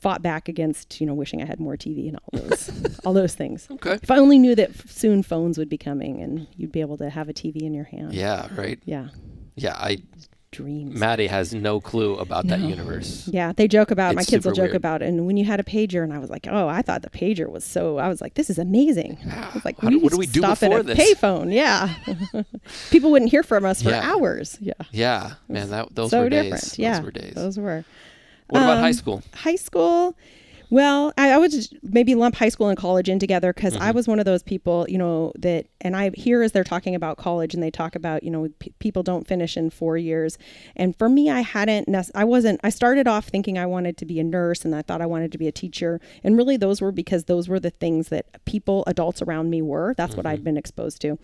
fought 0.00 0.20
back 0.22 0.48
against 0.48 1.00
you 1.00 1.06
know 1.06 1.14
wishing 1.14 1.40
I 1.40 1.46
had 1.46 1.60
more 1.60 1.76
TV 1.76 2.08
and 2.08 2.16
all 2.16 2.40
those 2.40 2.98
all 3.04 3.12
those 3.12 3.34
things. 3.34 3.68
Okay. 3.70 3.98
If 4.02 4.10
I 4.10 4.18
only 4.18 4.38
knew 4.38 4.54
that 4.56 4.70
soon 4.90 5.22
phones 5.22 5.58
would 5.58 5.68
be 5.68 5.78
coming 5.78 6.20
and 6.20 6.46
you'd 6.56 6.72
be 6.72 6.80
able 6.80 6.96
to 6.98 7.08
have 7.10 7.28
a 7.28 7.32
TV 7.32 7.62
in 7.62 7.72
your 7.74 7.84
hand. 7.84 8.12
Yeah, 8.14 8.48
right. 8.56 8.80
Yeah. 8.84 9.08
Yeah, 9.54 9.74
I 9.74 9.98
Dreams. 10.52 10.94
Maddie 11.00 11.26
has 11.26 11.52
no 11.54 11.80
clue 11.80 12.14
about 12.16 12.46
that 12.48 12.60
universe. 12.60 13.26
Yeah, 13.32 13.52
they 13.56 13.66
joke 13.66 13.90
about. 13.90 14.14
my 14.14 14.22
kids 14.22 14.44
will 14.46 14.52
joke 14.52 14.66
weird. 14.66 14.76
about 14.76 15.02
it. 15.02 15.08
And 15.08 15.26
when 15.26 15.36
you 15.36 15.44
had 15.44 15.58
a 15.58 15.62
pager, 15.64 16.04
and 16.04 16.12
I 16.12 16.18
was 16.18 16.30
like, 16.30 16.46
"Oh, 16.48 16.68
I 16.68 16.82
thought 16.82 17.02
the 17.02 17.10
pager 17.10 17.48
was 17.50 17.64
so." 17.64 17.96
I 17.98 18.08
was 18.08 18.20
like, 18.20 18.34
"This 18.34 18.50
is 18.50 18.58
amazing." 18.58 19.18
I 19.30 19.50
was 19.54 19.64
like, 19.64 19.80
How 19.80 19.88
"We 19.88 19.96
what 19.96 20.12
do 20.12 20.18
we 20.18 20.26
do 20.26 20.40
stop 20.40 20.60
before 20.60 20.78
at 20.78 20.84
a 20.84 20.94
this?" 20.94 21.14
Payphone, 21.14 21.52
yeah. 21.52 21.94
People 22.90 23.10
wouldn't 23.10 23.30
hear 23.30 23.42
from 23.42 23.64
us 23.64 23.82
for 23.82 23.90
Yeah. 23.90 24.02
hours. 24.12 24.58
Yeah, 24.60 24.74
Yeah, 24.92 25.32
man, 25.48 25.70
that 25.70 25.94
those 25.94 26.10
so 26.10 26.22
were 26.22 26.28
days. 26.28 26.44
different. 26.52 26.78
Yeah, 26.78 26.94
Those 26.98 27.04
were 27.04 27.10
days. 27.10 27.34
Those 27.34 27.58
were. 27.58 27.84
what 28.48 28.62
about 28.62 28.78
high 28.80 28.88
Um, 28.88 28.92
school? 28.92 29.22
high 29.34 29.56
school 29.56 30.14
Well, 30.72 31.12
I, 31.18 31.32
I 31.32 31.36
would 31.38 31.52
maybe 31.82 32.14
lump 32.14 32.34
high 32.34 32.48
school 32.48 32.68
and 32.68 32.78
college 32.78 33.10
in 33.10 33.18
together 33.18 33.52
because 33.52 33.74
Mm-hmm. 33.74 33.82
I 33.82 33.90
was 33.90 34.08
one 34.08 34.18
of 34.18 34.24
those 34.24 34.42
people, 34.42 34.86
you 34.88 34.96
know, 34.96 35.32
that, 35.38 35.66
and 35.82 35.94
I 35.94 36.10
hear 36.14 36.42
as 36.42 36.52
they're 36.52 36.64
talking 36.64 36.94
about 36.94 37.18
college 37.18 37.52
and 37.52 37.62
they 37.62 37.70
talk 37.70 37.94
about, 37.94 38.22
you 38.22 38.30
know, 38.30 38.48
p- 38.58 38.72
people 38.78 39.02
don't 39.02 39.26
finish 39.26 39.54
in 39.56 39.68
four 39.68 39.98
years. 39.98 40.38
And 40.74 40.96
for 40.96 41.10
me, 41.10 41.28
I 41.28 41.40
hadn't, 41.42 41.88
nec- 41.88 42.10
I 42.14 42.24
wasn't, 42.24 42.58
I 42.64 42.70
started 42.70 43.06
off 43.06 43.28
thinking 43.28 43.58
I 43.58 43.66
wanted 43.66 43.98
to 43.98 44.06
be 44.06 44.18
a 44.18 44.24
nurse 44.24 44.64
and 44.64 44.74
I 44.74 44.80
thought 44.80 45.02
I 45.02 45.06
wanted 45.06 45.30
to 45.32 45.38
be 45.38 45.46
a 45.46 45.52
teacher. 45.52 46.00
And 46.24 46.38
really, 46.38 46.56
those 46.56 46.80
were 46.80 46.90
because 46.92 47.24
those 47.24 47.50
were 47.50 47.60
the 47.60 47.70
things 47.70 48.08
that 48.08 48.42
people, 48.46 48.82
adults 48.86 49.20
around 49.20 49.50
me 49.50 49.60
were. 49.60 49.92
That's 49.98 50.16
what 50.16 50.24
I'd 50.24 50.42
been 50.42 50.56
exposed 50.56 51.02
to. 51.02 51.18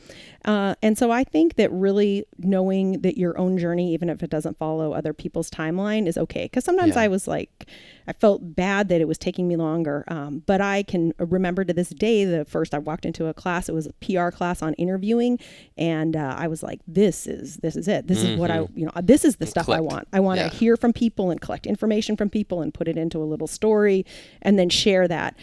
Uh, 0.45 0.75
and 0.83 0.99
so 0.99 1.11
I 1.11 1.25
think 1.25 1.55
that 1.55 1.73
really 1.73 2.27
knowing 2.39 3.01
that 3.01 3.17
your 3.17 3.39
own 3.39 3.57
journey, 3.57 3.95
even 3.95 4.11
if 4.11 4.23
it 4.23 4.29
doesn't 4.29 4.59
follow 4.59 4.93
other 4.93 5.15
people's 5.15 5.49
timeline, 5.51 6.07
is 6.07 6.19
okay. 6.19 6.45
Because 6.45 6.65
sometimes 6.67 6.97
Yeah. 6.97 7.03
I 7.03 7.09
was 7.09 7.27
like, 7.27 7.67
I 8.07 8.13
felt 8.13 8.55
bad 8.57 8.89
that 8.89 9.01
it 9.01 9.09
was 9.09 9.17
taking 9.19 9.38
me 9.47 9.57
longer. 9.57 10.05
Um, 10.09 10.43
but 10.47 10.61
I 10.61 10.83
can 10.83 11.13
remember 11.19 11.65
to 11.65 11.73
this 11.73 11.91
day 11.91 12.25
the 12.25 12.45
first 12.45 12.75
I 12.75 12.79
walked 12.79 13.05
into 13.07 13.27
a 13.27 13.35
class. 13.35 13.69
It 13.69 13.73
was 13.75 13.87
a 13.87 13.93
PR 13.95 14.31
class 14.31 14.63
on 14.63 14.75
interviewing, 14.75 15.39
and 15.77 16.17
uh, 16.17 16.35
I 16.37 16.49
was 16.49 16.63
like, 16.63 16.81
"This 16.89 17.27
is 17.27 17.59
this 17.59 17.77
is 17.77 17.87
it. 17.87 18.07
This 18.09 18.23
is 18.23 18.39
what 18.39 18.51
I 18.51 18.67
you 18.75 18.87
know. 18.87 18.93
This 19.03 19.25
is 19.25 19.37
the 19.37 19.47
stuff 19.47 19.69
I 19.69 19.81
want. 19.81 20.09
I 20.13 20.21
want 20.21 20.41
to 20.41 20.47
Mm-hmm. 20.47 20.57
Hear 20.57 20.77
from 20.77 20.93
people 20.93 21.31
and 21.31 21.41
collect 21.41 21.67
information 21.67 22.17
from 22.17 22.31
people 22.31 22.63
and 22.63 22.73
put 22.73 22.89
it 22.89 22.97
into 22.97 23.23
a 23.23 23.25
little 23.25 23.47
story, 23.47 24.05
and 24.43 24.59
then 24.59 24.69
share 24.71 25.07
that." 25.07 25.37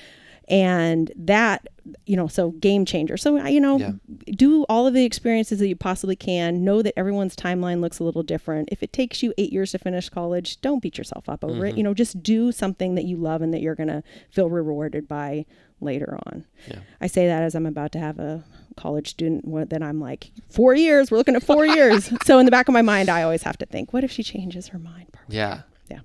And 0.48 1.12
that, 1.16 1.68
you 2.06 2.16
know, 2.16 2.28
so 2.28 2.52
game 2.52 2.86
changer. 2.86 3.18
So, 3.18 3.44
you 3.48 3.60
know, 3.60 3.78
Yeah. 3.80 3.92
do 4.36 4.64
all 4.70 4.86
of 4.86 4.94
the 4.94 5.04
experiences 5.06 5.58
that 5.60 5.68
you 5.68 5.76
possibly 5.76 6.16
can. 6.16 6.64
Know 6.64 6.82
that 6.82 6.94
everyone's 6.98 7.36
timeline 7.36 7.82
looks 7.82 7.98
a 8.00 8.04
little 8.04 8.22
different. 8.24 8.70
If 8.72 8.84
it 8.84 8.94
takes 8.94 9.24
you 9.24 9.34
eight 9.38 9.52
years 9.52 9.72
to 9.72 9.80
finish 9.80 10.10
college, 10.10 10.62
don't 10.62 10.82
beat 10.84 10.98
yourself 10.98 11.28
up 11.28 11.44
over 11.44 11.54
Mm-hmm. 11.56 11.66
it. 11.66 11.78
You 11.78 11.84
know, 11.84 11.94
just 11.96 12.22
do 12.22 12.52
something 12.52 12.94
that 12.96 13.06
you 13.06 13.18
love 13.18 13.42
and 13.42 13.54
that 13.54 13.62
you're 13.62 13.76
going 13.76 13.88
to 13.90 14.04
feel 14.30 14.50
rewarded 14.50 15.08
by 15.08 15.46
later 15.82 16.18
on. 16.28 16.46
Yeah. 16.68 16.80
I 17.02 17.08
say 17.08 17.26
that 17.28 17.42
as 17.44 17.56
I'm 17.56 17.66
about 17.66 17.92
to 17.94 18.00
have 18.00 18.20
a 18.20 18.44
college 18.78 19.10
student 19.10 19.70
that 19.70 19.82
I'm 19.82 20.00
like, 20.00 20.32
four 20.50 20.76
years, 20.76 21.10
we're 21.10 21.18
looking 21.18 21.36
at 21.36 21.44
four 21.44 21.66
years. 21.66 22.12
So 22.26 22.38
in 22.40 22.46
the 22.46 22.52
back 22.52 22.68
of 22.68 22.74
my 22.74 22.82
mind, 22.82 23.10
I 23.10 23.24
always 23.24 23.44
have 23.44 23.58
to 23.58 23.66
think, 23.66 23.94
what 23.94 24.04
if 24.04 24.12
she 24.12 24.22
changes 24.24 24.68
her 24.70 24.80
mind? 24.80 25.08
Yeah. 25.28 25.62
Yeah. 25.90 26.00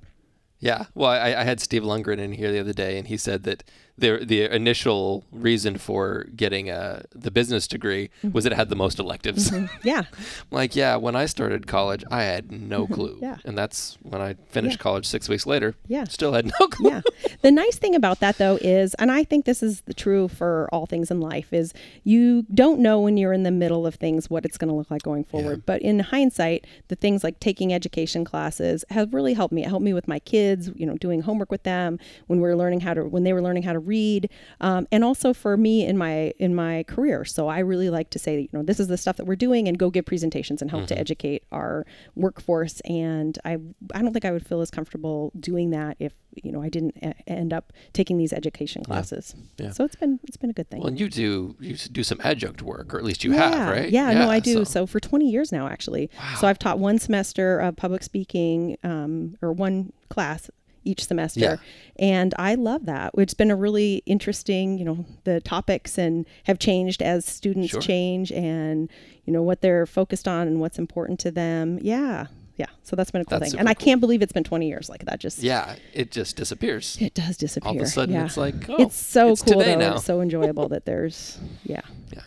Yeah. 0.59 0.85
Well, 0.94 1.11
I, 1.11 1.35
I 1.35 1.44
had 1.44 1.61
Steve 1.61 1.83
Lundgren 1.83 2.18
in 2.18 2.33
here 2.33 2.53
the 2.53 2.59
other 2.61 2.72
day, 2.74 2.98
and 2.98 3.09
he 3.09 3.16
said 3.16 3.44
that 3.44 3.64
the 3.98 4.24
the 4.24 4.42
initial 4.55 5.24
reason 5.33 5.76
for 5.79 6.24
getting 6.37 6.70
uh, 6.70 7.03
the 7.14 7.31
business 7.31 7.66
degree 7.68 8.11
Mm-hmm. 8.20 8.33
was 8.33 8.46
it 8.46 8.53
had 8.53 8.68
the 8.68 8.76
most 8.76 8.98
electives. 8.98 9.50
Yeah. 9.83 10.03
like, 10.50 10.74
yeah, 10.76 10.96
when 10.96 11.16
I 11.16 11.26
started 11.26 11.66
college, 11.66 12.05
I 12.11 12.22
had 12.22 12.50
no 12.53 12.87
clue. 12.87 13.18
Yeah. 13.20 13.37
And 13.44 13.57
that's 13.57 13.98
when 14.03 14.20
I 14.20 14.35
finished 14.50 14.79
Yeah. 14.79 14.83
college 14.83 15.07
six 15.07 15.29
weeks 15.29 15.46
later. 15.46 15.74
Yeah. 15.88 16.05
Still 16.05 16.33
had 16.33 16.46
no 16.46 16.66
clue. 16.68 16.90
yeah. 16.90 17.00
The 17.42 17.50
nice 17.50 17.76
thing 17.79 17.94
about 17.94 18.20
that 18.20 18.38
though 18.38 18.57
is, 18.61 18.94
and 18.94 19.11
I 19.11 19.24
think 19.24 19.44
this 19.44 19.62
is 19.62 19.83
the 19.83 19.94
true 19.94 20.29
for 20.29 20.68
all 20.72 20.87
things 20.87 21.11
in 21.11 21.20
life, 21.20 21.53
is 21.53 21.72
you 22.05 22.42
don't 22.55 22.81
know 22.81 23.00
when 23.00 23.16
you're 23.16 23.33
in 23.33 23.42
the 23.42 23.50
middle 23.50 23.87
of 23.87 23.94
things 23.96 24.29
what 24.31 24.44
it's 24.44 24.59
going 24.59 24.68
to 24.68 24.74
look 24.74 24.90
like 24.90 25.03
going 25.03 25.24
forward. 25.24 25.64
But 25.66 25.83
in 25.83 26.00
hindsight, 26.00 26.66
the 26.88 26.96
things 26.96 27.22
like 27.24 27.40
taking 27.40 27.72
education 27.72 28.24
classes 28.24 28.85
have 28.90 29.14
really 29.14 29.35
helped 29.35 29.53
me. 29.53 29.62
It 29.64 29.68
helped 29.68 29.85
me 29.85 29.92
with 29.94 30.09
my 30.09 30.18
kids, 30.18 30.70
you 30.76 30.87
know, 30.87 30.96
doing 30.96 31.22
homework 31.22 31.50
with 31.50 31.62
them 31.64 31.98
when 32.26 32.40
we 32.40 32.48
were 32.48 32.57
learning 32.57 32.81
how 32.81 32.94
to 32.94 33.05
when 33.05 33.24
they 33.24 33.33
were 33.33 33.42
learning 33.42 33.62
how 33.62 33.72
to 33.72 33.79
read, 33.90 34.31
um, 34.61 34.87
and 34.92 35.03
also 35.05 35.29
for 35.35 35.57
me 35.57 35.85
in 35.90 35.96
my 35.98 36.33
in 36.38 36.55
my 36.55 36.85
career. 36.94 37.24
So 37.24 37.48
I 37.48 37.59
really 37.59 37.90
like 37.90 38.09
to 38.11 38.18
say, 38.18 38.40
you 38.40 38.48
know, 38.53 38.62
this 38.62 38.81
is 38.81 38.88
the 38.88 38.96
stuff 38.96 39.16
that 39.18 39.26
we're 39.26 39.42
doing, 39.48 39.68
and 39.68 39.79
go 39.79 39.90
give 39.90 40.07
presentations 40.07 40.62
and 40.62 40.70
help 40.70 40.87
to 40.87 40.98
educate 40.98 41.42
our 41.50 41.85
workforce. 42.14 42.81
And 42.81 43.38
I 43.44 43.59
I 43.94 44.03
don't 44.03 44.12
think 44.12 44.24
I 44.24 44.31
would 44.31 44.46
feel 44.46 44.61
as 44.61 44.70
comfortable 44.70 45.33
doing 45.38 45.70
that 45.70 45.96
if 45.98 46.12
you 46.42 46.53
know 46.53 46.62
I 46.62 46.68
didn't 46.68 46.96
e- 47.03 47.12
end 47.26 47.53
up 47.53 47.72
taking 47.92 48.16
these 48.16 48.33
education 48.33 48.85
classes. 48.85 49.35
Yeah. 49.59 49.72
So 49.72 49.85
it's 49.85 49.96
been 49.96 50.20
it's 50.24 50.37
been 50.37 50.50
a 50.50 50.55
good 50.55 50.70
thing. 50.70 50.81
Well, 50.81 50.88
and 50.88 51.00
you 51.00 51.09
do 51.09 51.57
you 51.61 51.74
do 51.76 52.05
some 52.05 52.20
adjunct 52.22 52.62
work, 52.62 52.94
or 52.94 52.98
at 52.98 53.05
least 53.05 53.24
you 53.24 53.33
yeah, 53.35 53.50
have, 53.50 53.68
right? 53.76 53.90
Yeah, 53.90 54.12
no, 54.12 54.31
I 54.31 54.40
do. 54.40 54.64
So, 54.64 54.64
So. 54.64 54.87
for 54.87 55.00
20 55.00 55.29
years 55.29 55.53
now, 55.53 55.66
actually. 55.66 56.11
Wow. 56.16 56.37
So 56.40 56.48
I've 56.48 56.59
taught 56.59 56.79
one 56.79 56.98
semester 56.98 57.59
of 57.59 57.76
public 57.76 58.03
speaking, 58.03 58.76
um, 58.85 59.37
or 59.42 59.53
one 59.53 59.92
class 60.09 60.50
each 60.85 61.05
semester, 61.05 61.40
Yeah. 61.40 61.57
and 61.99 62.35
I 62.38 62.55
love 62.55 62.87
that. 62.87 63.12
It's 63.19 63.35
been 63.35 63.51
a 63.51 63.57
really 63.57 64.03
interesting, 64.07 64.79
you 64.79 64.85
know, 64.85 65.05
the 65.25 65.40
topics 65.40 65.99
and 65.99 66.27
have 66.45 66.59
changed 66.59 67.03
as 67.03 67.25
students 67.25 67.71
Sure. 67.71 67.81
change, 67.81 68.33
and 68.33 68.88
you 69.25 69.33
know 69.33 69.43
what 69.43 69.61
they're 69.61 69.87
focused 69.87 70.27
on 70.27 70.49
and 70.49 70.61
what's 70.61 70.79
important 70.79 71.21
to 71.21 71.31
them. 71.31 71.79
Yeah, 71.83 72.27
yeah. 72.57 72.66
So 72.83 72.97
that's 72.97 73.11
been 73.11 73.21
a 73.23 73.25
cool 73.25 73.38
That's 73.38 73.53
thing, 73.53 73.61
and 73.61 73.69
I 73.69 73.75
cool. 73.75 73.85
can't 73.85 74.01
believe 74.01 74.23
it's 74.23 74.33
been 74.33 74.45
20 74.45 74.69
years. 74.69 74.88
Like 74.88 75.05
that 75.05 75.21
just 75.21 75.38
yeah, 75.38 75.77
it 75.93 76.11
just 76.11 76.37
disappears. 76.37 76.97
it 77.01 77.14
does 77.14 77.37
disappear. 77.37 77.69
All 77.71 77.77
of 77.77 77.83
a 77.83 77.87
sudden, 77.87 78.14
yeah. 78.14 78.25
it's 78.25 78.37
like, 78.37 78.69
oh, 78.69 78.77
it's 78.85 78.97
so 78.97 79.33
it's 79.33 79.43
cool 79.43 79.59
though. 79.61 79.95
It's 79.95 80.05
so 80.05 80.21
enjoyable 80.21 80.69
that 80.69 80.85
there's 80.87 81.38
yeah. 81.64 81.83
Yeah. 82.12 82.21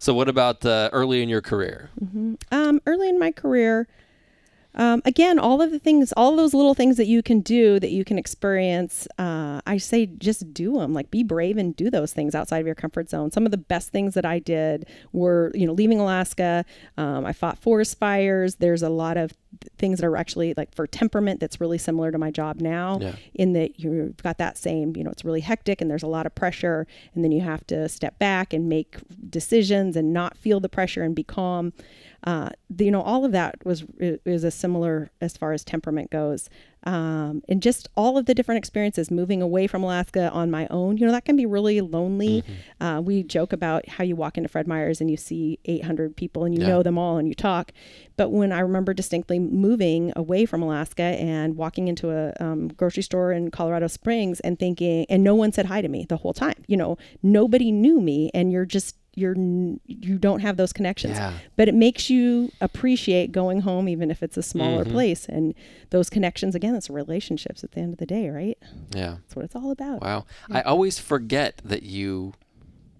So, 0.00 0.14
what 0.14 0.28
about 0.28 0.64
uh, 0.64 0.90
early 0.92 1.22
in 1.24 1.28
your 1.28 1.40
career? 1.40 1.90
Um, 2.52 2.80
early 2.86 3.08
in 3.08 3.18
my 3.18 3.32
career, 3.32 3.88
um, 4.78 5.02
again, 5.04 5.38
all 5.40 5.60
of 5.60 5.72
the 5.72 5.78
things, 5.80 6.12
all 6.16 6.36
those 6.36 6.54
little 6.54 6.74
things 6.74 6.96
that 6.96 7.06
you 7.06 7.22
can 7.22 7.40
do 7.40 7.80
that 7.80 7.90
you 7.90 8.04
can 8.04 8.16
experience, 8.16 9.08
uh, 9.18 9.60
I 9.66 9.76
say 9.78 10.06
just 10.06 10.54
do 10.54 10.78
them. 10.78 10.94
Like 10.94 11.10
be 11.10 11.24
brave 11.24 11.56
and 11.58 11.74
do 11.74 11.90
those 11.90 12.12
things 12.12 12.34
outside 12.34 12.60
of 12.60 12.66
your 12.66 12.76
comfort 12.76 13.10
zone. 13.10 13.32
Some 13.32 13.44
of 13.44 13.50
the 13.50 13.58
best 13.58 13.90
things 13.90 14.14
that 14.14 14.24
I 14.24 14.38
did 14.38 14.86
were, 15.12 15.50
you 15.54 15.66
know, 15.66 15.72
leaving 15.72 15.98
Alaska. 15.98 16.64
Um, 16.96 17.26
I 17.26 17.32
fought 17.32 17.58
forest 17.58 17.98
fires. 17.98 18.56
There's 18.56 18.82
a 18.82 18.88
lot 18.88 19.16
of 19.16 19.32
things 19.78 19.98
that 20.00 20.06
are 20.06 20.16
actually 20.16 20.54
like 20.56 20.74
for 20.74 20.86
temperament 20.86 21.40
that's 21.40 21.60
really 21.60 21.78
similar 21.78 22.10
to 22.12 22.18
my 22.18 22.30
job 22.30 22.60
now 22.60 22.98
Yeah. 23.00 23.16
in 23.34 23.52
that 23.54 23.80
you've 23.80 24.16
got 24.18 24.38
that 24.38 24.58
same, 24.58 24.94
you 24.96 25.02
know, 25.04 25.10
it's 25.10 25.24
really 25.24 25.40
hectic 25.40 25.80
and 25.80 25.90
there's 25.90 26.02
a 26.02 26.06
lot 26.08 26.26
of 26.26 26.34
pressure. 26.34 26.86
And 27.14 27.24
then 27.24 27.32
you 27.32 27.40
have 27.40 27.66
to 27.68 27.88
step 27.88 28.18
back 28.18 28.52
and 28.52 28.68
make 28.68 28.96
decisions 29.30 29.96
and 29.96 30.12
not 30.12 30.36
feel 30.36 30.60
the 30.60 30.68
pressure 30.68 31.02
and 31.02 31.14
be 31.14 31.24
calm. 31.24 31.72
Uh, 32.24 32.50
the, 32.68 32.84
you 32.86 32.90
know, 32.90 33.02
all 33.02 33.24
of 33.24 33.32
that 33.32 33.64
was 33.64 33.84
is 33.98 34.44
a 34.44 34.50
similar 34.50 35.10
as 35.20 35.36
far 35.36 35.52
as 35.52 35.64
temperament 35.64 36.10
goes, 36.10 36.50
um, 36.84 37.42
and 37.48 37.62
just 37.62 37.88
all 37.96 38.16
of 38.18 38.26
the 38.26 38.34
different 38.34 38.58
experiences. 38.58 39.10
Moving 39.10 39.42
away 39.42 39.66
from 39.66 39.82
Alaska 39.82 40.30
on 40.30 40.50
my 40.50 40.66
own, 40.68 40.96
you 40.96 41.06
know, 41.06 41.12
that 41.12 41.24
can 41.24 41.36
be 41.36 41.46
really 41.46 41.80
lonely. 41.80 42.44
Uh, 42.80 43.00
we 43.04 43.22
joke 43.22 43.52
about 43.52 43.88
how 43.88 44.04
you 44.04 44.14
walk 44.16 44.36
into 44.36 44.48
Fred 44.48 44.66
Meyer's 44.66 45.00
and 45.00 45.10
you 45.10 45.16
see 45.16 45.58
800 45.64 46.16
people 46.16 46.44
and 46.44 46.54
you 46.54 46.62
Yeah. 46.62 46.68
know 46.68 46.82
them 46.82 46.98
all 46.98 47.16
and 47.18 47.26
you 47.28 47.34
talk. 47.34 47.72
But 48.16 48.30
when 48.30 48.52
I 48.52 48.60
remember 48.60 48.94
distinctly 48.94 49.38
moving 49.38 50.12
away 50.16 50.44
from 50.46 50.62
Alaska 50.62 51.02
and 51.02 51.56
walking 51.56 51.88
into 51.88 52.10
a 52.10 52.32
um, 52.40 52.68
grocery 52.68 53.02
store 53.02 53.32
in 53.32 53.50
Colorado 53.50 53.86
Springs 53.86 54.40
and 54.40 54.58
thinking, 54.58 55.06
and 55.08 55.22
no 55.24 55.34
one 55.34 55.52
said 55.52 55.66
hi 55.66 55.80
to 55.82 55.88
me 55.88 56.06
the 56.08 56.16
whole 56.16 56.32
time. 56.32 56.64
You 56.66 56.76
know, 56.76 56.96
nobody 57.22 57.70
knew 57.72 58.00
me, 58.00 58.30
and 58.34 58.50
you're 58.52 58.64
just 58.66 58.96
you're 59.18 59.34
you 59.86 60.18
don't 60.18 60.40
have 60.40 60.56
those 60.56 60.72
connections 60.72 61.16
Yeah. 61.16 61.32
but 61.56 61.68
it 61.68 61.74
makes 61.74 62.08
you 62.08 62.50
appreciate 62.60 63.32
going 63.32 63.60
home 63.62 63.88
even 63.88 64.10
if 64.10 64.22
it's 64.22 64.36
a 64.36 64.42
smaller 64.42 64.84
Mm-hmm. 64.84 64.92
place 64.92 65.26
and 65.28 65.54
those 65.90 66.08
connections 66.10 66.54
again 66.54 66.74
it's 66.74 66.88
relationships 66.88 67.64
at 67.64 67.72
the 67.72 67.80
end 67.80 67.92
of 67.92 67.98
the 67.98 68.06
day 68.06 68.30
right 68.30 68.58
Yeah. 68.94 69.16
that's 69.22 69.34
what 69.36 69.44
it's 69.44 69.56
all 69.56 69.70
about 69.70 70.02
Wow. 70.02 70.24
I 70.50 70.60
always 70.62 70.98
forget 70.98 71.60
that 71.64 71.82
you 71.82 72.34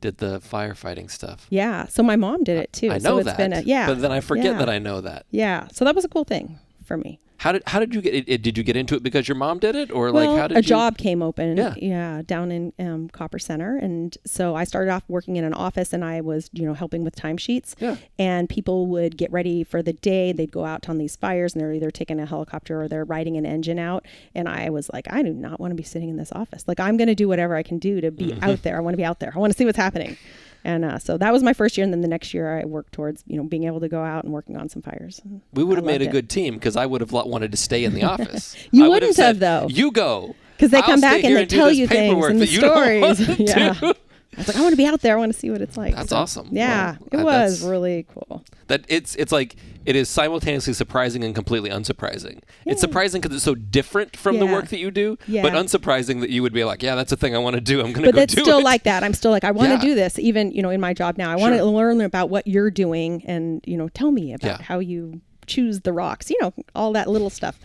did 0.00 0.18
the 0.18 0.40
firefighting 0.40 1.10
stuff. 1.10 1.46
yeah 1.50 1.86
so 1.86 2.02
my 2.02 2.16
mom 2.16 2.44
did 2.44 2.56
it 2.58 2.72
too 2.72 2.90
I 2.90 2.98
so 2.98 3.10
know 3.10 3.18
it's 3.18 3.26
that. 3.26 3.36
been 3.36 3.52
a, 3.52 3.60
yeah 3.62 3.86
But 3.86 4.00
then 4.00 4.12
I 4.12 4.20
forget 4.20 4.44
yeah. 4.52 4.58
that 4.58 4.68
I 4.68 4.78
know 4.78 5.00
that. 5.00 5.26
yeah 5.30 5.68
so 5.72 5.84
that 5.84 5.94
was 5.94 6.04
a 6.04 6.08
cool 6.08 6.24
thing 6.24 6.58
for 6.84 6.96
me 6.96 7.18
How 7.38 7.52
did 7.52 7.62
how 7.68 7.78
did 7.78 7.94
you 7.94 8.00
get 8.00 8.14
it, 8.14 8.24
it? 8.28 8.42
Did 8.42 8.58
you 8.58 8.64
get 8.64 8.76
into 8.76 8.96
it 8.96 9.02
because 9.02 9.28
your 9.28 9.36
mom 9.36 9.58
did 9.60 9.76
it, 9.76 9.90
or 9.92 10.10
well, 10.12 10.30
like 10.32 10.40
how 10.40 10.48
did 10.48 10.56
a 10.56 10.60
you? 10.60 10.62
job 10.66 10.98
came 10.98 11.22
open 11.22 11.56
Yeah. 11.56 11.74
yeah, 11.76 12.22
down 12.26 12.50
in 12.50 12.72
um, 12.80 13.08
copper 13.10 13.38
center 13.38 13.76
and 13.76 14.16
so 14.26 14.54
i 14.56 14.64
started 14.64 14.90
off 14.90 15.04
working 15.08 15.36
in 15.36 15.44
an 15.44 15.54
office 15.54 15.92
and 15.92 16.04
i 16.04 16.20
was 16.20 16.50
you 16.52 16.66
know 16.66 16.74
helping 16.74 17.04
with 17.04 17.14
timesheets 17.14 17.74
Yeah. 17.78 17.96
and 18.18 18.48
people 18.48 18.86
would 18.88 19.16
get 19.16 19.30
ready 19.30 19.62
for 19.62 19.82
the 19.82 19.92
day 19.92 20.32
they'd 20.32 20.50
go 20.50 20.64
out 20.64 20.88
on 20.88 20.98
these 20.98 21.14
fires 21.16 21.54
and 21.54 21.60
they're 21.60 21.72
either 21.72 21.90
taking 21.92 22.18
a 22.18 22.26
helicopter 22.26 22.82
or 22.82 22.88
they're 22.88 23.04
riding 23.04 23.36
an 23.36 23.46
engine 23.46 23.78
out 23.78 24.04
and 24.34 24.48
i 24.48 24.68
was 24.68 24.90
like 24.92 25.06
i 25.10 25.22
do 25.22 25.32
not 25.32 25.60
want 25.60 25.70
to 25.70 25.76
be 25.76 25.82
sitting 25.84 26.08
in 26.08 26.16
this 26.16 26.32
office 26.32 26.64
like 26.66 26.80
i'm 26.80 26.96
going 26.96 27.08
to 27.08 27.14
do 27.14 27.28
whatever 27.28 27.54
i 27.54 27.62
can 27.62 27.78
do 27.78 28.00
to 28.00 28.10
be 28.10 28.28
Mm-hmm. 28.28 28.44
out 28.44 28.62
there 28.62 28.76
i 28.76 28.80
want 28.80 28.92
to 28.94 28.98
be 28.98 29.04
out 29.04 29.20
there 29.20 29.32
i 29.34 29.38
want 29.38 29.52
to 29.52 29.56
see 29.56 29.64
what's 29.64 29.78
happening 29.78 30.16
and 30.64 30.84
uh, 30.84 30.98
so 30.98 31.16
that 31.16 31.32
was 31.32 31.42
my 31.42 31.52
first 31.52 31.76
year 31.76 31.84
and 31.84 31.92
then 31.92 32.00
the 32.00 32.08
next 32.08 32.34
year 32.34 32.58
i 32.58 32.64
worked 32.64 32.92
towards 32.92 33.22
you 33.26 33.36
know 33.36 33.44
being 33.44 33.64
able 33.64 33.80
to 33.80 33.88
go 33.88 34.02
out 34.02 34.24
and 34.24 34.32
working 34.32 34.56
on 34.56 34.68
some 34.68 34.82
fires 34.82 35.20
We 35.52 35.64
would 35.64 35.78
have 35.78 35.84
made 35.84 36.02
a 36.02 36.06
it. 36.06 36.10
good 36.12 36.28
team 36.28 36.54
because 36.54 36.76
I 36.76 36.86
would 36.86 37.00
have 37.00 37.12
wanted 37.12 37.50
to 37.52 37.56
stay 37.56 37.84
in 37.84 37.94
the 37.94 38.02
office. 38.14 38.56
You 38.70 38.84
I 38.84 38.88
would 38.88 38.94
wouldn't 38.94 39.16
said, 39.16 39.26
have, 39.26 39.38
though. 39.40 39.68
You 39.68 39.90
go 39.92 40.34
because 40.56 40.70
they 40.70 40.78
I'll 40.78 40.82
come 40.84 41.00
back 41.00 41.22
and 41.24 41.36
they 41.36 41.44
do 41.46 41.56
tell 41.56 41.70
you 41.70 41.86
things 41.86 42.26
and 42.26 42.40
the 42.40 42.46
you 42.46 42.60
don't 42.60 43.00
want 43.00 43.16
stories 43.18 43.36
to 43.36 43.42
yeah. 43.84 43.92
I 44.38 44.40
was 44.42 44.48
like, 44.48 44.56
I 44.56 44.60
want 44.60 44.72
to 44.72 44.76
be 44.76 44.86
out 44.86 45.00
there. 45.00 45.16
I 45.16 45.18
want 45.18 45.32
to 45.32 45.38
see 45.38 45.50
what 45.50 45.60
it's 45.60 45.76
like. 45.76 45.94
That's 45.96 46.10
So, 46.10 46.16
awesome. 46.16 46.48
Yeah, 46.52 46.96
Well, 47.10 47.22
it 47.22 47.24
was 47.24 47.62
really 47.62 48.06
cool. 48.14 48.44
That 48.68 48.84
it's 48.88 49.16
it's 49.16 49.32
like 49.32 49.56
it 49.84 49.96
is 49.96 50.08
simultaneously 50.08 50.74
surprising 50.74 51.24
and 51.24 51.34
completely 51.34 51.70
unsurprising. 51.70 52.40
It's 52.66 52.80
surprising 52.80 53.20
because 53.20 53.34
it's 53.34 53.44
so 53.44 53.54
different 53.54 54.16
from 54.16 54.38
the 54.38 54.46
work 54.46 54.68
that 54.68 54.78
you 54.78 54.90
do, 54.90 55.18
Yeah. 55.26 55.42
but 55.42 55.54
unsurprising 55.54 56.20
that 56.20 56.30
you 56.30 56.42
would 56.42 56.52
be 56.52 56.62
like, 56.64 56.82
yeah, 56.82 56.94
that's 56.94 57.10
a 57.10 57.16
thing 57.16 57.34
I 57.34 57.38
want 57.38 57.54
to 57.54 57.60
do. 57.60 57.80
I'm 57.80 57.92
going 57.92 57.94
to 57.94 58.00
go 58.00 58.06
But 58.08 58.14
go 58.14 58.20
that's 58.20 58.34
do 58.34 58.42
still 58.42 58.62
like 58.62 58.84
that. 58.84 59.02
I'm 59.02 59.14
still 59.14 59.30
like, 59.32 59.44
I 59.44 59.50
want 59.50 59.68
to 59.68 59.74
Yeah. 59.74 59.92
do 59.92 59.94
this, 59.96 60.18
even 60.18 60.52
you 60.52 60.62
know, 60.62 60.70
in 60.70 60.80
my 60.80 60.94
job 60.94 61.18
now. 61.18 61.30
I 61.30 61.36
want 61.36 61.54
to 61.54 61.58
Sure. 61.58 61.66
learn 61.66 62.00
about 62.00 62.30
what 62.30 62.46
you're 62.46 62.70
doing, 62.70 63.22
and 63.26 63.62
you 63.66 63.76
know, 63.76 63.88
tell 63.88 64.10
me 64.12 64.32
about 64.34 64.60
Yeah. 64.60 64.62
how 64.62 64.78
you 64.78 65.20
choose 65.46 65.80
the 65.80 65.92
rocks. 65.92 66.30
You 66.30 66.36
know, 66.42 66.52
all 66.76 66.92
that 66.92 67.08
little 67.08 67.30
stuff 67.30 67.58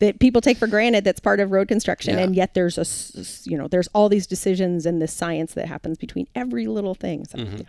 that 0.00 0.18
people 0.18 0.40
take 0.40 0.58
for 0.58 0.66
granted 0.66 1.04
that's 1.04 1.20
part 1.20 1.40
of 1.40 1.50
road 1.52 1.68
construction 1.68 2.14
Yeah. 2.16 2.24
and 2.24 2.34
yet 2.36 2.54
there's 2.54 2.76
a 2.76 2.84
you 3.48 3.56
know 3.56 3.68
there's 3.68 3.88
all 3.94 4.08
these 4.08 4.26
decisions 4.26 4.84
and 4.86 5.00
this 5.00 5.12
science 5.12 5.54
that 5.54 5.66
happens 5.68 5.96
between 5.96 6.26
every 6.34 6.66
little 6.66 6.94
thing 6.94 7.24
so 7.24 7.38
Mm-hmm. 7.38 7.56
yeah. 7.58 7.62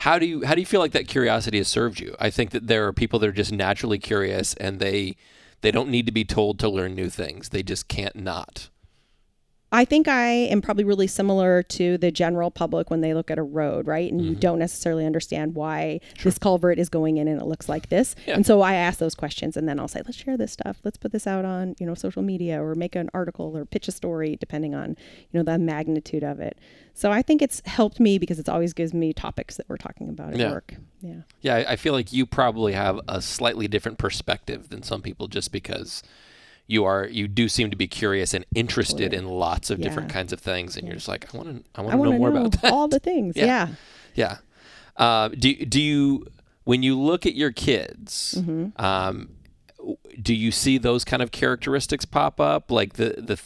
How 0.00 0.18
do 0.18 0.26
you 0.26 0.44
how 0.44 0.54
do 0.54 0.60
you 0.60 0.66
feel 0.66 0.80
like 0.80 0.92
that 0.92 1.06
curiosity 1.08 1.58
has 1.58 1.68
served 1.68 2.00
you? 2.00 2.14
I 2.18 2.28
think 2.30 2.50
that 2.50 2.66
there 2.66 2.86
are 2.86 2.92
people 2.92 3.18
that 3.20 3.28
are 3.28 3.32
just 3.32 3.52
naturally 3.52 3.98
curious 3.98 4.54
and 4.54 4.80
they 4.80 5.16
they 5.62 5.70
don't 5.70 5.88
need 5.88 6.04
to 6.06 6.12
be 6.12 6.24
told 6.24 6.58
to 6.58 6.68
learn 6.68 6.94
new 6.94 7.08
things. 7.08 7.48
They 7.50 7.62
just 7.62 7.88
can't 7.88 8.16
not. 8.16 8.68
I 9.74 9.84
think 9.84 10.06
I 10.08 10.28
am 10.28 10.62
probably 10.62 10.84
really 10.84 11.06
similar 11.08 11.62
to 11.64 11.98
the 11.98 12.10
general 12.12 12.50
public 12.50 12.90
when 12.90 13.00
they 13.00 13.12
look 13.12 13.30
at 13.30 13.38
a 13.38 13.42
road, 13.42 13.86
right? 13.86 14.10
And 14.10 14.20
Mm-hmm. 14.20 14.30
you 14.30 14.36
don't 14.36 14.58
necessarily 14.60 15.04
understand 15.04 15.54
why 15.56 16.00
this 16.22 16.38
culvert 16.38 16.78
is 16.78 16.88
going 16.88 17.16
in 17.16 17.26
and 17.28 17.40
it 17.40 17.44
looks 17.46 17.68
like 17.68 17.88
this. 17.88 18.14
Yeah. 18.26 18.34
And 18.34 18.46
so 18.46 18.60
I 18.60 18.74
ask 18.74 18.98
those 19.00 19.14
questions 19.16 19.56
and 19.56 19.68
then 19.68 19.80
I'll 19.80 19.88
say, 19.88 20.00
let's 20.04 20.16
share 20.16 20.36
this 20.36 20.52
stuff. 20.52 20.78
Let's 20.84 20.96
put 20.96 21.10
this 21.12 21.26
out 21.26 21.44
on, 21.44 21.74
you 21.80 21.86
know, 21.86 21.94
social 21.94 22.22
media 22.22 22.62
or 22.62 22.74
make 22.76 22.94
an 22.94 23.10
article 23.12 23.56
or 23.56 23.64
pitch 23.64 23.88
a 23.88 23.92
story 23.92 24.36
depending 24.38 24.74
on, 24.74 24.90
you 25.32 25.38
know, 25.38 25.42
the 25.42 25.58
magnitude 25.58 26.22
of 26.22 26.38
it. 26.40 26.56
So 26.94 27.10
I 27.10 27.22
think 27.22 27.42
it's 27.42 27.60
helped 27.66 27.98
me 27.98 28.18
because 28.18 28.38
it's 28.38 28.48
always 28.48 28.72
gives 28.72 28.94
me 28.94 29.12
topics 29.12 29.56
that 29.56 29.68
we're 29.68 29.76
talking 29.76 30.08
about 30.08 30.34
at 30.34 30.38
Yeah. 30.38 30.50
work. 30.52 30.76
Yeah. 31.00 31.22
Yeah, 31.42 31.64
I 31.68 31.74
feel 31.76 31.92
like 31.92 32.12
you 32.12 32.24
probably 32.24 32.72
have 32.74 33.00
a 33.08 33.20
slightly 33.20 33.66
different 33.68 33.98
perspective 33.98 34.68
than 34.68 34.82
some 34.84 35.02
people 35.02 35.26
just 35.26 35.50
because 35.52 36.02
you 36.66 36.84
are 36.84 37.06
you 37.06 37.28
do 37.28 37.48
seem 37.48 37.70
to 37.70 37.76
be 37.76 37.86
curious 37.86 38.32
and 38.34 38.44
interested 38.54 39.12
in 39.12 39.28
lots 39.28 39.70
of 39.70 39.80
different 39.80 40.08
kinds 40.10 40.32
of 40.32 40.40
things 40.40 40.76
and 40.76 40.86
you're 40.86 40.96
just 40.96 41.08
like 41.08 41.32
I 41.34 41.36
want 41.36 41.64
to 41.64 41.70
I 41.80 41.82
want 41.82 41.92
to 41.92 42.10
know 42.10 42.18
more 42.18 42.30
know 42.30 42.40
about 42.46 42.62
that. 42.62 42.72
all 42.72 42.88
the 42.88 42.98
things. 43.00 43.36
Yeah. 43.36 43.44
yeah. 43.46 43.68
Yeah. 44.14 44.36
Uh, 44.96 45.28
do 45.28 45.54
do 45.66 45.80
you 45.82 46.26
when 46.64 46.82
you 46.82 46.98
look 46.98 47.26
at 47.26 47.34
your 47.34 47.50
kids, 47.52 48.34
Mm-hmm. 48.38 48.82
um, 48.82 49.28
do 50.22 50.34
you 50.34 50.50
see 50.50 50.78
those 50.78 51.04
kind 51.04 51.22
of 51.22 51.30
characteristics 51.30 52.04
pop 52.06 52.40
up? 52.40 52.70
Like 52.70 52.94
the 52.94 53.16
the 53.18 53.38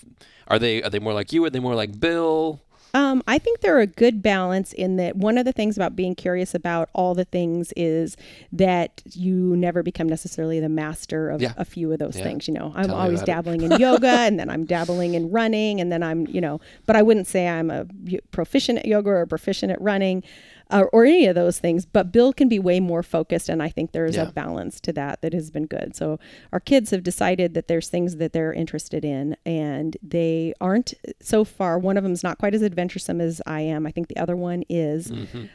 are 0.46 0.59
they 0.59 0.83
are 0.83 0.90
they 0.90 1.00
more 1.00 1.12
like 1.14 1.33
you? 1.33 1.44
Are 1.44 1.50
they 1.50 1.59
more 1.59 1.74
like 1.74 1.98
Bill? 1.98 2.61
Um, 2.94 3.22
I 3.29 3.38
think 3.38 3.61
they're 3.61 3.81
a 3.81 3.87
good 3.87 4.22
balance 4.22 4.72
in 4.72 4.96
that 4.96 5.16
one 5.16 5.37
of 5.37 5.44
the 5.44 5.53
things 5.53 5.77
about 5.77 5.94
being 5.94 6.14
curious 6.14 6.55
about 6.55 6.88
all 6.94 7.14
the 7.14 7.24
things 7.27 7.72
is 7.77 8.16
that 8.53 9.03
you 9.12 9.55
never 9.57 9.83
become 9.83 10.09
necessarily 10.09 10.59
the 10.59 10.68
master 10.70 11.29
of 11.29 11.42
Yeah. 11.42 11.53
a 11.57 11.64
few 11.64 11.92
of 11.92 11.98
those 11.98 12.16
Yeah. 12.16 12.24
things. 12.24 12.48
You 12.48 12.55
know, 12.55 12.72
I'm 12.74 12.87
Tell 12.87 12.96
always 12.96 13.22
dabbling 13.22 13.62
in 13.62 13.72
yoga 13.81 14.09
and 14.09 14.38
then 14.40 14.48
I'm 14.48 14.64
dabbling 14.64 15.14
in 15.14 15.31
running 15.31 15.81
and 15.81 15.92
then 15.92 16.03
I'm, 16.03 16.27
you 16.29 16.40
know, 16.40 16.61
but 16.87 16.96
I 16.96 17.03
wouldn't 17.03 17.27
say 17.27 17.46
I'm 17.46 17.70
a 17.70 17.87
proficient 18.31 18.79
at 18.79 18.87
yoga 18.87 19.11
or 19.11 19.27
proficient 19.27 19.70
at 19.70 19.81
running. 19.81 20.22
Uh, 20.70 20.85
or 20.92 21.07
any 21.07 21.24
of 21.26 21.35
those 21.35 21.59
things, 21.59 21.87
but 21.87 22.12
Bill 22.12 22.31
can 22.33 22.46
be 22.46 22.59
way 22.59 22.78
more 22.78 23.02
focused, 23.02 23.48
and 23.48 23.62
I 23.62 23.70
think 23.70 23.92
there's 23.92 24.16
Yeah. 24.16 24.28
a 24.28 24.33
balance 24.33 24.81
to 24.83 24.92
that 24.92 25.22
that 25.22 25.33
has 25.33 25.50
been 25.50 25.64
good. 25.64 25.96
So 25.96 26.18
our 26.52 26.61
kids 26.61 26.90
have 26.90 27.02
decided 27.02 27.54
that 27.54 27.68
there's 27.68 27.88
things 27.88 28.16
that 28.16 28.35
they're 28.35 28.52
interested 28.52 29.02
in, 29.02 29.35
and 29.46 29.96
they 30.02 30.52
aren't 30.61 30.92
so 31.22 31.42
far. 31.44 31.78
One 31.78 31.96
of 31.96 32.02
them's 32.04 32.22
not 32.22 32.37
quite 32.37 32.54
as 32.54 32.62
adventuresome 32.62 33.18
as 33.18 33.40
I 33.46 33.62
am. 33.62 33.87
I 33.87 33.90
think 33.92 34.09
the 34.09 34.18
other 34.18 34.37
one 34.37 34.62
is. 34.68 35.11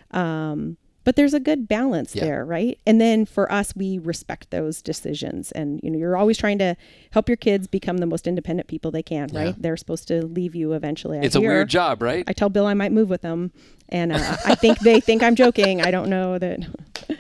Um, 0.10 0.78
but 1.04 1.16
there's 1.16 1.34
a 1.34 1.40
good 1.40 1.68
balance 1.68 2.12
Mm-hmm. 2.12 2.18
Yeah. 2.20 2.26
there, 2.26 2.46
right? 2.46 2.80
And 2.86 3.00
then 3.02 3.26
for 3.26 3.52
us, 3.52 3.76
we 3.76 3.98
respect 3.98 4.50
those 4.52 4.82
decisions, 4.82 5.52
and 5.54 5.80
you 5.84 5.90
know, 5.92 5.98
you're 5.98 6.18
always 6.18 6.38
trying 6.38 6.58
to 6.60 6.76
help 7.12 7.28
your 7.30 7.38
kids 7.38 7.68
become 7.68 7.98
the 7.98 8.06
most 8.06 8.28
independent 8.28 8.68
people 8.68 8.92
they 8.92 9.04
can, 9.04 9.30
right? 9.34 9.56
They're 9.62 9.78
supposed 9.78 10.08
to 10.10 10.26
leave 10.26 10.56
you 10.56 10.74
eventually. 10.74 11.20
It's 11.20 11.36
a 11.36 11.40
hear. 11.40 11.50
weird 11.50 11.70
job, 11.70 12.02
right? 12.02 12.24
I 12.28 12.34
tell 12.34 12.50
Bill 12.50 12.66
I 12.66 12.74
might 12.74 12.92
move 12.92 13.10
with 13.10 13.22
them, 13.22 13.52
and 13.90 14.12
uh, 14.14 14.38
I 14.46 14.56
think 14.56 14.80
they 14.80 15.00
think 15.00 15.24
I'm 15.24 15.36
joking. 15.36 15.82
I 15.82 15.92
don't 15.92 16.10
know 16.10 16.38
that. 16.40 16.60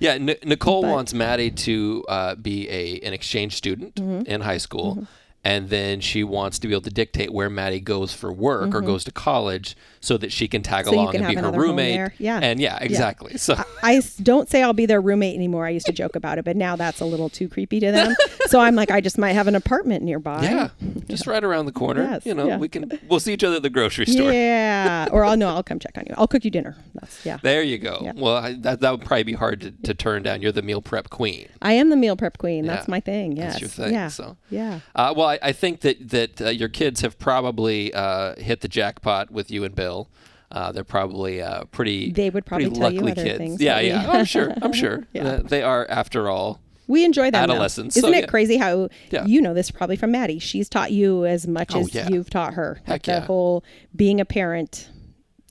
Yeah, 0.00 0.12
N- 0.12 0.34
Nicole 0.44 0.82
But- 0.82 0.90
wants 0.92 1.14
Maddie 1.14 1.50
to 1.50 2.04
uh, 2.08 2.34
be 2.36 2.68
a 2.68 3.00
an 3.00 3.12
exchange 3.14 3.54
student 3.56 3.94
Mm-hmm. 3.96 4.26
in 4.26 4.40
high 4.42 4.58
school, 4.58 5.06
and 5.46 5.68
then 5.70 6.00
she 6.00 6.24
wants 6.24 6.58
to 6.58 6.66
be 6.66 6.74
able 6.74 6.82
to 6.82 6.90
dictate 6.90 7.32
where 7.32 7.48
Maddie 7.48 7.78
goes 7.78 8.12
for 8.12 8.32
work 8.32 8.74
or 8.74 8.80
goes 8.80 9.04
to 9.04 9.12
college, 9.12 9.76
so 10.00 10.16
that 10.16 10.32
she 10.32 10.48
can 10.48 10.62
tag 10.62 10.86
Mm-hmm. 10.86 10.94
So 10.94 11.00
along 11.00 11.12
can 11.12 11.24
and 11.24 11.34
be 11.34 11.40
her 11.40 11.50
roommate. 11.50 12.12
Yeah. 12.18 12.38
and 12.42 12.60
yeah, 12.60 12.78
exactly. 12.80 13.38
So 13.38 13.56
I 13.82 13.96
s- 13.96 14.16
don't 14.16 14.48
say 14.48 14.62
I'll 14.62 14.72
be 14.72 14.86
their 14.86 15.00
roommate 15.00 15.34
anymore. 15.34 15.64
I 15.66 15.70
used 15.70 15.86
to 15.86 15.92
joke 15.92 16.16
about 16.16 16.38
it, 16.38 16.44
but 16.44 16.56
now 16.56 16.76
that's 16.76 17.00
a 17.00 17.04
little 17.04 17.28
too 17.28 17.48
creepy 17.48 17.80
to 17.80 17.92
them. 17.92 18.14
so 18.46 18.60
I'm 18.60 18.74
like, 18.74 18.90
I 18.90 19.00
just 19.00 19.18
might 19.18 19.32
have 19.32 19.46
an 19.46 19.54
apartment 19.54 20.04
nearby. 20.04 20.42
yeah, 20.42 20.68
just 21.08 21.26
right 21.26 21.42
around 21.42 21.66
the 21.66 21.72
corner. 21.72 22.02
Yes, 22.02 22.26
you 22.26 22.34
know, 22.34 22.46
yeah. 22.46 22.58
we 22.58 22.68
can 22.68 22.98
we'll 23.08 23.20
see 23.20 23.32
each 23.32 23.44
other 23.44 23.56
at 23.56 23.62
the 23.62 23.70
grocery 23.70 24.06
store. 24.06 24.32
Yeah. 24.32 25.08
or 25.12 25.24
I'll 25.24 25.36
no, 25.36 25.48
I'll 25.48 25.62
come 25.62 25.78
check 25.78 25.96
on 25.96 26.04
you. 26.06 26.14
I'll 26.18 26.28
cook 26.28 26.44
you 26.44 26.50
dinner. 26.50 26.76
That's 26.94 27.24
yeah. 27.24 27.38
There 27.42 27.62
you 27.62 27.78
go. 27.78 28.00
Yeah. 28.02 28.12
Well, 28.16 28.36
I, 28.36 28.54
that 28.54 28.80
that 28.80 28.90
would 28.90 29.04
probably 29.04 29.24
be 29.24 29.34
hard 29.34 29.60
to, 29.60 29.70
to 29.70 29.94
turn 29.94 30.22
down. 30.24 30.42
You're 30.42 30.52
the 30.52 30.62
meal 30.62 30.82
prep 30.82 31.08
queen. 31.10 31.48
I 31.62 31.72
am 31.72 31.90
the 31.90 31.96
meal 31.96 32.16
prep 32.16 32.38
queen. 32.38 32.66
That's 32.66 32.88
my 32.88 33.00
thing. 33.00 33.36
Yes. 33.36 33.52
That's 33.52 33.60
your 33.60 33.70
thing. 33.70 33.94
Yeah. 33.94 34.08
So. 34.08 34.36
Yeah. 34.50 34.80
Uh, 34.94 35.14
well, 35.16 35.28
I, 35.28 35.35
I 35.42 35.52
think 35.52 35.80
that 35.80 36.08
that 36.10 36.40
uh, 36.40 36.48
your 36.50 36.68
kids 36.68 37.00
have 37.02 37.18
probably 37.18 37.92
uh, 37.94 38.36
hit 38.36 38.60
the 38.60 38.68
jackpot 38.68 39.30
with 39.30 39.50
you 39.50 39.64
and 39.64 39.74
Bill. 39.74 40.08
Uh, 40.52 40.70
they're 40.72 40.84
probably 40.84 41.42
uh, 41.42 41.64
pretty. 41.66 42.12
They 42.12 42.30
would 42.30 42.46
probably 42.46 42.70
tell 42.70 42.92
you 42.92 43.00
other 43.00 43.14
kids. 43.24 43.38
things 43.38 43.60
Yeah, 43.60 43.80
yeah. 43.80 44.08
I'm 44.10 44.24
sure. 44.24 44.54
I'm 44.62 44.72
sure. 44.72 45.04
Yeah. 45.12 45.40
They 45.44 45.62
are, 45.62 45.86
after 45.90 46.28
all. 46.30 46.60
We 46.86 47.04
enjoy 47.04 47.32
that 47.32 47.46
though. 47.46 47.54
Adolescents, 47.54 47.96
Isn't 47.96 48.12
so 48.12 48.16
it 48.16 48.20
yeah. 48.20 48.26
crazy 48.26 48.56
how 48.56 48.88
Yeah. 49.10 49.26
you 49.26 49.40
know 49.42 49.54
this 49.54 49.72
probably 49.72 49.96
from 49.96 50.12
Maddie? 50.12 50.38
She's 50.38 50.68
taught 50.68 50.92
you 50.92 51.26
as 51.26 51.48
much 51.48 51.74
Oh, 51.74 51.80
as 51.80 51.92
yeah. 51.92 52.08
you've 52.08 52.30
taught 52.30 52.54
her. 52.54 52.76
Heck 52.84 52.88
like 52.88 53.02
the 53.02 53.12
yeah. 53.12 53.20
whole 53.26 53.64
being 53.96 54.20
a 54.20 54.24
parent 54.24 54.88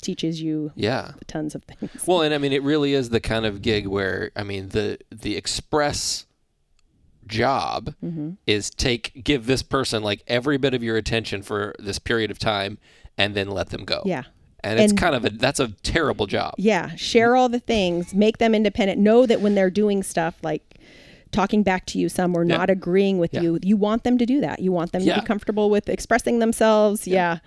teaches 0.02 0.42
you 0.42 0.72
Yeah. 0.76 1.12
tons 1.28 1.56
of 1.56 1.64
things. 1.66 1.92
Well, 2.08 2.22
and 2.22 2.34
I 2.34 2.38
mean, 2.38 2.54
it 2.54 2.64
really 2.64 2.94
is 2.94 3.10
the 3.10 3.20
kind 3.20 3.46
of 3.46 3.62
gig 3.62 3.88
where 3.88 4.32
I 4.34 4.44
mean, 4.44 4.70
the 4.70 4.98
the 5.12 5.36
express 5.36 6.25
job 7.28 7.94
Mm-hmm. 8.04 8.32
is 8.48 8.70
take 8.70 9.24
give 9.24 9.46
this 9.46 9.64
person 9.64 10.04
like 10.04 10.24
every 10.28 10.58
bit 10.58 10.74
of 10.74 10.84
your 10.84 10.98
attention 10.98 11.42
for 11.42 11.74
this 11.80 12.00
period 12.00 12.32
of 12.32 12.40
time, 12.40 12.78
and 13.18 13.36
then 13.36 13.50
let 13.50 13.70
them 13.70 13.86
go. 13.86 14.02
Yeah. 14.06 14.24
And 14.64 14.80
it's 14.80 14.92
And- 14.92 15.00
kind 15.00 15.16
of 15.16 15.26
a 15.26 15.30
that's 15.30 15.60
a 15.60 15.70
terrible 15.84 16.26
job. 16.28 16.56
Yeah, 16.58 16.96
share 16.96 17.36
all 17.36 17.50
the 17.50 17.60
things, 17.60 18.14
make 18.14 18.38
them 18.40 18.56
independent. 18.56 19.00
Know 19.00 19.26
that 19.26 19.42
when 19.42 19.56
they're 19.56 19.70
doing 19.70 20.02
stuff 20.04 20.36
like 20.44 20.80
talking 21.32 21.64
back 21.64 21.86
to 21.88 22.00
you 22.00 22.08
some 22.10 22.36
or 22.36 22.44
Yeah. 22.46 22.58
not 22.58 22.70
agreeing 22.70 23.18
with 23.20 23.34
Yeah. 23.34 23.42
you, 23.42 23.60
you 23.62 23.76
want 23.78 24.04
them 24.04 24.18
to 24.18 24.26
do 24.26 24.40
that. 24.42 24.60
You 24.62 24.72
want 24.72 24.92
them 24.94 25.04
to 25.06 25.16
be 25.16 25.22
comfortable 25.22 25.70
with 25.70 25.90
expressing 25.90 26.40
themselves. 26.40 27.08
Yeah. 27.08 27.40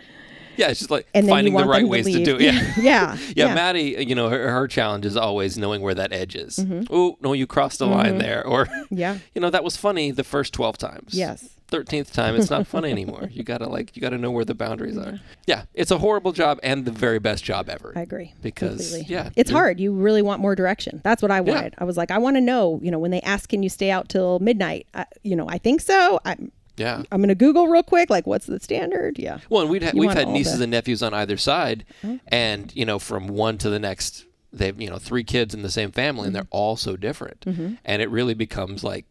Yeah, 0.59 0.69
it's 0.69 0.81
just 0.81 0.91
like 0.91 1.07
And 1.15 1.29
finding 1.29 1.55
the 1.55 1.65
right 1.65 1.87
ways 1.89 2.05
to, 2.07 2.13
to 2.13 2.25
do 2.25 2.37
it. 2.37 2.43
Yeah. 2.43 2.75
yeah. 2.81 3.17
Yeah, 3.37 3.55
Maddie, 3.55 4.05
you 4.07 4.15
know, 4.15 4.29
her, 4.29 4.51
her 4.51 4.67
challenge 4.69 5.07
is 5.07 5.17
always 5.17 5.57
knowing 5.57 5.81
where 5.83 5.95
that 5.95 6.13
edge 6.13 6.35
is. 6.35 6.57
Mm-hmm. 6.59 6.93
Oh, 6.93 7.17
no, 7.23 7.33
you 7.33 7.47
crossed 7.47 7.79
the 7.79 7.87
line 7.87 8.19
there. 8.19 8.47
Or, 8.47 8.67
Yeah. 8.91 9.19
you 9.35 9.41
know, 9.41 9.51
that 9.51 9.63
was 9.65 9.77
funny 9.77 10.11
the 10.11 10.25
first 10.25 10.53
12 10.53 10.77
times. 10.77 11.15
Yes. 11.15 11.49
13th 11.71 12.13
time, 12.15 12.35
it's 12.35 12.49
not 12.49 12.67
funny 12.67 12.91
anymore. 12.91 13.29
You 13.31 13.43
got 13.45 13.59
to, 13.59 13.69
like, 13.69 13.95
you 13.95 14.01
got 14.01 14.09
to 14.11 14.17
know 14.19 14.31
where 14.31 14.45
the 14.47 14.55
boundaries 14.55 14.97
are. 14.97 15.21
Yeah, 15.47 15.65
it's 15.75 15.91
a 15.91 15.99
horrible 15.99 16.33
job 16.33 16.59
and 16.63 16.87
the 16.87 16.91
very 16.91 17.19
best 17.19 17.45
job 17.45 17.69
ever. 17.69 17.93
I 17.95 18.01
agree. 18.01 18.33
Because, 18.41 18.89
completely. 18.91 19.15
yeah, 19.15 19.29
It's 19.37 19.51
hard. 19.51 19.79
You 19.79 19.93
really 19.93 20.23
want 20.23 20.41
more 20.41 20.55
direction. 20.55 21.03
That's 21.05 21.21
what 21.21 21.31
I 21.31 21.37
Yeah. 21.43 21.53
wanted. 21.55 21.75
I 21.77 21.85
was 21.85 21.99
like, 21.99 22.11
I 22.11 22.17
want 22.19 22.37
to 22.37 22.41
know, 22.41 22.81
you 22.83 22.91
know, 22.91 22.99
when 22.99 23.11
they 23.11 23.21
ask, 23.21 23.51
can 23.51 23.63
you 23.63 23.69
stay 23.69 23.91
out 23.91 24.09
till 24.09 24.39
midnight? 24.39 24.87
I, 24.95 25.05
you 25.23 25.37
know, 25.37 25.47
I 25.47 25.59
think 25.59 25.83
so. 25.83 26.19
I'm, 26.25 26.51
Yeah. 26.79 27.03
I'm 27.13 27.19
going 27.21 27.29
to 27.29 27.35
Google 27.35 27.67
real 27.69 27.83
quick, 27.83 28.09
like, 28.11 28.27
what's 28.27 28.47
the 28.47 28.61
standard? 28.61 29.19
Yeah. 29.19 29.39
Well, 29.51 29.63
and 29.63 29.71
we'd 29.71 29.83
ha- 29.83 29.93
we've 29.95 30.13
had 30.13 30.29
nieces 30.29 30.59
the- 30.59 30.65
and 30.65 30.71
nephews 30.71 31.03
on 31.03 31.13
either 31.15 31.37
side, 31.37 31.85
and 32.29 32.75
you 32.75 32.85
know, 32.85 32.99
from 32.99 33.29
one 33.29 33.59
to 33.59 33.71
the 33.71 33.79
next, 33.79 34.25
they've 34.53 34.81
you 34.81 34.89
know 34.89 34.99
three 34.99 35.25
kids 35.25 35.55
in 35.55 35.63
the 35.63 35.71
same 35.71 35.91
family, 35.91 36.27
and 36.27 36.35
they're 36.35 36.43
Mm-hmm. 36.43 36.57
all 36.57 36.77
so 36.77 36.97
different, 36.97 37.45
and 37.85 38.03
it 38.03 38.11
really 38.11 38.35
becomes 38.35 38.83
like 38.85 39.05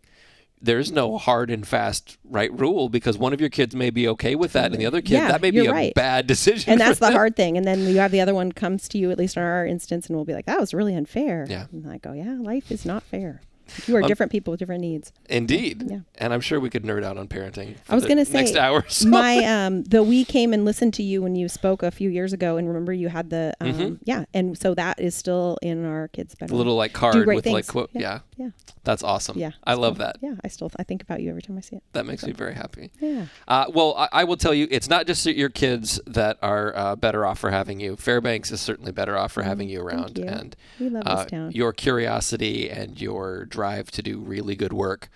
there's 0.60 0.91
no 0.91 1.19
hard 1.19 1.51
and 1.51 1.67
fast 1.67 2.17
right 2.23 2.51
rule 2.60 2.89
because 2.89 3.15
one 3.15 3.32
of 3.32 3.39
your 3.39 3.49
kids 3.49 3.75
may 3.75 3.91
be 3.91 4.08
okay 4.08 4.34
with 4.34 4.53
that, 4.53 4.71
and 4.71 4.82
the 4.82 4.88
other 4.88 5.01
kid 5.01 5.12
Yeah, 5.13 5.27
that 5.27 5.41
may 5.41 5.51
be 5.51 5.67
a 5.67 5.71
right. 5.71 5.93
bad 5.93 6.25
decision. 6.25 6.71
and 6.71 6.82
that's 6.82 6.97
the 6.97 7.06
them. 7.06 7.13
hard 7.13 7.36
thing. 7.36 7.58
And 7.58 7.67
then 7.67 7.82
you 7.86 7.99
have 7.99 8.10
the 8.12 8.21
other 8.21 8.34
one 8.34 8.51
comes 8.51 8.88
to 8.89 8.97
you, 8.97 9.12
at 9.12 9.19
least 9.19 9.38
in 9.38 9.43
our 9.43 9.67
instance, 9.67 10.08
and 10.08 10.15
we'll 10.15 10.25
be 10.25 10.34
like, 10.34 10.47
"That 10.47 10.60
was 10.60 10.73
really 10.73 10.95
unfair." 10.95 11.45
Yeah. 11.47 11.67
And 11.71 11.88
I 11.88 11.99
go, 11.99 12.12
"Yeah, 12.13 12.38
life 12.39 12.71
is 12.71 12.86
not 12.86 13.03
fair. 13.03 13.41
You 13.88 13.95
are 13.97 14.01
Um, 14.01 14.08
different 14.08 14.32
people 14.32 14.51
with 14.51 14.60
different 14.60 14.82
needs." 14.82 15.12
Indeed, 15.30 15.84
Yeah. 15.88 15.99
and 16.17 16.34
I'm 16.34 16.41
sure 16.41 16.60
we 16.60 16.69
could 16.69 16.84
nerd 16.84 17.03
out 17.03 17.17
on 17.17 17.27
parenting. 17.27 17.75
I 17.89 17.95
was 17.95 18.06
gonna 18.06 18.25
say 18.25 18.34
next 18.34 18.56
hour. 18.56 18.86
So. 18.89 19.10
my 19.10 19.38
um 19.43 19.84
the 19.84 20.01
we 20.03 20.25
came 20.25 20.53
and 20.53 20.65
listened 20.65 20.93
to 20.95 21.03
you 21.03 21.21
when 21.21 21.36
you 21.36 21.47
spoke 21.49 21.84
a 21.84 21.91
few 21.91 22.10
years 22.10 22.34
ago, 22.34 22.58
and 22.58 22.67
remember 22.67 22.93
you 22.93 23.10
had 23.10 23.30
the 23.30 23.53
um 23.62 23.99
yeah, 24.03 24.25
and 24.34 24.58
so 24.58 24.73
that 24.75 24.99
is 24.99 25.13
still 25.15 25.58
in 25.62 25.86
our 25.86 26.08
kids' 26.10 26.34
a 26.34 26.38
bedroom. 26.38 26.47
Mm-hmm. 26.47 26.58
little 26.58 26.75
like 26.75 26.93
card 26.93 27.25
with 27.27 27.45
like 27.45 27.67
quote. 27.67 27.89
Yeah. 27.93 28.19
yeah, 28.38 28.49
that's 28.84 29.03
awesome. 29.03 29.38
yeah. 29.38 29.51
I 29.63 29.73
love 29.73 29.95
cool. 29.97 30.06
that. 30.06 30.17
Yeah, 30.21 30.36
I 30.43 30.47
still 30.47 30.71
I 30.77 30.84
think 30.84 31.01
about 31.01 31.21
you 31.21 31.30
every 31.30 31.41
time 31.41 31.58
I 31.58 31.62
see 31.62 31.75
it. 31.77 31.84
That 31.93 32.06
makes 32.06 32.25
me 32.25 32.32
very 32.34 32.53
happy. 32.56 32.91
Yeah. 32.99 33.25
Uh, 33.47 33.65
well, 33.73 33.95
I, 33.97 34.10
I 34.12 34.23
will 34.23 34.38
tell 34.38 34.53
you, 34.53 34.67
it's 34.71 34.89
not 34.89 35.08
just 35.08 35.25
your 35.25 35.49
kids 35.49 35.99
that 36.08 36.38
are 36.41 36.75
uh, 36.75 36.95
better 36.95 37.25
off 37.25 37.39
for 37.39 37.51
having 37.51 37.80
you. 37.80 37.95
Fairbanks 37.95 38.51
is 38.51 38.62
certainly 38.62 38.91
better 38.91 39.17
off 39.17 39.32
for 39.32 39.43
having 39.43 39.69
you 39.69 39.82
around, 39.82 40.17
you. 40.17 40.25
and 40.25 40.56
We 40.80 40.89
love 40.89 41.03
uh, 41.06 41.15
this 41.23 41.32
town. 41.32 41.51
your 41.51 41.73
curiosity 41.73 42.69
and 42.69 42.99
your 43.01 43.45
drive 43.58 43.89
to 43.89 44.04
do 44.04 44.20
really 44.20 44.56
good 44.56 44.72
work. 44.72 45.10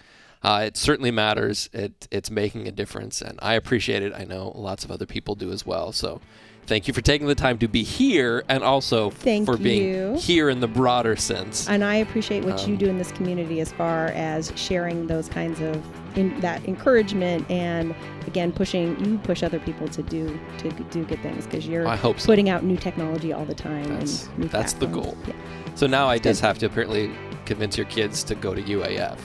Uh, 0.44 0.64
it 0.68 0.78
certainly 0.78 1.12
matters. 1.12 1.70
It 1.74 2.08
it's 2.12 2.32
making 2.32 2.68
a 2.68 2.72
difference, 2.72 3.22
and 3.22 3.38
I 3.42 3.54
appreciate 3.54 4.02
it. 4.04 4.14
I 4.16 4.24
know 4.24 4.52
lots 4.56 4.84
of 4.84 4.92
other 4.92 5.06
people 5.06 5.36
do 5.36 5.52
as 5.52 5.66
well. 5.66 5.92
So, 5.92 6.20
thank 6.66 6.88
you 6.88 6.94
for 6.96 7.02
taking 7.02 7.28
the 7.28 7.36
time 7.36 7.60
to 7.60 7.68
be 7.68 7.84
here, 7.84 8.44
and 8.50 8.64
also 8.64 9.12
Thank 9.12 9.46
for 9.46 9.56
being 9.56 9.94
you. 9.94 10.16
here 10.20 10.50
in 10.50 10.60
the 10.60 10.68
broader 10.68 11.16
sense. 11.16 11.70
And 11.70 11.84
I 11.84 11.96
appreciate 11.96 12.44
what 12.44 12.64
Um, 12.64 12.72
you 12.72 12.78
do 12.78 12.88
in 12.88 12.98
this 12.98 13.12
community 13.12 13.60
as 13.60 13.72
far 13.72 14.08
as 14.08 14.52
sharing 14.56 15.06
those 15.06 15.30
kinds 15.30 15.60
of 15.62 15.80
in 16.18 16.38
that 16.42 16.66
encouragement 16.68 17.50
and 17.50 17.96
again 18.28 18.52
pushing 18.52 19.00
you 19.06 19.18
push 19.20 19.44
other 19.44 19.60
people 19.60 19.88
to 19.88 20.02
do 20.04 20.38
to 20.58 20.70
do 20.90 21.06
good 21.06 21.22
things 21.22 21.46
because 21.46 21.66
you're 21.68 21.88
I 21.88 21.96
hope 21.96 22.20
so. 22.20 22.26
putting 22.26 22.50
out 22.50 22.66
new 22.66 22.76
technology 22.78 23.32
all 23.32 23.46
the 23.46 23.54
time. 23.56 23.88
That's- 23.90 24.28
that's 24.38 24.74
the 24.74 24.88
goal. 24.88 25.16
Yeah. 25.28 25.34
So 25.76 25.88
now 25.88 26.08
I 26.10 26.18
just 26.18 26.42
have 26.42 26.58
to 26.60 26.66
apparently 26.66 27.12
convince 27.46 27.78
your 27.78 27.86
kids 27.88 28.24
to 28.26 28.36
go 28.36 28.54
to 28.54 28.62
UAF 28.62 29.18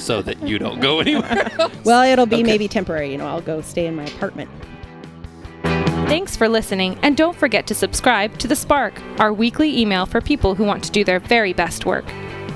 so 0.00 0.22
that 0.22 0.40
you 0.58 0.66
don't 0.66 0.80
go 0.80 1.00
anywhere 1.00 1.50
else. 1.58 1.72
Well, 1.84 2.02
it'll 2.02 2.26
be 2.26 2.36
Okay. 2.36 2.42
maybe 2.44 2.68
temporary. 2.68 3.12
You 3.12 3.18
know, 3.18 3.26
I'll 3.26 3.40
go 3.40 3.60
stay 3.60 3.86
in 3.86 3.94
my 3.96 4.04
apartment. 4.04 4.50
Thanks 6.08 6.36
for 6.36 6.48
listening, 6.48 6.98
and 7.02 7.16
don't 7.16 7.36
forget 7.36 7.66
to 7.66 7.74
subscribe 7.74 8.38
to 8.38 8.48
The 8.48 8.56
Spark, 8.56 8.94
our 9.20 9.32
weekly 9.32 9.78
email 9.78 10.06
for 10.06 10.20
people 10.22 10.54
who 10.54 10.64
want 10.64 10.82
to 10.84 10.90
do 10.90 11.04
their 11.04 11.20
very 11.20 11.52
best 11.52 11.84
work. 11.84 12.04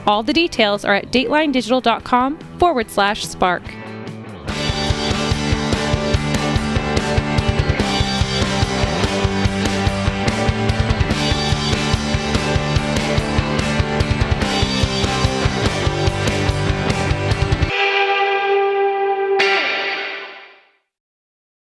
All 0.06 0.22
the 0.22 0.32
details 0.32 0.84
are 0.84 0.94
at 0.94 1.12
datelinedigital.com 1.12 2.38
forward 2.58 2.90
slash 2.90 3.24
spark. 3.26 3.62